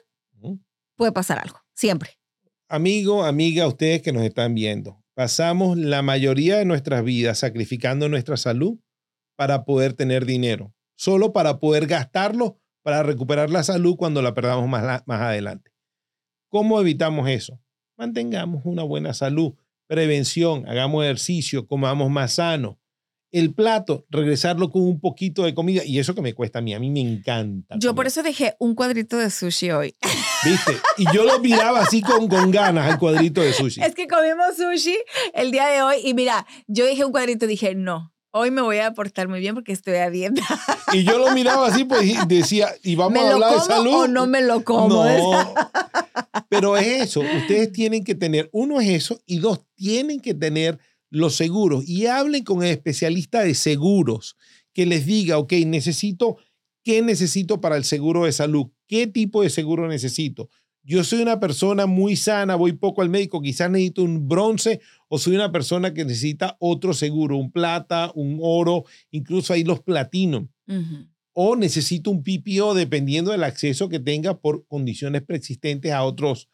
puede 0.97 1.13
pasar 1.13 1.39
algo, 1.39 1.61
siempre. 1.75 2.19
Amigo, 2.69 3.25
amiga, 3.25 3.67
ustedes 3.67 4.03
que 4.03 4.13
nos 4.13 4.23
están 4.23 4.55
viendo, 4.55 5.03
pasamos 5.15 5.77
la 5.77 6.03
mayoría 6.03 6.57
de 6.57 6.65
nuestras 6.65 7.05
vidas 7.05 7.39
sacrificando 7.39 8.09
nuestra 8.09 8.37
salud 8.37 8.79
para 9.37 9.65
poder 9.65 9.93
tener 9.95 10.25
dinero, 10.25 10.75
solo 10.97 11.33
para 11.33 11.59
poder 11.59 11.87
gastarlo 11.87 12.61
para 12.83 13.03
recuperar 13.03 13.49
la 13.51 13.63
salud 13.63 13.97
cuando 13.97 14.21
la 14.21 14.35
perdamos 14.35 14.69
más, 14.69 15.03
más 15.07 15.21
adelante. 15.21 15.73
¿Cómo 16.51 16.81
evitamos 16.81 17.29
eso? 17.29 17.59
Mantengamos 17.97 18.63
una 18.65 18.83
buena 18.83 19.15
salud 19.15 19.55
prevención, 19.87 20.69
hagamos 20.69 21.05
ejercicio, 21.05 21.67
comamos 21.67 22.11
más 22.11 22.35
sano. 22.35 22.79
El 23.35 23.53
plato, 23.53 24.07
regresarlo 24.11 24.71
con 24.71 24.83
un 24.83 25.01
poquito 25.01 25.43
de 25.43 25.55
comida. 25.55 25.83
Y 25.85 25.99
eso 25.99 26.15
que 26.15 26.23
me 26.23 26.35
cuesta 26.35 26.61
a 26.61 26.63
mí, 26.63 26.73
a 26.73 26.79
mí 26.79 26.89
me 26.89 27.01
encanta. 27.01 27.75
Yo 27.79 27.95
por 27.95 28.07
eso 28.07 28.23
dejé 28.23 28.55
un 28.61 28.75
cuadrito 28.75 29.17
de 29.17 29.29
sushi 29.29 29.73
hoy. 29.73 29.97
¿Viste? 30.45 30.77
Y 30.99 31.05
yo 31.13 31.25
lo 31.25 31.41
miraba 31.41 31.81
así 31.81 32.01
con, 32.01 32.29
con 32.29 32.51
ganas, 32.51 32.91
el 32.91 32.99
cuadrito 32.99 33.41
de 33.41 33.53
sushi. 33.53 33.83
Es 33.83 33.95
que 33.95 34.07
comimos 34.07 34.57
sushi 34.57 34.97
el 35.35 35.51
día 35.51 35.67
de 35.67 35.83
hoy 35.83 35.97
y 36.05 36.15
mira, 36.15 36.47
yo 36.69 36.87
dije 36.87 37.05
un 37.05 37.13
cuadrito, 37.13 37.47
dije, 37.47 37.75
no, 37.75 38.15
Hoy 38.37 38.51
me 38.51 38.63
voy 38.63 38.79
a 38.79 38.93
portar 38.95 39.29
muy 39.29 39.39
bien 39.39 39.55
porque 39.55 39.71
estoy 39.71 39.95
a 39.95 40.11
dieta. 40.11 40.43
Y 40.93 41.05
yo 41.05 41.19
lo 41.19 41.31
miraba 41.31 41.69
así, 41.69 41.85
pues 41.85 42.03
decía, 42.27 42.69
¿y 42.83 42.97
vamos 42.97 43.23
a 43.23 43.33
hablar 43.33 43.55
de 43.55 43.61
salud? 43.61 43.95
¿O 43.95 44.09
no 44.09 44.27
me 44.27 44.43
lo 44.43 44.65
como? 44.65 45.05
No. 45.05 45.55
Pero 46.49 46.77
es 46.77 47.03
eso, 47.03 47.21
ustedes 47.21 47.71
tienen 47.71 48.03
que 48.03 48.17
tener, 48.17 48.51
uno 48.53 48.81
es 48.81 48.89
eso, 48.89 49.21
y 49.25 49.39
dos, 49.39 49.61
tienen 49.77 50.19
que 50.19 50.35
tener 50.35 50.81
los 51.15 51.37
seguros. 51.37 51.89
Y 51.89 52.07
hablen 52.07 52.45
con 52.45 52.63
el 52.63 52.71
especialista 52.71 53.43
de 53.43 53.55
seguros 53.55 54.37
que 54.73 54.87
les 54.87 55.07
diga, 55.07 55.39
ok, 55.39 55.53
necesito, 55.67 56.37
¿qué 56.83 57.03
necesito 57.03 57.61
para 57.61 57.77
el 57.77 57.85
seguro 57.85 58.25
de 58.25 58.33
salud? 58.33 58.67
¿Qué 58.87 59.07
tipo 59.07 59.43
de 59.43 59.51
seguro 59.51 59.89
necesito? 59.89 60.51
yo 60.85 61.03
soy 61.03 61.23
una 61.23 61.41
persona 61.41 61.87
muy 61.87 62.15
sana, 62.15 62.57
voy 62.57 62.75
poco 62.75 63.01
al 63.01 63.09
médico, 63.09 63.41
quizás 63.41 63.71
necesito 63.71 64.03
un 64.03 64.29
bronce 64.29 64.81
o 65.09 65.19
soy 65.19 65.35
una 65.35 65.51
persona 65.51 65.95
que 65.95 66.05
necesita 66.05 66.57
otro 66.61 66.93
seguro, 66.93 67.39
un 67.39 67.51
plata, 67.51 68.13
un 68.15 68.39
oro, 68.43 68.85
incluso 69.11 69.55
hay 69.55 69.65
los 69.65 69.81
platinos. 69.81 70.45
O 71.33 71.57
necesito 71.57 72.11
un 72.11 72.23
PPO 72.23 72.75
dependiendo 72.75 73.33
del 73.33 73.45
acceso 73.45 73.89
que 73.89 73.99
tenga 73.99 74.39
por 74.39 74.67
condiciones 74.67 75.23
preexistentes 75.23 75.91
a 75.91 76.05
otros 76.05 76.49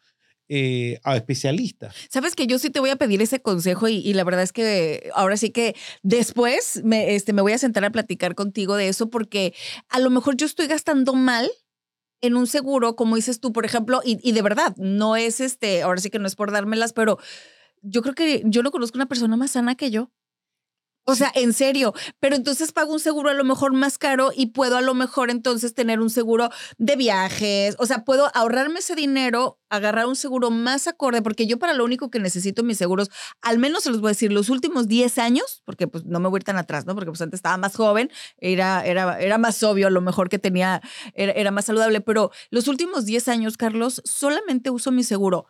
eh, 0.53 0.99
a 1.05 1.15
especialistas. 1.15 1.95
Sabes 2.09 2.35
que 2.35 2.45
yo 2.45 2.59
sí 2.59 2.69
te 2.69 2.81
voy 2.81 2.89
a 2.89 2.97
pedir 2.97 3.21
ese 3.21 3.41
consejo 3.41 3.87
y, 3.87 4.11
la 4.11 4.25
verdad 4.25 4.43
es 4.43 4.51
que 4.51 5.09
ahora 5.15 5.37
sí 5.37 5.51
que 5.51 5.77
después 6.03 6.81
me, 6.83 7.15
este, 7.15 7.31
me 7.31 7.41
voy 7.41 7.53
a 7.53 7.57
sentar 7.57 7.85
a 7.85 7.89
platicar 7.89 8.35
contigo 8.35 8.75
de 8.75 8.89
eso 8.89 9.09
porque 9.09 9.53
a 9.87 9.99
lo 9.99 10.09
mejor 10.09 10.35
yo 10.35 10.45
estoy 10.45 10.67
gastando 10.67 11.13
mal 11.13 11.49
en 12.19 12.35
un 12.35 12.47
seguro, 12.47 12.97
como 12.97 13.15
dices 13.15 13.39
tú, 13.39 13.53
por 13.53 13.63
ejemplo, 13.63 14.01
y, 14.03 14.29
de 14.29 14.41
verdad, 14.41 14.75
no 14.75 15.15
es 15.15 15.39
este, 15.39 15.83
ahora 15.83 16.01
sí 16.01 16.09
que 16.09 16.19
no 16.19 16.27
es 16.27 16.35
por 16.35 16.51
dármelas, 16.51 16.91
pero 16.91 17.17
yo 17.81 18.01
creo 18.01 18.13
que 18.13 18.43
yo 18.43 18.61
no 18.61 18.71
conozco 18.71 18.97
una 18.97 19.07
persona 19.07 19.37
más 19.37 19.51
sana 19.51 19.75
que 19.75 19.89
yo. 19.89 20.11
O 21.05 21.15
sea, 21.15 21.31
en 21.33 21.51
serio, 21.51 21.93
pero 22.19 22.35
entonces 22.35 22.71
pago 22.71 22.93
un 22.93 22.99
seguro 22.99 23.31
a 23.31 23.33
lo 23.33 23.43
mejor 23.43 23.73
más 23.73 23.97
caro 23.97 24.31
y 24.35 24.47
puedo 24.47 24.77
a 24.77 24.81
lo 24.81 24.93
mejor 24.93 25.31
entonces 25.31 25.73
tener 25.73 25.99
un 25.99 26.11
seguro 26.11 26.49
de 26.77 26.95
viajes, 26.95 27.75
o 27.79 27.87
sea, 27.87 28.03
puedo 28.05 28.29
ahorrarme 28.35 28.79
ese 28.79 28.93
dinero, 28.93 29.59
agarrar 29.69 30.05
un 30.05 30.15
seguro 30.15 30.51
más 30.51 30.85
acorde, 30.85 31.23
porque 31.23 31.47
yo 31.47 31.57
para 31.57 31.73
lo 31.73 31.83
único 31.85 32.11
que 32.11 32.19
necesito 32.19 32.61
mis 32.61 32.77
seguros, 32.77 33.09
al 33.41 33.57
menos 33.57 33.81
se 33.83 33.89
los 33.89 33.99
voy 33.99 34.09
a 34.09 34.11
decir, 34.11 34.31
los 34.31 34.49
últimos 34.49 34.87
10 34.87 35.17
años, 35.17 35.63
porque 35.65 35.87
pues 35.87 36.05
no 36.05 36.19
me 36.19 36.29
voy 36.29 36.37
a 36.37 36.41
ir 36.41 36.43
tan 36.43 36.57
atrás, 36.57 36.85
¿no? 36.85 36.93
Porque 36.93 37.09
pues 37.09 37.21
antes 37.21 37.39
estaba 37.39 37.57
más 37.57 37.75
joven, 37.75 38.11
era, 38.37 38.85
era, 38.85 39.19
era 39.19 39.39
más 39.39 39.63
obvio, 39.63 39.87
a 39.87 39.91
lo 39.91 40.01
mejor 40.01 40.29
que 40.29 40.37
tenía, 40.37 40.81
era, 41.15 41.31
era 41.31 41.49
más 41.49 41.65
saludable, 41.65 42.01
pero 42.01 42.29
los 42.51 42.67
últimos 42.67 43.05
10 43.05 43.27
años, 43.27 43.57
Carlos, 43.57 44.03
solamente 44.05 44.69
uso 44.69 44.91
mi 44.91 45.03
seguro 45.03 45.47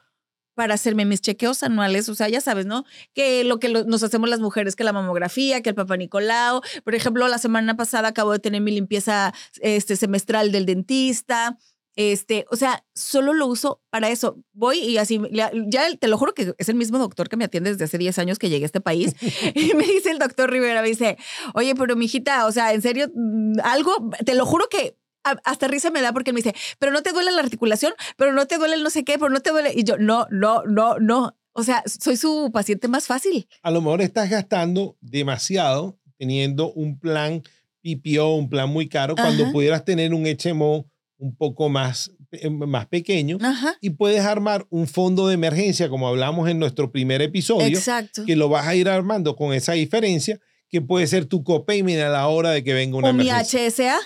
para 0.61 0.75
hacerme 0.75 1.05
mis 1.05 1.21
chequeos 1.21 1.63
anuales, 1.63 2.07
o 2.07 2.13
sea, 2.13 2.29
ya 2.29 2.39
sabes, 2.39 2.67
¿no? 2.67 2.85
Que 3.15 3.43
lo 3.43 3.59
que 3.59 3.67
nos 3.67 4.03
hacemos 4.03 4.29
las 4.29 4.39
mujeres, 4.41 4.75
que 4.75 4.83
la 4.83 4.93
mamografía, 4.93 5.63
que 5.63 5.69
el 5.69 5.75
papá 5.75 5.97
Nicolau. 5.97 6.61
Por 6.83 6.93
ejemplo, 6.93 7.27
la 7.27 7.39
semana 7.39 7.75
pasada 7.75 8.09
acabo 8.09 8.31
de 8.31 8.37
tener 8.37 8.61
mi 8.61 8.69
limpieza 8.69 9.33
este, 9.61 9.95
semestral 9.95 10.51
del 10.51 10.67
dentista. 10.67 11.57
Este, 11.95 12.45
o 12.51 12.57
sea, 12.57 12.85
solo 12.93 13.33
lo 13.33 13.47
uso 13.47 13.81
para 13.89 14.11
eso. 14.11 14.37
Voy 14.53 14.77
y 14.77 14.99
así, 14.99 15.19
ya 15.31 15.97
te 15.97 16.07
lo 16.07 16.19
juro 16.19 16.35
que 16.35 16.53
es 16.55 16.69
el 16.69 16.75
mismo 16.75 16.99
doctor 16.99 17.27
que 17.27 17.37
me 17.37 17.45
atiende 17.45 17.71
desde 17.71 17.85
hace 17.85 17.97
10 17.97 18.19
años 18.19 18.37
que 18.37 18.49
llegué 18.49 18.65
a 18.65 18.67
este 18.67 18.81
país. 18.81 19.15
y 19.55 19.73
me 19.73 19.87
dice 19.87 20.11
el 20.11 20.19
doctor 20.19 20.51
Rivera, 20.51 20.83
me 20.83 20.89
dice, 20.89 21.17
oye, 21.55 21.73
pero 21.73 21.95
mi 21.95 22.05
hijita, 22.05 22.45
o 22.45 22.51
sea, 22.51 22.71
en 22.71 22.83
serio, 22.83 23.07
mm, 23.15 23.61
algo, 23.63 24.11
te 24.23 24.35
lo 24.35 24.45
juro 24.45 24.67
que 24.69 24.95
hasta 25.23 25.67
risa 25.67 25.91
me 25.91 26.01
da 26.01 26.13
porque 26.13 26.33
me 26.33 26.37
dice, 26.37 26.53
pero 26.79 26.91
no 26.91 27.01
te 27.01 27.11
duele 27.11 27.31
la 27.31 27.41
articulación, 27.41 27.93
pero 28.17 28.33
no 28.33 28.45
te 28.47 28.57
duele 28.57 28.75
el 28.75 28.83
no 28.83 28.89
sé 28.89 29.03
qué, 29.03 29.17
pero 29.17 29.29
no 29.29 29.39
te 29.39 29.51
duele. 29.51 29.73
Y 29.75 29.83
yo, 29.83 29.97
no, 29.97 30.27
no, 30.29 30.63
no, 30.65 30.99
no. 30.99 31.37
O 31.53 31.63
sea, 31.63 31.83
soy 31.85 32.15
su 32.17 32.49
paciente 32.53 32.87
más 32.87 33.07
fácil. 33.07 33.47
A 33.61 33.71
lo 33.71 33.81
mejor 33.81 34.01
estás 34.01 34.29
gastando 34.29 34.97
demasiado 35.01 35.99
teniendo 36.17 36.71
un 36.73 36.99
plan 36.99 37.41
PPO, 37.83 38.35
un 38.35 38.49
plan 38.49 38.69
muy 38.69 38.87
caro, 38.87 39.15
cuando 39.15 39.51
pudieras 39.51 39.83
tener 39.83 40.13
un 40.13 40.25
HMO 40.25 40.85
un 41.17 41.35
poco 41.35 41.69
más, 41.69 42.11
eh, 42.31 42.49
más 42.49 42.87
pequeño 42.87 43.37
y 43.79 43.91
puedes 43.91 44.21
armar 44.21 44.65
un 44.69 44.87
fondo 44.87 45.27
de 45.27 45.33
emergencia, 45.35 45.89
como 45.89 46.07
hablamos 46.07 46.49
en 46.49 46.59
nuestro 46.59 46.91
primer 46.91 47.21
episodio, 47.21 47.77
Exacto. 47.77 48.25
que 48.25 48.35
lo 48.35 48.49
vas 48.49 48.67
a 48.67 48.75
ir 48.75 48.87
armando 48.89 49.35
con 49.35 49.53
esa 49.53 49.73
diferencia, 49.73 50.39
que 50.69 50.81
puede 50.81 51.05
ser 51.07 51.25
tu 51.25 51.43
copayment 51.43 52.01
a 52.01 52.09
la 52.09 52.27
hora 52.27 52.51
de 52.51 52.63
que 52.63 52.73
venga 52.73 52.97
una 52.97 53.07
o 53.07 53.11
emergencia. 53.11 53.59
mi 53.59 53.67
HSA. 53.67 53.97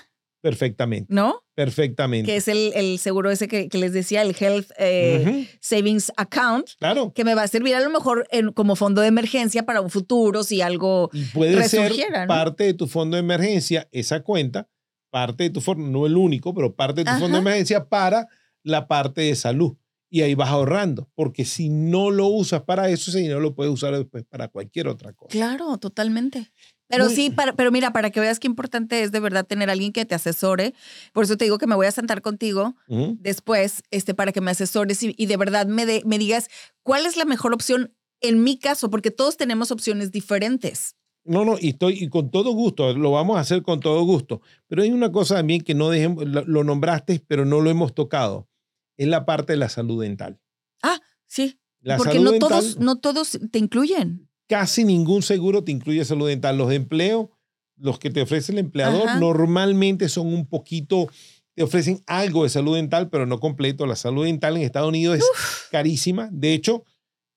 Perfectamente. 0.46 1.12
¿No? 1.12 1.42
Perfectamente. 1.56 2.28
Que 2.28 2.36
es 2.36 2.48
el, 2.48 2.72
el 2.76 3.00
seguro 3.00 3.32
ese 3.32 3.48
que, 3.48 3.68
que, 3.68 3.80
les 3.80 3.94
decía, 3.94 4.22
el 4.22 4.36
Health 4.40 4.70
eh, 4.78 5.50
Savings 5.60 6.12
Account. 6.18 6.68
Claro. 6.78 7.14
Que 7.16 7.24
me 7.24 7.34
va 7.34 7.42
a 7.42 7.48
servir 7.48 7.74
a 7.74 7.80
lo 7.80 7.90
mejor 7.90 8.28
en, 8.30 8.52
como 8.52 8.76
fondo 8.76 9.02
de 9.02 9.08
emergencia 9.08 9.66
para 9.66 9.82
un 9.82 9.90
futuro 9.90 10.44
si 10.44 10.62
algo 10.62 11.10
y 11.14 11.24
puede 11.24 11.68
ser 11.68 11.92
parte 12.28 12.66
de 12.66 12.76
tu 12.76 12.86
fondo 12.86 13.18
de 13.18 13.22
emergencia, 13.22 13.90
esa 13.92 14.22
cuenta, 14.22 14.70
parte 15.10 15.46
de 15.46 15.50
tu 15.50 15.62
fondo, 15.62 15.84
no 15.88 16.06
el 16.06 16.16
único, 16.16 16.54
pero 16.54 16.76
parte 16.76 17.04
de 17.04 17.12
tu 17.12 17.18
fondo 17.18 17.38
de 17.38 17.42
emergencia 17.42 17.90
para 17.90 18.28
la 18.62 18.88
parte 18.88 19.22
de 19.22 19.36
salud. 19.36 19.76
Y 20.12 20.22
ahí 20.22 20.36
vas 20.36 20.50
ahorrando, 20.50 21.10
porque 21.16 21.44
si 21.44 21.70
no 21.70 22.12
lo 22.12 22.28
usas 22.28 22.62
para 22.62 22.88
eso, 22.90 23.10
ese 23.10 23.18
dinero 23.18 23.40
lo 23.40 23.56
puedes 23.56 23.74
usar 23.74 23.98
después 23.98 24.24
para 24.26 24.48
cualquier 24.50 24.88
otra 24.88 25.12
cosa. 25.14 25.32
Claro, 25.32 25.76
totalmente. 25.80 26.52
Pero 26.88 27.10
sí, 27.10 27.30
para, 27.30 27.54
pero 27.54 27.72
mira, 27.72 27.92
para 27.94 28.12
que 28.12 28.20
veas 28.20 28.40
qué 28.40 28.48
importante 28.48 29.02
es 29.02 29.12
de 29.12 29.20
verdad 29.20 29.46
tener 29.46 29.70
a 29.70 29.74
alguien 29.74 29.92
que 29.92 30.06
te 30.06 30.16
asesore. 30.16 30.74
Por 31.14 31.24
eso 31.24 31.36
te 31.36 31.46
digo 31.46 31.58
que 31.58 31.68
me 31.68 31.76
voy 31.76 31.88
a 31.88 31.92
sentar 31.92 32.22
contigo 32.22 32.76
después 32.88 33.84
este, 33.92 34.14
para 34.14 34.32
que 34.32 34.42
me 34.42 34.52
asesores 34.52 35.02
y, 35.02 35.26
de 35.26 35.38
verdad 35.38 35.66
me, 35.66 35.86
de, 35.86 36.04
me 36.06 36.20
digas 36.20 36.50
cuál 36.84 37.06
es 37.06 37.18
la 37.18 37.26
mejor 37.26 37.54
opción 37.54 37.94
en 38.22 38.44
mi 38.44 38.58
caso, 38.58 38.90
porque 38.90 39.12
todos 39.12 39.38
tenemos 39.38 39.72
opciones 39.72 40.12
diferentes. 40.12 40.96
No, 41.24 41.44
no, 41.44 41.58
y 41.60 41.70
estoy 41.70 42.04
y 42.04 42.08
con 42.08 42.30
todo 42.30 42.52
gusto, 42.52 42.94
lo 42.94 43.12
vamos 43.12 43.38
a 43.38 43.40
hacer 43.40 43.64
con 43.64 43.80
todo 43.80 44.04
gusto. 44.04 44.42
Pero 44.68 44.84
hay 44.84 44.92
una 44.92 45.12
cosa 45.12 45.36
también 45.36 45.62
que 45.62 45.74
no 45.74 45.90
dejemos, 45.90 46.24
lo 46.26 46.64
nombraste, 46.64 47.24
pero 47.28 47.46
no 47.46 47.62
lo 47.62 47.70
hemos 47.72 47.96
tocado. 47.96 48.48
Es 48.96 49.08
la 49.08 49.26
parte 49.26 49.54
de 49.54 49.58
la 49.58 49.70
salud 49.70 50.02
dental. 50.02 50.40
Ah, 50.84 51.00
sí. 51.26 51.60
porque 51.98 52.20
no 52.20 52.38
todos, 52.38 52.80
no 52.80 52.98
todos 52.98 53.40
te 53.52 53.58
incluyen 53.60 54.30
casi 54.48 54.84
ningún 54.84 55.22
seguro 55.22 55.64
te 55.64 55.72
incluye 55.72 56.06
salud 56.06 56.28
dental. 56.28 56.58
Los 56.58 56.70
de 56.70 56.76
empleo, 56.76 57.32
los 57.78 58.00
que 58.00 58.10
te 58.10 58.22
ofrece 58.22 58.52
el 58.52 58.60
empleador, 58.60 59.20
normalmente 59.20 60.10
son 60.10 60.28
un 60.34 60.46
poquito, 60.46 61.08
te 61.54 61.64
ofrecen 61.64 62.04
algo 62.06 62.44
de 62.44 62.50
salud 62.50 62.76
dental, 62.76 63.10
pero 63.10 63.26
no 63.26 63.40
completo. 63.40 63.86
La 63.86 63.96
salud 63.96 64.26
dental 64.26 64.58
en 64.58 64.64
Estados 64.64 64.90
Unidos 64.90 65.18
es 65.18 65.26
carísima. 65.72 66.30
De 66.32 66.54
hecho, 66.54 66.84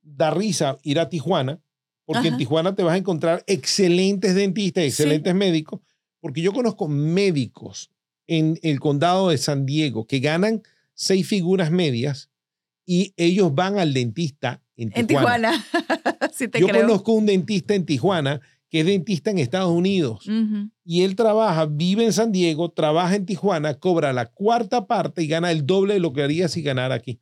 da 0.03 0.31
risa 0.31 0.79
ir 0.83 1.01
a 1.01 1.09
Tijuana, 1.09 1.61
porque 2.05 2.29
en 2.29 2.39
Tijuana 2.39 2.75
te 2.75 2.83
vas 2.83 2.95
a 2.95 2.99
encontrar 2.99 3.45
excelentes 3.47 4.35
dentistas, 4.35 4.85
excelentes 4.85 5.35
médicos, 5.35 5.81
porque 6.21 6.41
yo 6.41 6.53
conozco 6.53 6.89
médicos 6.89 7.91
en 8.27 8.59
el 8.63 8.81
condado 8.81 9.29
de 9.29 9.39
San 9.39 9.67
Diego 9.67 10.07
que 10.07 10.21
ganan 10.21 10.63
seis 10.95 11.27
figuras 11.27 11.71
medias 11.71 12.31
y 12.87 13.13
ellos 13.17 13.55
van 13.55 13.79
al 13.79 13.93
dentista 13.93 14.63
en 14.79 15.07
Tijuana. 15.07 15.55
En 15.55 15.63
Tijuana. 15.63 16.31
sí 16.33 16.49
te 16.49 16.61
Yo 16.61 16.69
conozco 16.69 17.13
un 17.13 17.27
dentista 17.27 17.75
en 17.75 17.85
Tijuana 17.85 18.41
que 18.71 18.81
es 18.81 18.87
dentista 18.87 19.31
en 19.31 19.39
Estados 19.39 19.71
Unidos 19.71 20.29
y 20.85 21.03
él 21.03 21.17
trabaja, 21.17 21.67
vive 21.67 22.05
en 22.05 22.13
San 22.13 22.33
Diego, 22.33 22.71
trabaja 22.71 23.17
en 23.17 23.25
Tijuana, 23.25 23.75
cobra 23.75 24.13
la 24.13 24.27
cuarta 24.27 24.87
parte 24.87 25.23
y 25.23 25.27
gana 25.27 25.51
el 25.51 25.67
doble 25.67 25.95
de 25.95 26.01
lo 26.01 26.13
que 26.13 26.23
haría 26.23 26.49
si 26.49 26.63
ganara 26.63 26.95
aquí. 26.95 27.21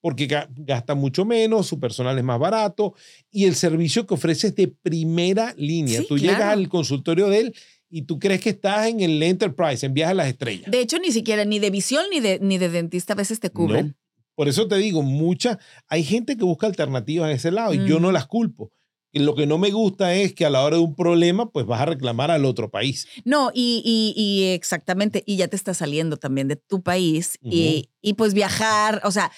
Porque 0.00 0.28
gasta 0.56 0.94
mucho 0.94 1.24
menos, 1.24 1.66
su 1.66 1.80
personal 1.80 2.16
es 2.16 2.24
más 2.24 2.38
barato 2.38 2.94
y 3.30 3.44
el 3.44 3.56
servicio 3.56 4.06
que 4.06 4.14
ofrece 4.14 4.48
es 4.48 4.56
de 4.56 4.68
primera 4.68 5.52
línea. 5.58 6.02
tú 6.08 6.16
llegas 6.16 6.42
al 6.42 6.68
consultorio 6.68 7.28
de 7.28 7.40
él 7.40 7.54
y 7.90 8.02
tú 8.02 8.18
crees 8.18 8.40
que 8.40 8.50
estás 8.50 8.86
en 8.86 9.00
el 9.00 9.22
Enterprise, 9.22 9.84
en 9.84 9.94
Viaje 9.94 10.12
a 10.12 10.14
las 10.14 10.28
Estrellas. 10.28 10.70
De 10.70 10.80
hecho, 10.80 10.98
ni 10.98 11.12
siquiera 11.12 11.44
ni 11.44 11.58
de 11.58 11.70
visión 11.70 12.04
ni 12.10 12.20
de, 12.20 12.38
ni 12.40 12.58
de 12.58 12.68
dentista 12.68 13.12
a 13.12 13.16
veces 13.16 13.40
te 13.40 13.50
cubren. 13.50 13.96
Por 14.36 14.48
eso 14.48 14.68
te 14.68 14.76
digo, 14.76 15.02
mucha, 15.02 15.58
hay 15.88 16.04
gente 16.04 16.36
que 16.36 16.44
busca 16.44 16.68
alternativas 16.68 17.30
en 17.30 17.36
ese 17.36 17.50
lado 17.50 17.74
y 17.74 17.88
yo 17.88 17.98
no 17.98 18.12
las 18.12 18.26
culpo. 18.26 18.70
Y 19.10 19.20
lo 19.20 19.34
que 19.34 19.46
no 19.46 19.56
me 19.56 19.70
gusta 19.70 20.14
es 20.14 20.34
que 20.34 20.44
a 20.44 20.50
la 20.50 20.62
hora 20.62 20.76
de 20.76 20.82
un 20.82 20.94
problema, 20.94 21.50
pues 21.50 21.64
vas 21.64 21.80
a 21.80 21.86
reclamar 21.86 22.30
al 22.30 22.44
otro 22.44 22.70
país. 22.70 23.08
No, 23.24 23.50
y, 23.54 23.82
y, 24.14 24.52
exactamente, 24.52 25.24
y 25.26 25.36
ya 25.36 25.48
te 25.48 25.56
está 25.56 25.72
saliendo 25.72 26.18
también 26.18 26.48
de 26.48 26.56
tu 26.56 26.82
país 26.82 27.38
y, 27.42 27.88
y 28.02 28.12
pues 28.12 28.34
viajar, 28.34 29.00
o 29.04 29.10
sea, 29.10 29.32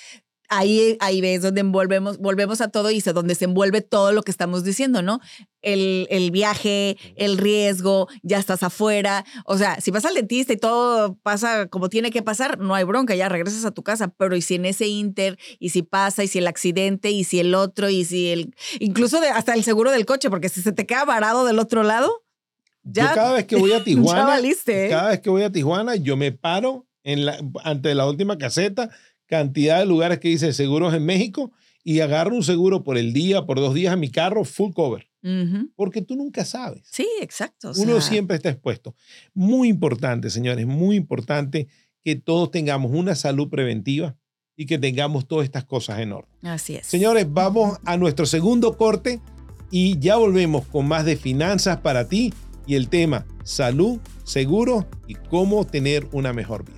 ahí, 0.48 0.96
ahí 1.00 1.20
ves 1.20 1.42
donde 1.42 1.60
envolvemos, 1.60 2.18
volvemos 2.18 2.60
a 2.60 2.68
todo 2.68 2.90
y 2.90 3.00
se 3.00 3.12
donde 3.12 3.34
se 3.34 3.44
envuelve 3.44 3.80
todo 3.80 4.12
lo 4.12 4.22
que 4.22 4.30
estamos 4.30 4.64
diciendo, 4.64 5.02
¿no? 5.02 5.20
El, 5.60 6.06
el, 6.10 6.30
viaje, 6.30 6.96
el 7.16 7.36
riesgo, 7.36 8.08
ya 8.22 8.38
estás 8.38 8.62
afuera. 8.62 9.24
O 9.44 9.58
sea, 9.58 9.80
si 9.80 9.90
vas 9.90 10.04
al 10.04 10.14
dentista 10.14 10.52
y 10.52 10.56
todo 10.56 11.16
pasa 11.22 11.66
como 11.66 11.88
tiene 11.88 12.10
que 12.10 12.22
pasar, 12.22 12.58
no 12.58 12.74
hay 12.74 12.84
bronca, 12.84 13.14
ya 13.14 13.28
regresas 13.28 13.64
a 13.64 13.72
tu 13.72 13.82
casa. 13.82 14.08
Pero 14.16 14.36
y 14.36 14.42
si 14.42 14.54
en 14.54 14.64
ese 14.64 14.86
inter, 14.86 15.38
y 15.58 15.70
si 15.70 15.82
pasa, 15.82 16.24
y 16.24 16.28
si 16.28 16.38
el 16.38 16.46
accidente, 16.46 17.10
y 17.10 17.24
si 17.24 17.40
el 17.40 17.54
otro, 17.54 17.90
y 17.90 18.04
si 18.04 18.28
el. 18.28 18.54
Incluso 18.78 19.20
de, 19.20 19.28
hasta 19.28 19.54
el 19.54 19.64
seguro 19.64 19.90
del 19.90 20.06
coche, 20.06 20.30
porque 20.30 20.48
si 20.48 20.62
se 20.62 20.72
te 20.72 20.86
queda 20.86 21.04
varado 21.04 21.44
del 21.44 21.58
otro 21.58 21.82
lado. 21.82 22.24
Ya, 22.84 23.10
yo 23.10 23.14
cada 23.16 23.34
vez 23.34 23.46
que 23.46 23.56
voy 23.56 23.72
a 23.72 23.84
Tijuana, 23.84 24.38
¿eh? 24.38 24.86
cada 24.88 25.10
vez 25.10 25.20
que 25.20 25.28
voy 25.28 25.42
a 25.42 25.52
Tijuana, 25.52 25.96
yo 25.96 26.16
me 26.16 26.32
paro 26.32 26.86
en 27.02 27.26
la, 27.26 27.38
ante 27.64 27.94
la 27.94 28.06
última 28.06 28.38
caseta 28.38 28.90
cantidad 29.28 29.78
de 29.78 29.86
lugares 29.86 30.18
que 30.18 30.28
dice 30.28 30.52
seguros 30.52 30.94
en 30.94 31.04
México 31.04 31.52
y 31.84 32.00
agarro 32.00 32.34
un 32.34 32.42
seguro 32.42 32.82
por 32.82 32.98
el 32.98 33.12
día, 33.12 33.46
por 33.46 33.60
dos 33.60 33.74
días 33.74 33.92
a 33.92 33.96
mi 33.96 34.10
carro, 34.10 34.44
full 34.44 34.72
cover. 34.72 35.08
Porque 35.76 36.00
tú 36.00 36.16
nunca 36.16 36.44
sabes. 36.44 36.82
Sí, 36.90 37.06
exacto. 37.20 37.72
Uno 37.76 38.00
siempre 38.00 38.36
está 38.36 38.48
expuesto. 38.48 38.94
Muy 39.34 39.68
importante, 39.68 40.30
señores, 40.30 40.66
muy 40.66 40.96
importante 40.96 41.68
que 42.02 42.16
todos 42.16 42.50
tengamos 42.50 42.92
una 42.92 43.14
salud 43.14 43.50
preventiva 43.50 44.16
y 44.56 44.66
que 44.66 44.78
tengamos 44.78 45.28
todas 45.28 45.44
estas 45.44 45.64
cosas 45.64 46.00
en 46.00 46.12
orden. 46.12 46.30
Así 46.42 46.76
es. 46.76 46.86
Señores, 46.86 47.26
vamos 47.28 47.78
a 47.84 47.96
nuestro 47.96 48.26
segundo 48.26 48.76
corte 48.76 49.20
y 49.70 49.98
ya 49.98 50.16
volvemos 50.16 50.66
con 50.66 50.88
más 50.88 51.04
de 51.04 51.16
finanzas 51.16 51.78
para 51.78 52.08
ti 52.08 52.32
y 52.66 52.74
el 52.76 52.88
tema 52.88 53.26
salud, 53.44 53.98
seguro 54.24 54.88
y 55.06 55.14
cómo 55.14 55.66
tener 55.66 56.06
una 56.12 56.32
mejor 56.32 56.64
vida. 56.64 56.77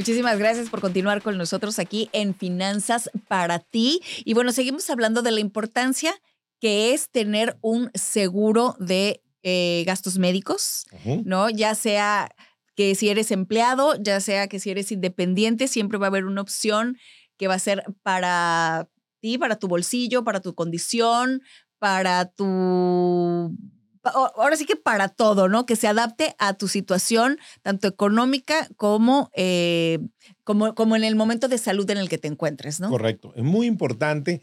Muchísimas 0.00 0.38
gracias 0.38 0.70
por 0.70 0.80
continuar 0.80 1.20
con 1.20 1.36
nosotros 1.36 1.78
aquí 1.78 2.08
en 2.14 2.34
Finanzas 2.34 3.10
para 3.28 3.58
ti. 3.58 4.00
Y 4.24 4.32
bueno, 4.32 4.50
seguimos 4.50 4.88
hablando 4.88 5.20
de 5.20 5.30
la 5.30 5.40
importancia 5.40 6.14
que 6.58 6.94
es 6.94 7.10
tener 7.10 7.58
un 7.60 7.90
seguro 7.92 8.76
de 8.78 9.22
eh, 9.42 9.84
gastos 9.86 10.16
médicos. 10.16 10.86
¿no? 11.26 11.50
Ya 11.50 11.74
sea 11.74 12.34
que 12.74 12.94
si 12.94 13.10
eres 13.10 13.30
empleado, 13.30 13.94
ya 14.02 14.20
sea 14.20 14.48
que 14.48 14.58
si 14.58 14.70
eres 14.70 14.90
independiente, 14.90 15.68
siempre 15.68 15.98
va 15.98 16.06
a 16.06 16.08
haber 16.08 16.24
una 16.24 16.40
opción 16.40 16.96
que 17.36 17.46
va 17.46 17.56
a 17.56 17.58
ser 17.58 17.84
para 18.02 18.88
ti, 19.20 19.36
para 19.36 19.58
tu 19.58 19.68
bolsillo, 19.68 20.24
para 20.24 20.40
tu 20.40 20.54
condición, 20.54 21.42
para 21.78 22.24
tu... 22.24 23.54
Ahora 24.02 24.56
sí 24.56 24.64
que 24.64 24.76
para 24.76 25.08
todo, 25.08 25.48
¿no? 25.48 25.66
Que 25.66 25.76
se 25.76 25.86
adapte 25.86 26.34
a 26.38 26.54
tu 26.54 26.68
situación, 26.68 27.38
tanto 27.62 27.86
económica 27.86 28.68
como, 28.76 29.30
eh, 29.34 29.98
como, 30.44 30.74
como 30.74 30.96
en 30.96 31.04
el 31.04 31.16
momento 31.16 31.48
de 31.48 31.58
salud 31.58 31.88
en 31.90 31.98
el 31.98 32.08
que 32.08 32.18
te 32.18 32.28
encuentres, 32.28 32.80
¿no? 32.80 32.88
Correcto. 32.88 33.32
Es 33.36 33.44
muy 33.44 33.66
importante 33.66 34.40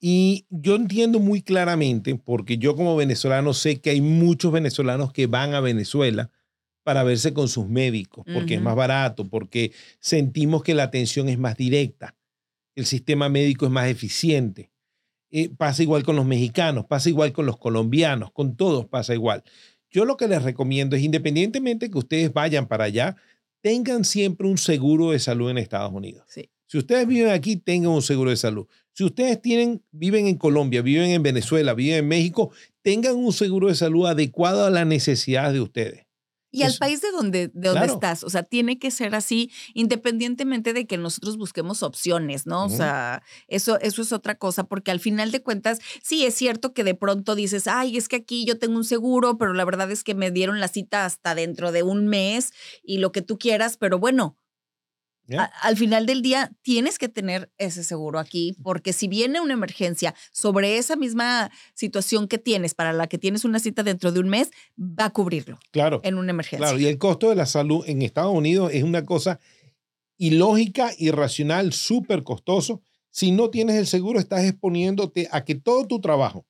y 0.00 0.46
yo 0.48 0.76
entiendo 0.76 1.18
muy 1.20 1.42
claramente, 1.42 2.14
porque 2.14 2.56
yo 2.56 2.74
como 2.74 2.96
venezolano 2.96 3.52
sé 3.52 3.80
que 3.80 3.90
hay 3.90 4.00
muchos 4.00 4.52
venezolanos 4.52 5.12
que 5.12 5.26
van 5.26 5.54
a 5.54 5.60
Venezuela 5.60 6.30
para 6.82 7.02
verse 7.02 7.34
con 7.34 7.48
sus 7.48 7.68
médicos, 7.68 8.24
porque 8.32 8.54
es 8.54 8.60
Ujú. 8.60 8.64
más 8.64 8.76
barato, 8.76 9.28
porque 9.28 9.72
sentimos 10.00 10.62
que 10.62 10.74
la 10.74 10.84
atención 10.84 11.28
es 11.28 11.38
más 11.38 11.56
directa, 11.56 12.16
el 12.74 12.86
sistema 12.86 13.28
médico 13.28 13.66
es 13.66 13.72
más 13.72 13.88
eficiente. 13.88 14.69
Eh, 15.30 15.50
pasa 15.56 15.82
igual 15.82 16.02
con 16.02 16.16
los 16.16 16.26
mexicanos, 16.26 16.86
pasa 16.86 17.08
igual 17.08 17.32
con 17.32 17.46
los 17.46 17.56
colombianos, 17.56 18.32
con 18.32 18.56
todos 18.56 18.86
pasa 18.86 19.14
igual. 19.14 19.44
Yo 19.90 20.04
lo 20.04 20.16
que 20.16 20.28
les 20.28 20.42
recomiendo 20.42 20.96
es, 20.96 21.02
independientemente 21.02 21.90
que 21.90 21.98
ustedes 21.98 22.32
vayan 22.32 22.66
para 22.66 22.84
allá, 22.84 23.16
tengan 23.60 24.04
siempre 24.04 24.46
un 24.46 24.58
seguro 24.58 25.10
de 25.10 25.18
salud 25.18 25.50
en 25.50 25.58
Estados 25.58 25.92
Unidos. 25.92 26.24
Sí. 26.28 26.50
Si 26.66 26.78
ustedes 26.78 27.06
viven 27.06 27.30
aquí, 27.30 27.56
tengan 27.56 27.90
un 27.90 28.02
seguro 28.02 28.30
de 28.30 28.36
salud. 28.36 28.66
Si 28.92 29.02
ustedes 29.02 29.42
tienen, 29.42 29.82
viven 29.90 30.26
en 30.26 30.36
Colombia, 30.36 30.82
viven 30.82 31.10
en 31.10 31.22
Venezuela, 31.22 31.74
viven 31.74 31.98
en 31.98 32.08
México, 32.08 32.52
tengan 32.82 33.16
un 33.16 33.32
seguro 33.32 33.68
de 33.68 33.74
salud 33.74 34.06
adecuado 34.06 34.64
a 34.64 34.70
las 34.70 34.86
necesidades 34.86 35.52
de 35.52 35.60
ustedes. 35.60 36.06
Y 36.52 36.62
al 36.64 36.72
Eso. 36.72 36.78
país 36.78 37.00
de 37.00 37.10
donde, 37.12 37.48
de 37.48 37.68
donde 37.68 37.86
Claro. 37.86 37.94
estás, 37.94 38.24
o 38.24 38.30
sea, 38.30 38.42
tiene 38.42 38.78
que 38.78 38.90
ser 38.90 39.14
así, 39.14 39.50
independientemente 39.74 40.72
de 40.72 40.86
que 40.86 40.96
nosotros 40.98 41.36
busquemos 41.36 41.82
opciones, 41.82 42.46
¿no? 42.46 42.64
O 42.64 42.68
sea, 42.68 43.22
eso, 43.48 43.78
eso 43.80 44.02
es 44.02 44.12
otra 44.12 44.34
cosa, 44.36 44.64
porque 44.64 44.90
al 44.90 45.00
final 45.00 45.30
de 45.30 45.42
cuentas, 45.42 45.78
sí 46.02 46.24
es 46.24 46.34
cierto 46.34 46.72
que 46.74 46.84
de 46.84 46.94
pronto 46.94 47.34
dices, 47.34 47.66
ay, 47.68 47.96
es 47.96 48.08
que 48.08 48.16
aquí 48.16 48.44
yo 48.46 48.58
tengo 48.58 48.76
un 48.76 48.84
seguro, 48.84 49.38
pero 49.38 49.52
la 49.54 49.64
verdad 49.64 49.90
es 49.92 50.02
que 50.04 50.14
me 50.14 50.30
dieron 50.30 50.60
la 50.60 50.68
cita 50.68 51.04
hasta 51.04 51.34
dentro 51.34 51.72
de 51.72 51.82
un 51.84 52.08
mes 52.08 52.52
y 52.82 52.98
lo 52.98 53.12
que 53.12 53.22
tú 53.22 53.38
quieras, 53.38 53.76
pero 53.76 53.98
bueno. 53.98 54.36
Al 55.38 55.76
final 55.76 56.06
del 56.06 56.22
día 56.22 56.50
tienes 56.62 56.98
que 56.98 57.08
tener 57.08 57.50
ese 57.58 57.84
seguro 57.84 58.18
aquí, 58.18 58.56
porque 58.62 58.92
si 58.92 59.08
viene 59.08 59.40
una 59.40 59.54
emergencia 59.54 60.14
sobre 60.32 60.78
esa 60.78 60.96
misma 60.96 61.50
situación 61.74 62.26
que 62.28 62.38
tienes, 62.38 62.74
para 62.74 62.92
la 62.92 63.06
que 63.06 63.18
tienes 63.18 63.44
una 63.44 63.58
cita 63.58 63.82
dentro 63.82 64.12
de 64.12 64.20
un 64.20 64.28
mes, 64.28 64.50
va 64.78 65.06
a 65.06 65.10
cubrirlo 65.10 65.58
Claro. 65.70 66.00
en 66.02 66.16
una 66.16 66.30
emergencia. 66.30 66.66
Claro, 66.66 66.78
y 66.80 66.86
el 66.86 66.98
costo 66.98 67.28
de 67.30 67.36
la 67.36 67.46
salud 67.46 67.84
en 67.86 68.02
Estados 68.02 68.34
Unidos 68.34 68.70
es 68.72 68.82
una 68.82 69.04
cosa 69.04 69.38
ilógica, 70.16 70.90
irracional, 70.98 71.72
súper 71.72 72.22
costoso. 72.24 72.82
Si 73.10 73.32
no 73.32 73.50
tienes 73.50 73.76
el 73.76 73.86
seguro, 73.86 74.18
estás 74.18 74.44
exponiéndote 74.44 75.28
a 75.32 75.44
que 75.44 75.54
todo 75.54 75.86
tu 75.86 76.00
trabajo, 76.00 76.46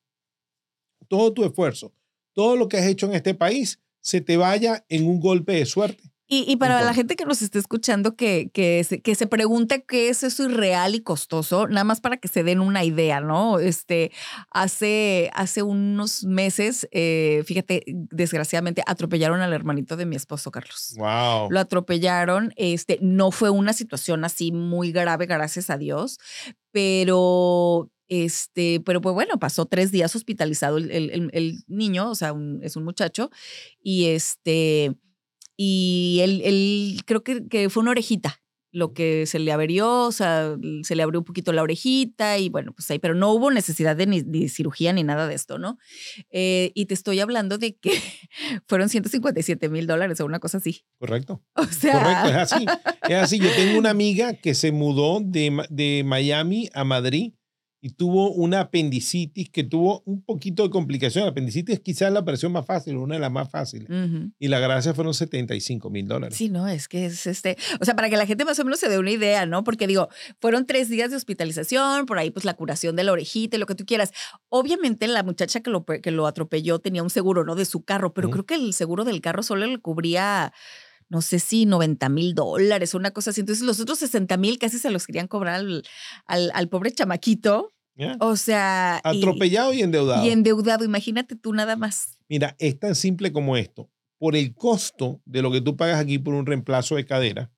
todo 1.08 1.32
tu 1.32 1.44
esfuerzo, 1.44 1.92
todo 2.32 2.56
lo 2.56 2.68
que 2.68 2.78
has 2.78 2.86
hecho 2.86 3.06
en 3.06 3.14
este 3.14 3.34
país 3.34 3.80
se 4.00 4.20
te 4.20 4.36
vaya 4.36 4.84
en 4.88 5.06
un 5.06 5.20
golpe 5.20 5.52
de 5.52 5.66
suerte. 5.66 6.09
Y, 6.32 6.44
y 6.46 6.56
para 6.58 6.80
la 6.82 6.94
gente 6.94 7.16
que 7.16 7.24
nos 7.24 7.42
esté 7.42 7.58
escuchando 7.58 8.14
que, 8.14 8.50
que, 8.54 8.84
se, 8.84 9.00
que 9.02 9.16
se 9.16 9.26
pregunte 9.26 9.84
qué 9.84 10.08
es 10.10 10.22
eso 10.22 10.44
irreal 10.48 10.94
y 10.94 11.00
costoso, 11.00 11.66
nada 11.66 11.82
más 11.82 12.00
para 12.00 12.18
que 12.18 12.28
se 12.28 12.44
den 12.44 12.60
una 12.60 12.84
idea, 12.84 13.20
¿no? 13.20 13.58
Este, 13.58 14.12
hace, 14.52 15.28
hace 15.34 15.64
unos 15.64 16.22
meses, 16.22 16.88
eh, 16.92 17.42
fíjate, 17.46 17.82
desgraciadamente 17.86 18.84
atropellaron 18.86 19.40
al 19.40 19.52
hermanito 19.52 19.96
de 19.96 20.06
mi 20.06 20.14
esposo, 20.14 20.52
Carlos. 20.52 20.94
Wow. 20.96 21.50
Lo 21.50 21.58
atropellaron, 21.58 22.52
este, 22.54 22.98
no 23.02 23.32
fue 23.32 23.50
una 23.50 23.72
situación 23.72 24.24
así 24.24 24.52
muy 24.52 24.92
grave, 24.92 25.26
gracias 25.26 25.68
a 25.68 25.78
Dios, 25.78 26.18
pero 26.70 27.90
este, 28.08 28.80
pero 28.84 29.00
pues 29.00 29.14
bueno, 29.14 29.38
pasó 29.38 29.66
tres 29.66 29.90
días 29.92 30.14
hospitalizado 30.16 30.78
el, 30.78 30.90
el- 30.90 31.10
el- 31.10 31.30
el 31.32 31.58
niño, 31.68 32.10
o 32.10 32.14
sea, 32.14 32.32
un- 32.32 32.60
es 32.62 32.76
un 32.76 32.84
muchacho, 32.84 33.30
y 33.82 34.06
este, 34.06 34.94
y 35.62 36.20
él, 36.22 36.40
él 36.42 37.02
creo 37.04 37.22
que, 37.22 37.46
que 37.46 37.68
fue 37.68 37.82
una 37.82 37.90
orejita 37.90 38.40
lo 38.72 38.92
que 38.94 39.26
se 39.26 39.38
le 39.38 39.52
averió, 39.52 40.06
o 40.06 40.12
sea, 40.12 40.56
se 40.82 40.94
le 40.94 41.02
abrió 41.02 41.20
un 41.20 41.24
poquito 41.24 41.52
la 41.52 41.62
orejita 41.62 42.38
y 42.38 42.48
bueno, 42.48 42.72
pues 42.72 42.90
ahí, 42.90 42.98
pero 42.98 43.14
no 43.14 43.30
hubo 43.32 43.50
necesidad 43.50 43.94
de 43.94 44.06
ni, 44.06 44.22
ni 44.22 44.48
cirugía 44.48 44.92
ni 44.92 45.02
nada 45.02 45.26
de 45.26 45.34
esto, 45.34 45.58
¿no? 45.58 45.76
Eh, 46.30 46.70
y 46.74 46.86
te 46.86 46.94
estoy 46.94 47.20
hablando 47.20 47.58
de 47.58 47.76
que 47.76 47.90
fueron 48.68 48.88
157 48.88 49.68
mil 49.68 49.86
dólares 49.86 50.20
o 50.20 50.24
una 50.24 50.38
cosa 50.38 50.58
así. 50.58 50.84
Correcto. 50.98 51.42
O 51.56 51.66
sea, 51.66 51.92
Correcto, 51.92 52.28
es 52.28 52.36
así. 52.36 52.66
Es 53.08 53.16
así. 53.16 53.38
Yo 53.38 53.50
tengo 53.54 53.78
una 53.78 53.90
amiga 53.90 54.32
que 54.34 54.54
se 54.54 54.72
mudó 54.72 55.20
de, 55.20 55.66
de 55.68 56.02
Miami 56.06 56.70
a 56.72 56.84
Madrid 56.84 57.34
y 57.82 57.90
tuvo 57.90 58.32
una 58.32 58.60
apendicitis 58.60 59.48
que 59.50 59.64
tuvo 59.64 60.02
un 60.04 60.22
poquito 60.22 60.62
de 60.62 60.70
complicación. 60.70 61.24
La 61.24 61.30
apendicitis 61.30 61.76
es 61.76 61.80
quizás 61.80 62.12
la 62.12 62.20
operación 62.20 62.52
más 62.52 62.66
fácil, 62.66 62.96
una 62.96 63.14
de 63.14 63.20
las 63.20 63.32
más 63.32 63.50
fáciles. 63.50 63.88
Y 64.38 64.48
la 64.48 64.58
gracia 64.58 64.92
fueron 64.92 65.14
75 65.14 65.88
mil 65.88 66.06
dólares. 66.06 66.36
Sí, 66.36 66.48
no, 66.48 66.68
es 66.68 66.88
que 66.88 67.06
es 67.06 67.26
este, 67.26 67.56
o 67.80 67.84
sea, 67.84 67.96
para 67.96 68.10
que 68.10 68.16
la 68.16 68.26
gente 68.26 68.44
más 68.44 68.58
o 68.58 68.64
menos 68.64 68.80
se 68.80 68.88
dé 68.88 68.98
una 68.98 69.10
idea, 69.10 69.46
¿no? 69.46 69.64
Porque 69.64 69.86
digo, 69.86 70.08
fueron 70.40 70.66
tres 70.66 70.88
días 70.88 71.10
de 71.10 71.16
hospitalización, 71.16 72.06
por 72.06 72.18
ahí 72.18 72.30
pues 72.30 72.44
la 72.44 72.54
curación 72.54 72.96
de 72.96 73.04
la 73.04 73.12
orejita 73.12 73.56
y 73.56 73.60
lo 73.60 73.66
que 73.66 73.74
tú 73.74 73.86
quieras. 73.86 74.12
Obviamente 74.48 75.08
la 75.08 75.22
muchacha 75.22 75.60
que 75.60 75.70
lo, 75.70 75.84
que 75.84 76.10
lo 76.10 76.26
atropelló 76.26 76.80
tenía 76.80 77.02
un 77.02 77.10
seguro, 77.10 77.44
¿no? 77.44 77.54
De 77.54 77.64
su 77.64 77.82
carro, 77.82 78.12
pero 78.12 78.30
creo 78.30 78.44
que 78.44 78.54
el 78.54 78.74
seguro 78.74 79.04
del 79.04 79.20
carro 79.20 79.42
solo 79.42 79.66
le 79.66 79.78
cubría, 79.78 80.52
no 81.11 81.20
sé 81.20 81.40
si 81.40 81.66
90 81.66 82.08
mil 82.08 82.34
dólares 82.34 82.94
o 82.94 82.98
una 82.98 83.11
cosa 83.11 83.30
así. 83.30 83.40
Entonces 83.40 83.64
los 83.64 83.80
otros 83.80 83.98
60 83.98 84.36
mil 84.38 84.58
casi 84.58 84.78
se 84.78 84.90
los 84.90 85.06
querían 85.06 85.26
cobrar 85.26 85.56
al, 85.56 85.82
al, 86.26 86.50
al 86.54 86.68
pobre 86.68 86.92
chamaquito. 86.92 87.72
O 88.20 88.36
sea... 88.36 89.00
Atropellado 89.04 89.74
y 89.74 89.82
endeudado. 89.82 90.24
Y 90.24 90.30
endeudado, 90.30 90.84
imagínate 90.84 91.36
tú 91.36 91.52
nada 91.52 91.76
más. 91.76 92.16
Mira, 92.28 92.56
es 92.58 92.78
tan 92.78 92.94
simple 92.94 93.30
como 93.30 93.58
esto. 93.58 93.90
Por 94.18 94.36
el 94.36 94.54
costo 94.54 95.20
de 95.26 95.42
lo 95.42 95.50
que 95.50 95.61
tú 95.61 95.76
pagas 95.76 96.00
aquí 96.00 96.18
por 96.18 96.32
un 96.32 96.46
reemplazo 96.46 96.96
de 96.96 97.04
cadera, 97.04 97.50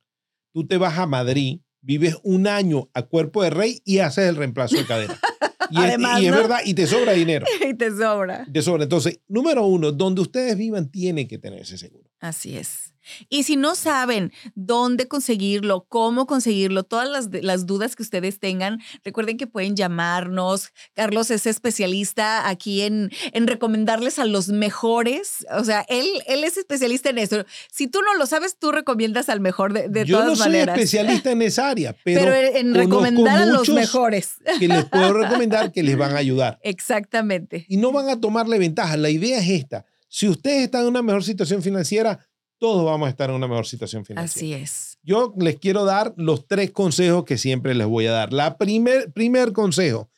tú 0.52 0.66
te 0.66 0.78
vas 0.78 0.98
a 0.98 1.06
Madrid, 1.06 1.60
vives 1.80 2.16
un 2.24 2.48
año 2.48 2.90
a 2.94 3.02
cuerpo 3.02 3.42
de 3.42 3.50
rey 3.50 3.82
y 3.84 3.98
haces 3.98 4.28
el 4.28 4.36
reemplazo 4.36 4.76
de 4.76 4.86
cadera. 4.86 5.18
Y 5.70 5.82
es, 5.82 5.94
es 5.94 6.30
verdad, 6.30 6.58
y 6.66 6.74
te 6.74 6.86
sobra 6.86 7.12
dinero. 7.12 7.46
y 7.66 7.72
te 7.72 7.90
sobra. 7.90 8.46
Te 8.52 8.60
sobra. 8.60 8.82
Entonces, 8.82 9.20
número 9.26 9.64
uno, 9.64 9.90
donde 9.90 10.20
ustedes 10.20 10.54
vivan, 10.58 10.90
tienen 10.90 11.26
que 11.26 11.38
tener 11.38 11.62
ese 11.62 11.78
seguro. 11.78 12.10
Así 12.20 12.58
es. 12.58 12.91
Y 13.28 13.42
si 13.44 13.56
no 13.56 13.74
saben 13.74 14.32
dónde 14.54 15.08
conseguirlo, 15.08 15.86
cómo 15.88 16.26
conseguirlo, 16.26 16.84
todas 16.84 17.08
las, 17.08 17.28
las 17.42 17.66
dudas 17.66 17.96
que 17.96 18.02
ustedes 18.02 18.38
tengan, 18.38 18.80
recuerden 19.04 19.36
que 19.36 19.46
pueden 19.46 19.76
llamarnos. 19.76 20.70
Carlos 20.94 21.30
es 21.30 21.46
especialista 21.46 22.48
aquí 22.48 22.82
en, 22.82 23.10
en 23.32 23.46
recomendarles 23.46 24.18
a 24.18 24.24
los 24.24 24.48
mejores. 24.48 25.46
O 25.56 25.64
sea, 25.64 25.84
él, 25.88 26.06
él 26.26 26.44
es 26.44 26.56
especialista 26.56 27.10
en 27.10 27.18
eso. 27.18 27.44
Si 27.70 27.86
tú 27.88 28.00
no 28.02 28.14
lo 28.14 28.26
sabes, 28.26 28.56
tú 28.58 28.72
recomiendas 28.72 29.28
al 29.28 29.40
mejor 29.40 29.72
de, 29.72 29.88
de 29.88 30.04
Yo 30.04 30.18
todas 30.18 30.30
no 30.30 30.36
soy 30.36 30.46
maneras. 30.52 30.76
especialista 30.76 31.30
en 31.30 31.42
esa 31.42 31.68
área, 31.70 31.96
pero, 32.04 32.20
Pero, 32.22 32.56
en 32.58 32.74
recomendar 32.74 33.42
a 33.42 33.46
los 33.46 33.68
mejores. 33.68 34.36
que 34.58 34.68
les 34.68 34.84
puedo 34.86 35.12
recomendar 35.12 35.72
que 35.72 35.82
les 35.82 35.96
van 35.96 36.14
a 36.14 36.18
ayudar. 36.18 36.58
Exactamente. 36.62 37.64
Y 37.68 37.76
no 37.76 37.92
van 37.92 38.08
a 38.08 38.20
tomarle 38.20 38.58
ventaja. 38.58 38.96
La 38.96 39.10
idea 39.10 39.38
es 39.38 39.48
esta. 39.48 39.84
Si 40.08 40.28
ustedes 40.28 40.64
están 40.64 40.82
en 40.82 40.88
una 40.88 41.02
mejor 41.02 41.24
situación 41.24 41.62
financiera, 41.62 42.18
todos 42.62 42.84
vamos 42.84 43.08
a 43.08 43.10
estar 43.10 43.28
en 43.28 43.34
una 43.34 43.48
mejor 43.48 43.66
situación 43.66 44.04
financiera. 44.04 44.56
Así 44.56 44.62
es. 44.62 44.96
Yo 45.02 45.34
les 45.36 45.58
quiero 45.58 45.84
dar 45.84 46.14
los 46.16 46.46
tres 46.46 46.70
consejos 46.70 47.24
que 47.24 47.36
siempre 47.36 47.74
les 47.74 47.88
voy 47.88 48.06
a 48.06 48.12
dar. 48.12 48.32
La 48.32 48.56
primer, 48.56 49.12
primer 49.12 49.52
consejo, 49.52 50.08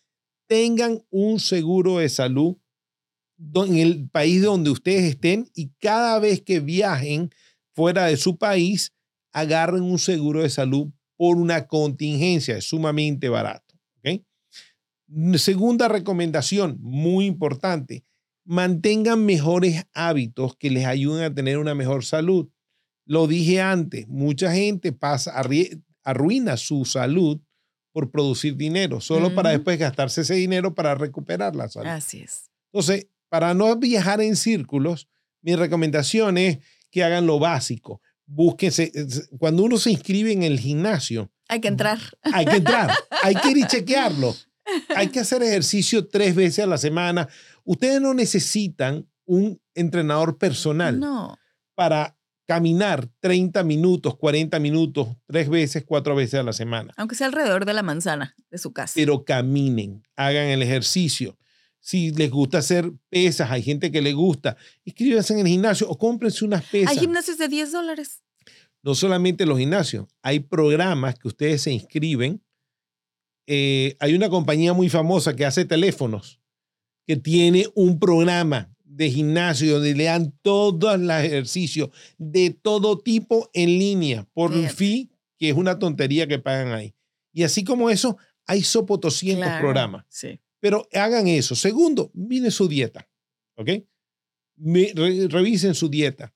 tengan 0.46 1.02
un 1.08 1.40
seguro 1.40 1.96
de 2.00 2.10
salud 2.10 2.58
en 3.38 3.78
el 3.78 4.10
país 4.10 4.42
donde 4.42 4.68
ustedes 4.68 5.04
estén 5.04 5.50
y 5.54 5.70
cada 5.80 6.18
vez 6.18 6.42
que 6.42 6.60
viajen 6.60 7.30
fuera 7.74 8.04
de 8.04 8.18
su 8.18 8.36
país, 8.36 8.92
agarren 9.32 9.80
un 9.80 9.98
seguro 9.98 10.42
de 10.42 10.50
salud 10.50 10.92
por 11.16 11.38
una 11.38 11.66
contingencia. 11.66 12.58
Es 12.58 12.66
sumamente 12.66 13.30
barato. 13.30 13.74
¿ok? 14.00 14.20
Segunda 15.38 15.88
recomendación, 15.88 16.76
muy 16.82 17.24
importante, 17.24 18.04
mantengan 18.44 19.24
mejores 19.24 19.84
hábitos 19.94 20.56
que 20.56 20.70
les 20.70 20.84
ayuden 20.86 21.24
a 21.24 21.34
tener 21.34 21.58
una 21.58 21.74
mejor 21.74 22.04
salud. 22.04 22.48
Lo 23.06 23.26
dije 23.26 23.60
antes, 23.60 24.08
mucha 24.08 24.52
gente 24.52 24.92
pasa, 24.92 25.32
arruina 26.02 26.56
su 26.56 26.84
salud 26.84 27.40
por 27.92 28.10
producir 28.10 28.56
dinero, 28.56 29.00
solo 29.00 29.34
para 29.34 29.50
después 29.50 29.78
gastarse 29.78 30.22
ese 30.22 30.34
dinero 30.34 30.74
para 30.74 30.94
recuperar 30.94 31.54
la 31.54 31.68
salud. 31.68 31.88
Así 31.88 32.20
es. 32.20 32.50
Entonces, 32.72 33.06
para 33.28 33.54
no 33.54 33.76
viajar 33.76 34.20
en 34.20 34.36
círculos, 34.36 35.08
mi 35.42 35.54
recomendación 35.54 36.38
es 36.38 36.58
que 36.90 37.04
hagan 37.04 37.26
lo 37.26 37.38
básico. 37.38 38.00
búsquense. 38.26 38.90
Cuando 39.38 39.62
uno 39.62 39.76
se 39.76 39.90
inscribe 39.90 40.32
en 40.32 40.42
el 40.42 40.58
gimnasio, 40.58 41.30
Hay 41.48 41.60
que 41.60 41.68
entrar. 41.68 41.98
hay 42.22 42.46
que 42.46 42.56
entrar, 42.56 42.90
hay 43.22 43.34
que 43.34 43.50
ir 43.50 43.58
y 43.58 43.64
chequearlo. 43.66 44.34
Hay 44.96 45.08
que 45.08 45.20
hacer 45.20 45.42
ejercicio 45.42 46.08
tres 46.08 46.34
veces 46.34 46.64
a 46.64 46.66
la 46.66 46.78
semana. 46.78 47.28
Ustedes 47.64 48.00
no 48.00 48.14
necesitan 48.14 49.08
un 49.24 49.60
entrenador 49.74 50.38
personal 50.38 51.00
No. 51.00 51.36
para 51.74 52.16
caminar 52.46 53.08
30 53.20 53.64
minutos, 53.64 54.16
40 54.18 54.58
minutos, 54.60 55.08
tres 55.26 55.48
veces, 55.48 55.82
cuatro 55.86 56.14
veces 56.14 56.40
a 56.40 56.42
la 56.42 56.52
semana. 56.52 56.92
Aunque 56.98 57.14
sea 57.14 57.26
alrededor 57.26 57.64
de 57.64 57.72
la 57.72 57.82
manzana 57.82 58.34
de 58.50 58.58
su 58.58 58.72
casa. 58.74 58.92
Pero 58.96 59.24
caminen, 59.24 60.02
hagan 60.14 60.48
el 60.48 60.62
ejercicio. 60.62 61.38
Si 61.80 62.10
les 62.12 62.30
gusta 62.30 62.58
hacer 62.58 62.92
pesas, 63.08 63.50
hay 63.50 63.62
gente 63.62 63.90
que 63.90 64.02
le 64.02 64.12
gusta, 64.12 64.56
inscríbanse 64.84 65.32
en 65.34 65.40
el 65.40 65.46
gimnasio 65.46 65.88
o 65.88 65.96
cómprense 65.98 66.44
unas 66.44 66.64
pesas. 66.64 66.92
Hay 66.92 66.98
gimnasios 66.98 67.38
de 67.38 67.48
10 67.48 67.72
dólares. 67.72 68.22
no 68.82 68.94
solamente 68.94 69.46
los 69.46 69.58
gimnasios, 69.58 70.06
hay 70.22 70.40
programas 70.40 71.14
que 71.18 71.28
ustedes 71.28 71.62
se 71.62 71.72
inscriben. 71.72 72.42
Eh, 73.46 73.96
hay 74.00 74.14
una 74.14 74.28
compañía 74.28 74.72
muy 74.74 74.88
famosa 74.90 75.34
que 75.36 75.44
hace 75.46 75.64
teléfonos, 75.64 76.40
que 77.06 77.16
tiene 77.16 77.66
un 77.74 77.98
programa 77.98 78.70
de 78.84 79.10
gimnasio 79.10 79.74
donde 79.74 79.94
le 79.94 80.04
dan 80.04 80.32
todos 80.42 80.98
los 81.00 81.16
ejercicios 81.22 81.90
de 82.16 82.50
todo 82.50 82.98
tipo 82.98 83.50
en 83.52 83.70
línea 83.78 84.28
por 84.32 84.52
Fíjate. 84.54 84.74
fee, 84.74 85.10
que 85.38 85.48
es 85.50 85.56
una 85.56 85.78
tontería 85.78 86.26
que 86.26 86.38
pagan 86.38 86.72
ahí. 86.72 86.94
Y 87.32 87.42
así 87.42 87.64
como 87.64 87.90
eso, 87.90 88.16
hay 88.46 88.62
sopo 88.62 88.96
200 88.98 89.44
Claro, 89.44 89.60
programas. 89.60 90.04
Sí. 90.08 90.38
Pero 90.60 90.86
hagan 90.92 91.26
eso. 91.26 91.54
Segundo, 91.56 92.10
miren 92.14 92.50
su 92.52 92.68
dieta. 92.68 93.08
¿Ok? 93.56 93.68
Re- 94.56 95.26
revisen 95.28 95.74
su 95.74 95.88
dieta. 95.88 96.32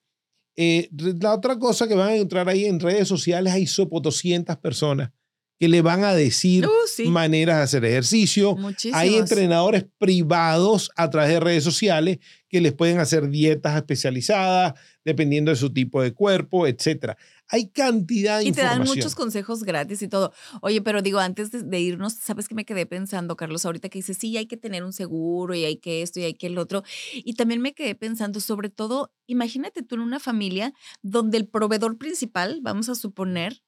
Eh, 0.55 0.89
la 1.21 1.33
otra 1.35 1.57
cosa 1.57 1.87
que 1.87 1.95
van 1.95 2.09
a 2.09 2.15
encontrar 2.15 2.49
ahí 2.49 2.65
en 2.65 2.79
redes 2.79 3.07
sociales, 3.07 3.53
hay 3.53 3.65
sopo 3.65 4.01
200 4.01 4.57
personas 4.57 5.11
que 5.59 5.67
le 5.67 5.81
van 5.81 6.03
a 6.05 6.13
decir 6.13 6.65
Uh, 6.65 6.71
sí. 6.87 7.05
maneras 7.09 7.57
de 7.57 7.63
hacer 7.63 7.85
ejercicio. 7.85 8.55
Muchísimos. 8.55 8.97
Hay 8.99 9.15
entrenadores 9.15 9.85
privados 9.97 10.89
a 10.95 11.09
través 11.09 11.31
de 11.31 11.39
redes 11.39 11.63
sociales 11.63 12.19
que 12.47 12.61
les 12.61 12.73
pueden 12.73 12.99
hacer 12.99 13.29
dietas 13.29 13.75
especializadas 13.75 14.73
dependiendo 15.05 15.51
de 15.51 15.57
su 15.57 15.71
tipo 15.73 16.01
de 16.01 16.13
cuerpo, 16.13 16.65
etcétera. 16.67 17.17
Hay 17.51 17.69
cantidad 17.69 18.37
de 18.39 18.45
Y 18.45 18.51
te 18.51 18.61
dan 18.61 18.73
información. 18.73 18.97
muchos 18.97 19.15
consejos 19.15 19.63
gratis 19.63 20.01
y 20.03 20.07
todo. 20.07 20.31
Oye, 20.61 20.81
pero 20.81 21.01
digo, 21.01 21.19
antes 21.19 21.51
de, 21.51 21.63
de 21.63 21.79
irnos, 21.79 22.13
¿sabes 22.13 22.47
qué 22.47 22.53
me 22.55 22.63
quedé 22.65 22.85
pensando, 22.85 23.35
Carlos? 23.35 23.65
Ahorita 23.65 23.89
que 23.89 23.99
dices, 23.99 24.17
sí, 24.19 24.37
hay 24.37 24.45
que 24.45 24.55
tener 24.57 24.83
un 24.83 24.93
seguro 24.93 25.55
y 25.55 25.65
hay 25.65 25.77
que 25.77 26.03
esto 26.03 26.19
y 26.19 26.23
hay 26.25 26.35
que 26.35 26.47
el 26.47 26.57
otro. 26.59 26.83
Y 27.13 27.33
también 27.33 27.59
me 27.61 27.73
quedé 27.73 27.95
pensando, 27.95 28.39
sobre 28.39 28.69
todo, 28.69 29.11
imagínate 29.25 29.81
tú 29.81 29.95
en 29.95 30.01
una 30.01 30.19
familia 30.19 30.73
donde 31.01 31.37
el 31.37 31.47
proveedor 31.47 31.97
principal, 31.97 32.59
vamos 32.61 32.87
a 32.89 32.95
suponer, 32.95 33.63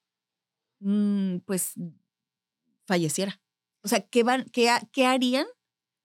pues 1.45 1.73
falleciera. 2.85 3.41
O 3.83 3.87
sea, 3.87 4.01
¿qué, 4.01 4.23
van, 4.23 4.45
qué, 4.51 4.69
qué 4.91 5.05
harían 5.05 5.45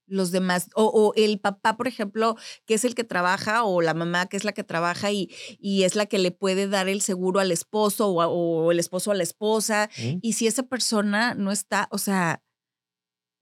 los 0.07 0.31
demás? 0.31 0.69
O, 0.75 0.85
o 0.85 1.13
el 1.15 1.41
papá, 1.41 1.77
por 1.77 1.89
ejemplo, 1.89 2.37
que 2.65 2.75
es 2.75 2.85
el 2.85 2.95
que 2.95 3.05
trabaja, 3.05 3.65
o 3.65 3.83
la 3.83 3.93
mamá, 3.95 4.27
que 4.27 4.37
es 4.37 4.45
la 4.45 4.53
que 4.53 4.65
trabaja 4.65 5.11
y, 5.13 5.31
y 5.59 5.83
es 5.83 5.95
la 5.97 6.07
que 6.07 6.19
le 6.19 6.31
puede 6.31 6.69
dar 6.69 6.89
el 6.89 7.01
seguro 7.01 7.41
al 7.41 7.53
esposo 7.53 8.09
o, 8.09 8.23
a- 8.23 8.29
o 8.29 8.71
el 8.73 8.79
esposo 8.79 9.11
a 9.11 9.15
la 9.15 9.23
esposa. 9.23 9.91
¿Mm? 9.99 10.19
Y 10.23 10.33
si 10.35 10.47
esa 10.47 10.63
persona 10.65 11.35
no 11.35 11.51
está, 11.53 11.89
o 11.91 11.99
sea, 11.99 12.43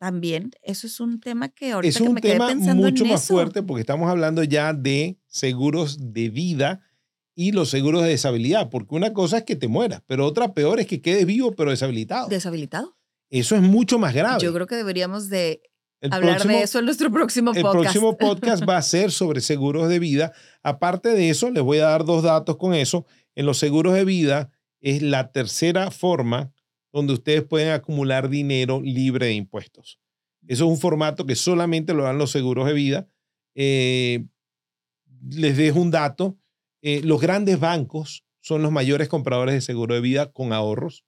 también 0.00 0.50
eso 0.62 0.86
es 0.86 1.00
un 1.00 1.20
tema 1.20 1.48
que 1.48 1.72
ahorita 1.72 1.90
Es 1.90 2.02
que 2.02 2.08
un 2.08 2.14
me 2.14 2.20
quedé 2.20 2.32
tema 2.32 2.48
pensando 2.48 2.82
mucho 2.88 3.04
en 3.04 3.10
más 3.10 3.22
eso. 3.24 3.34
fuerte 3.34 3.62
porque 3.62 3.80
estamos 3.80 4.10
hablando 4.10 4.42
ya 4.42 4.72
de 4.72 5.18
seguros 5.26 6.12
de 6.12 6.28
vida 6.30 6.80
y 7.34 7.52
los 7.52 7.68
seguros 7.70 8.02
de 8.02 8.10
deshabilidad, 8.10 8.70
porque 8.70 8.94
una 8.94 9.12
cosa 9.12 9.38
es 9.38 9.44
que 9.44 9.56
te 9.56 9.68
mueras, 9.68 10.02
pero 10.06 10.26
otra 10.26 10.54
peor 10.54 10.78
es 10.80 10.86
que 10.86 11.00
quedes 11.02 11.26
vivo 11.26 11.52
pero 11.54 11.70
deshabilitado. 11.70 12.28
Deshabilitado. 12.28 12.96
Eso 13.30 13.56
es 13.56 13.62
mucho 13.62 13.98
más 13.98 14.14
grave. 14.14 14.40
Yo 14.42 14.52
creo 14.54 14.66
que 14.66 14.76
deberíamos 14.76 15.28
de 15.28 15.60
El 16.00 16.12
hablar 16.12 16.34
próximo- 16.36 16.56
de 16.58 16.62
eso 16.62 16.78
en 16.78 16.84
nuestro 16.84 17.10
próximo 17.10 17.52
El 17.52 17.62
podcast. 17.62 17.82
próximo 17.82 18.16
podcast 18.18 18.68
va 18.68 18.76
a 18.76 18.82
ser 18.82 19.10
sobre 19.10 19.40
seguros 19.40 19.88
de 19.88 19.98
vida. 19.98 20.32
Aparte 20.62 21.08
de 21.10 21.30
eso, 21.30 21.50
les 21.50 21.62
voy 21.62 21.78
a 21.78 21.86
dar 21.86 22.04
dos 22.04 22.22
datos 22.22 22.56
con 22.56 22.74
eso. 22.74 23.04
En 23.34 23.46
los 23.46 23.58
seguros 23.58 23.94
de 23.94 24.04
vida 24.04 24.50
es 24.80 25.02
la 25.02 25.32
tercera 25.32 25.90
forma 25.90 26.52
donde 26.92 27.14
ustedes 27.14 27.42
pueden 27.42 27.70
acumular 27.70 28.28
dinero 28.28 28.80
libre 28.80 29.26
de 29.26 29.32
impuestos. 29.32 29.98
Eso 30.46 30.64
es 30.66 30.70
un 30.70 30.78
formato 30.78 31.26
que 31.26 31.34
solamente 31.34 31.94
lo 31.94 32.04
dan 32.04 32.18
los 32.18 32.30
seguros 32.30 32.66
de 32.66 32.72
vida. 32.74 33.08
Eh, 33.56 34.26
les 35.30 35.56
dejo 35.56 35.80
un 35.80 35.90
dato. 35.90 36.38
Eh, 36.86 37.00
los 37.02 37.18
grandes 37.18 37.58
bancos 37.58 38.26
son 38.40 38.60
los 38.60 38.70
mayores 38.70 39.08
compradores 39.08 39.54
de 39.54 39.62
seguro 39.62 39.94
de 39.94 40.02
vida 40.02 40.30
con 40.30 40.52
ahorros 40.52 41.06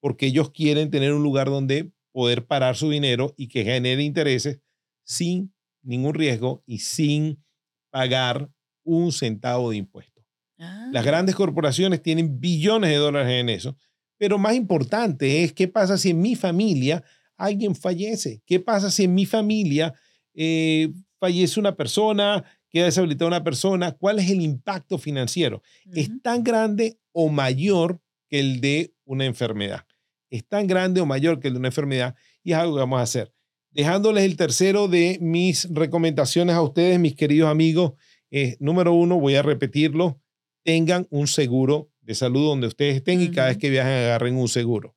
porque 0.00 0.24
ellos 0.26 0.50
quieren 0.50 0.90
tener 0.90 1.12
un 1.12 1.22
lugar 1.22 1.48
donde 1.48 1.92
poder 2.10 2.46
parar 2.46 2.74
su 2.74 2.88
dinero 2.88 3.34
y 3.36 3.48
que 3.48 3.62
genere 3.64 4.02
intereses 4.02 4.60
sin 5.04 5.52
ningún 5.82 6.14
riesgo 6.14 6.62
y 6.64 6.78
sin 6.78 7.44
pagar 7.90 8.48
un 8.82 9.12
centavo 9.12 9.70
de 9.70 9.76
impuesto. 9.76 10.24
Las 10.56 11.02
Ah. 11.04 11.06
grandes 11.06 11.34
corporaciones 11.34 12.02
tienen 12.02 12.40
billones 12.40 12.88
de 12.90 12.96
dólares 12.96 13.32
en 13.40 13.50
eso, 13.50 13.76
pero 14.18 14.38
más 14.38 14.54
importante 14.54 15.44
es 15.44 15.52
qué 15.52 15.68
pasa 15.68 15.98
si 15.98 16.10
en 16.10 16.20
mi 16.22 16.34
familia 16.34 17.04
alguien 17.36 17.74
fallece, 17.74 18.42
qué 18.46 18.58
pasa 18.58 18.90
si 18.90 19.04
en 19.04 19.14
mi 19.14 19.26
familia 19.26 19.92
eh, 20.34 20.90
fallece 21.18 21.60
una 21.60 21.76
persona, 21.76 22.42
queda 22.70 22.86
deshabilitada 22.86 23.28
una 23.28 23.44
persona, 23.44 23.92
cuál 23.92 24.18
es 24.18 24.30
el 24.30 24.40
impacto 24.40 24.96
financiero 24.96 25.62
es 25.92 26.08
tan 26.22 26.42
grande 26.42 26.98
o 27.12 27.28
mayor 27.28 28.00
que 28.28 28.40
el 28.40 28.60
de 28.60 28.94
una 29.04 29.26
enfermedad. 29.26 29.84
Es 30.30 30.46
tan 30.46 30.66
grande 30.66 31.00
o 31.00 31.06
mayor 31.06 31.40
que 31.40 31.48
el 31.48 31.54
de 31.54 31.58
una 31.58 31.68
enfermedad 31.68 32.14
y 32.42 32.52
es 32.52 32.58
algo 32.58 32.76
que 32.76 32.80
vamos 32.80 33.00
a 33.00 33.02
hacer. 33.02 33.32
Dejándoles 33.72 34.24
el 34.24 34.36
tercero 34.36 34.88
de 34.88 35.18
mis 35.20 35.68
recomendaciones 35.70 36.54
a 36.54 36.62
ustedes, 36.62 36.98
mis 36.98 37.14
queridos 37.14 37.50
amigos. 37.50 37.92
eh, 38.30 38.56
número 38.60 38.92
uno, 38.94 39.18
voy 39.18 39.34
a 39.34 39.42
repetirlo, 39.42 40.20
tengan 40.62 41.06
un 41.10 41.26
seguro 41.26 41.90
de 42.00 42.14
salud 42.14 42.46
donde 42.46 42.68
ustedes 42.68 42.96
estén 42.96 43.20
y 43.20 43.30
cada 43.30 43.48
vez 43.48 43.58
que 43.58 43.70
viajen 43.70 43.92
agarren 43.92 44.36
un 44.36 44.48
seguro. 44.48 44.96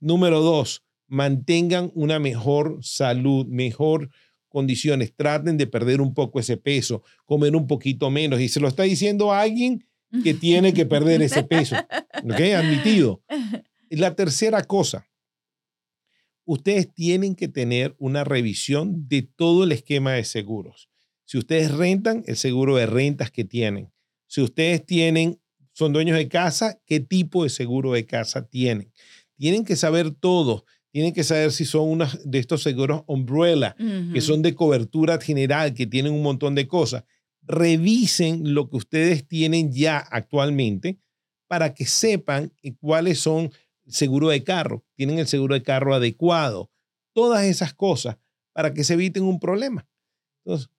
Número 0.00 0.40
dos, 0.40 0.82
mantengan 1.06 1.92
una 1.94 2.18
mejor 2.18 2.78
salud, 2.82 3.46
mejor 3.46 4.10
condiciones. 4.52 5.14
Traten 5.16 5.56
de 5.56 5.66
perder 5.66 6.00
un 6.00 6.14
poco 6.14 6.38
ese 6.38 6.56
peso, 6.56 7.02
comer 7.24 7.56
un 7.56 7.66
poquito 7.66 8.10
menos. 8.10 8.40
Y 8.40 8.48
se 8.48 8.60
lo 8.60 8.68
está 8.68 8.84
diciendo 8.84 9.32
a 9.32 9.40
alguien 9.40 9.84
que 10.22 10.34
tiene 10.34 10.72
que 10.72 10.86
perder 10.86 11.22
ese 11.22 11.42
peso. 11.42 11.76
¿Ok? 12.22 12.40
Admitido. 12.56 13.22
La 13.90 14.14
tercera 14.14 14.62
cosa, 14.62 15.08
ustedes 16.44 16.92
tienen 16.92 17.34
que 17.34 17.48
tener 17.48 17.94
una 17.98 18.24
revisión 18.24 19.08
de 19.08 19.22
todo 19.22 19.64
el 19.64 19.72
esquema 19.72 20.12
de 20.12 20.24
seguros. 20.24 20.88
Si 21.24 21.38
ustedes 21.38 21.72
rentan, 21.72 22.24
el 22.26 22.36
seguro 22.36 22.76
de 22.76 22.86
rentas 22.86 23.30
que 23.30 23.44
tienen. 23.44 23.92
Si 24.26 24.40
ustedes 24.40 24.84
tienen, 24.84 25.40
son 25.72 25.92
dueños 25.92 26.16
de 26.16 26.28
casa, 26.28 26.80
¿qué 26.86 27.00
tipo 27.00 27.44
de 27.44 27.50
seguro 27.50 27.92
de 27.92 28.06
casa 28.06 28.46
tienen? 28.46 28.92
Tienen 29.36 29.64
que 29.64 29.76
saber 29.76 30.10
todo. 30.10 30.64
Tienen 30.92 31.14
que 31.14 31.24
saber 31.24 31.52
si 31.52 31.64
son 31.64 31.88
unos 31.88 32.20
de 32.22 32.38
estos 32.38 32.62
seguros 32.62 33.02
umbrella, 33.06 33.74
que 34.12 34.20
son 34.20 34.42
de 34.42 34.54
cobertura 34.54 35.18
general, 35.18 35.72
que 35.72 35.86
tienen 35.86 36.12
un 36.12 36.22
montón 36.22 36.54
de 36.54 36.68
cosas. 36.68 37.04
Revisen 37.42 38.54
lo 38.54 38.68
que 38.68 38.76
ustedes 38.76 39.26
tienen 39.26 39.72
ya 39.72 39.98
actualmente 39.98 40.98
para 41.48 41.74
que 41.74 41.86
sepan 41.86 42.52
cuáles 42.78 43.20
son 43.20 43.50
seguro 43.86 44.28
de 44.28 44.44
carro, 44.44 44.84
tienen 44.94 45.18
el 45.18 45.26
seguro 45.26 45.54
de 45.54 45.62
carro 45.62 45.94
adecuado, 45.94 46.70
todas 47.14 47.44
esas 47.44 47.74
cosas 47.74 48.18
para 48.52 48.74
que 48.74 48.84
se 48.84 48.94
eviten 48.94 49.24
un 49.24 49.40
problema. 49.40 49.88
Entonces, 50.44 50.70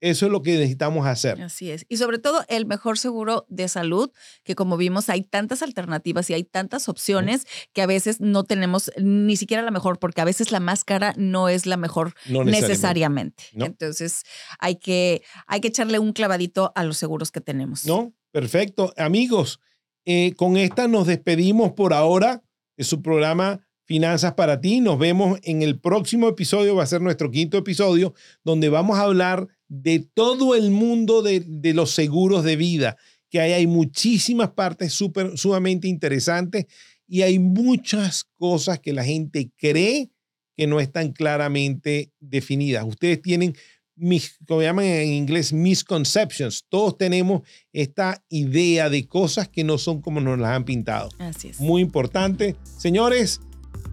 eso 0.00 0.26
es 0.26 0.32
lo 0.32 0.42
que 0.42 0.52
necesitamos 0.52 1.06
hacer. 1.06 1.40
Así 1.42 1.70
es. 1.70 1.84
Y 1.88 1.98
sobre 1.98 2.18
todo 2.18 2.44
el 2.48 2.66
mejor 2.66 2.98
seguro 2.98 3.46
de 3.48 3.68
salud, 3.68 4.10
que 4.44 4.54
como 4.54 4.76
vimos 4.76 5.08
hay 5.08 5.22
tantas 5.22 5.62
alternativas 5.62 6.30
y 6.30 6.34
hay 6.34 6.44
tantas 6.44 6.88
opciones 6.88 7.46
que 7.72 7.82
a 7.82 7.86
veces 7.86 8.20
no 8.20 8.44
tenemos 8.44 8.90
ni 8.98 9.36
siquiera 9.36 9.62
la 9.62 9.70
mejor, 9.70 9.98
porque 9.98 10.20
a 10.20 10.24
veces 10.24 10.52
la 10.52 10.60
más 10.60 10.84
cara 10.84 11.12
no 11.16 11.48
es 11.48 11.66
la 11.66 11.76
mejor 11.76 12.14
No 12.26 12.44
necesariamente. 12.44 13.44
No. 13.52 13.66
Entonces 13.66 14.22
hay 14.58 14.76
que, 14.76 15.22
hay 15.46 15.60
que 15.60 15.68
echarle 15.68 15.98
un 15.98 16.12
clavadito 16.12 16.72
a 16.74 16.84
los 16.84 16.96
seguros 16.96 17.30
que 17.30 17.40
tenemos. 17.40 17.84
¿No? 17.84 18.14
Perfecto. 18.32 18.92
Amigos, 18.96 19.60
eh, 20.04 20.34
con 20.34 20.56
esta 20.56 20.88
nos 20.88 21.06
despedimos 21.06 21.72
por 21.72 21.92
ahora 21.92 22.42
de 22.76 22.84
su 22.84 23.02
programa 23.02 23.66
Finanzas 23.90 24.34
para 24.34 24.60
ti. 24.60 24.80
Nos 24.80 25.00
vemos 25.00 25.40
en 25.42 25.62
el 25.62 25.80
próximo 25.80 26.28
episodio, 26.28 26.76
va 26.76 26.84
a 26.84 26.86
ser 26.86 27.00
nuestro 27.00 27.28
quinto 27.28 27.58
episodio, 27.58 28.14
donde 28.44 28.68
vamos 28.68 28.96
a 28.96 29.02
hablar 29.02 29.48
de 29.66 29.98
todo 29.98 30.54
el 30.54 30.70
mundo 30.70 31.22
de, 31.22 31.42
de 31.44 31.74
los 31.74 31.90
seguros 31.90 32.44
de 32.44 32.54
vida, 32.54 32.96
que 33.30 33.40
hay, 33.40 33.50
hay 33.50 33.66
muchísimas 33.66 34.50
partes 34.50 34.92
súper, 34.92 35.36
sumamente 35.36 35.88
interesantes 35.88 36.66
y 37.08 37.22
hay 37.22 37.40
muchas 37.40 38.26
cosas 38.36 38.78
que 38.78 38.92
la 38.92 39.02
gente 39.02 39.50
cree 39.56 40.12
que 40.56 40.68
no 40.68 40.78
están 40.78 41.10
claramente 41.10 42.12
definidas. 42.20 42.84
Ustedes 42.86 43.20
tienen 43.20 43.56
mis, 43.96 44.38
como 44.46 44.62
llaman 44.62 44.84
en 44.84 45.08
inglés, 45.14 45.52
misconceptions. 45.52 46.64
Todos 46.68 46.96
tenemos 46.96 47.42
esta 47.72 48.22
idea 48.28 48.88
de 48.88 49.08
cosas 49.08 49.48
que 49.48 49.64
no 49.64 49.78
son 49.78 50.00
como 50.00 50.20
nos 50.20 50.38
las 50.38 50.50
han 50.50 50.64
pintado. 50.64 51.08
Así 51.18 51.48
es. 51.48 51.58
Muy 51.58 51.82
importante. 51.82 52.54
Señores, 52.78 53.40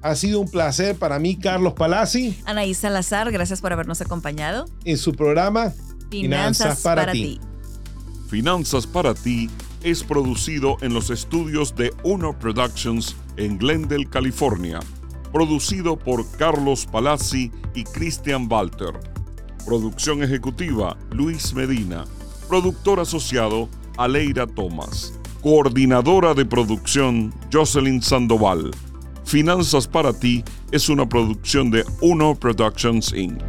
ha 0.01 0.15
sido 0.15 0.39
un 0.39 0.49
placer 0.49 0.95
para 0.95 1.19
mí, 1.19 1.38
Carlos 1.38 1.73
Palazzi, 1.73 2.39
Anaí 2.45 2.73
Salazar, 2.73 3.32
gracias 3.32 3.61
por 3.61 3.73
habernos 3.73 4.01
acompañado. 4.01 4.65
en 4.86 4.97
su 4.97 5.13
programa 5.13 5.73
Finanzas, 6.09 6.82
para, 6.82 7.11
ti. 7.11 7.39
Finanzas 8.30 8.88
para 8.88 9.13
ti 9.13 9.49
es 9.84 10.03
producido 10.03 10.78
en 10.82 10.93
los 10.93 11.09
estudios 11.09 11.75
de 11.75 11.93
Uno 12.03 12.38
Productions 12.38 13.15
en 13.36 13.57
Glendale, 13.57 14.05
California. 14.05 14.80
Producido 15.32 15.97
por 15.97 16.30
Carlos 16.38 16.86
Palazzi 16.86 17.51
y 17.75 17.84
Christian 17.84 18.47
Walter. 18.49 18.93
Producción 19.65 20.23
ejecutiva 20.23 20.97
Luis 21.11 21.53
Medina. 21.53 22.05
Productor 22.47 23.01
asociado 23.01 23.69
Aleira 23.97 24.47
Thomas. 24.47 25.13
Coordinadora 25.41 26.34
de 26.34 26.45
producción 26.45 27.34
Jocelyn 27.51 28.01
Sandoval. 28.01 28.71
Finanzas 29.28 29.89
para 29.89 30.13
ti 30.13 30.41
es 30.71 30.88
una 30.88 31.09
producción 31.09 31.69
de 31.69 31.84
Uno 31.99 32.34
Productions 32.34 33.11
Inc. 33.13 33.43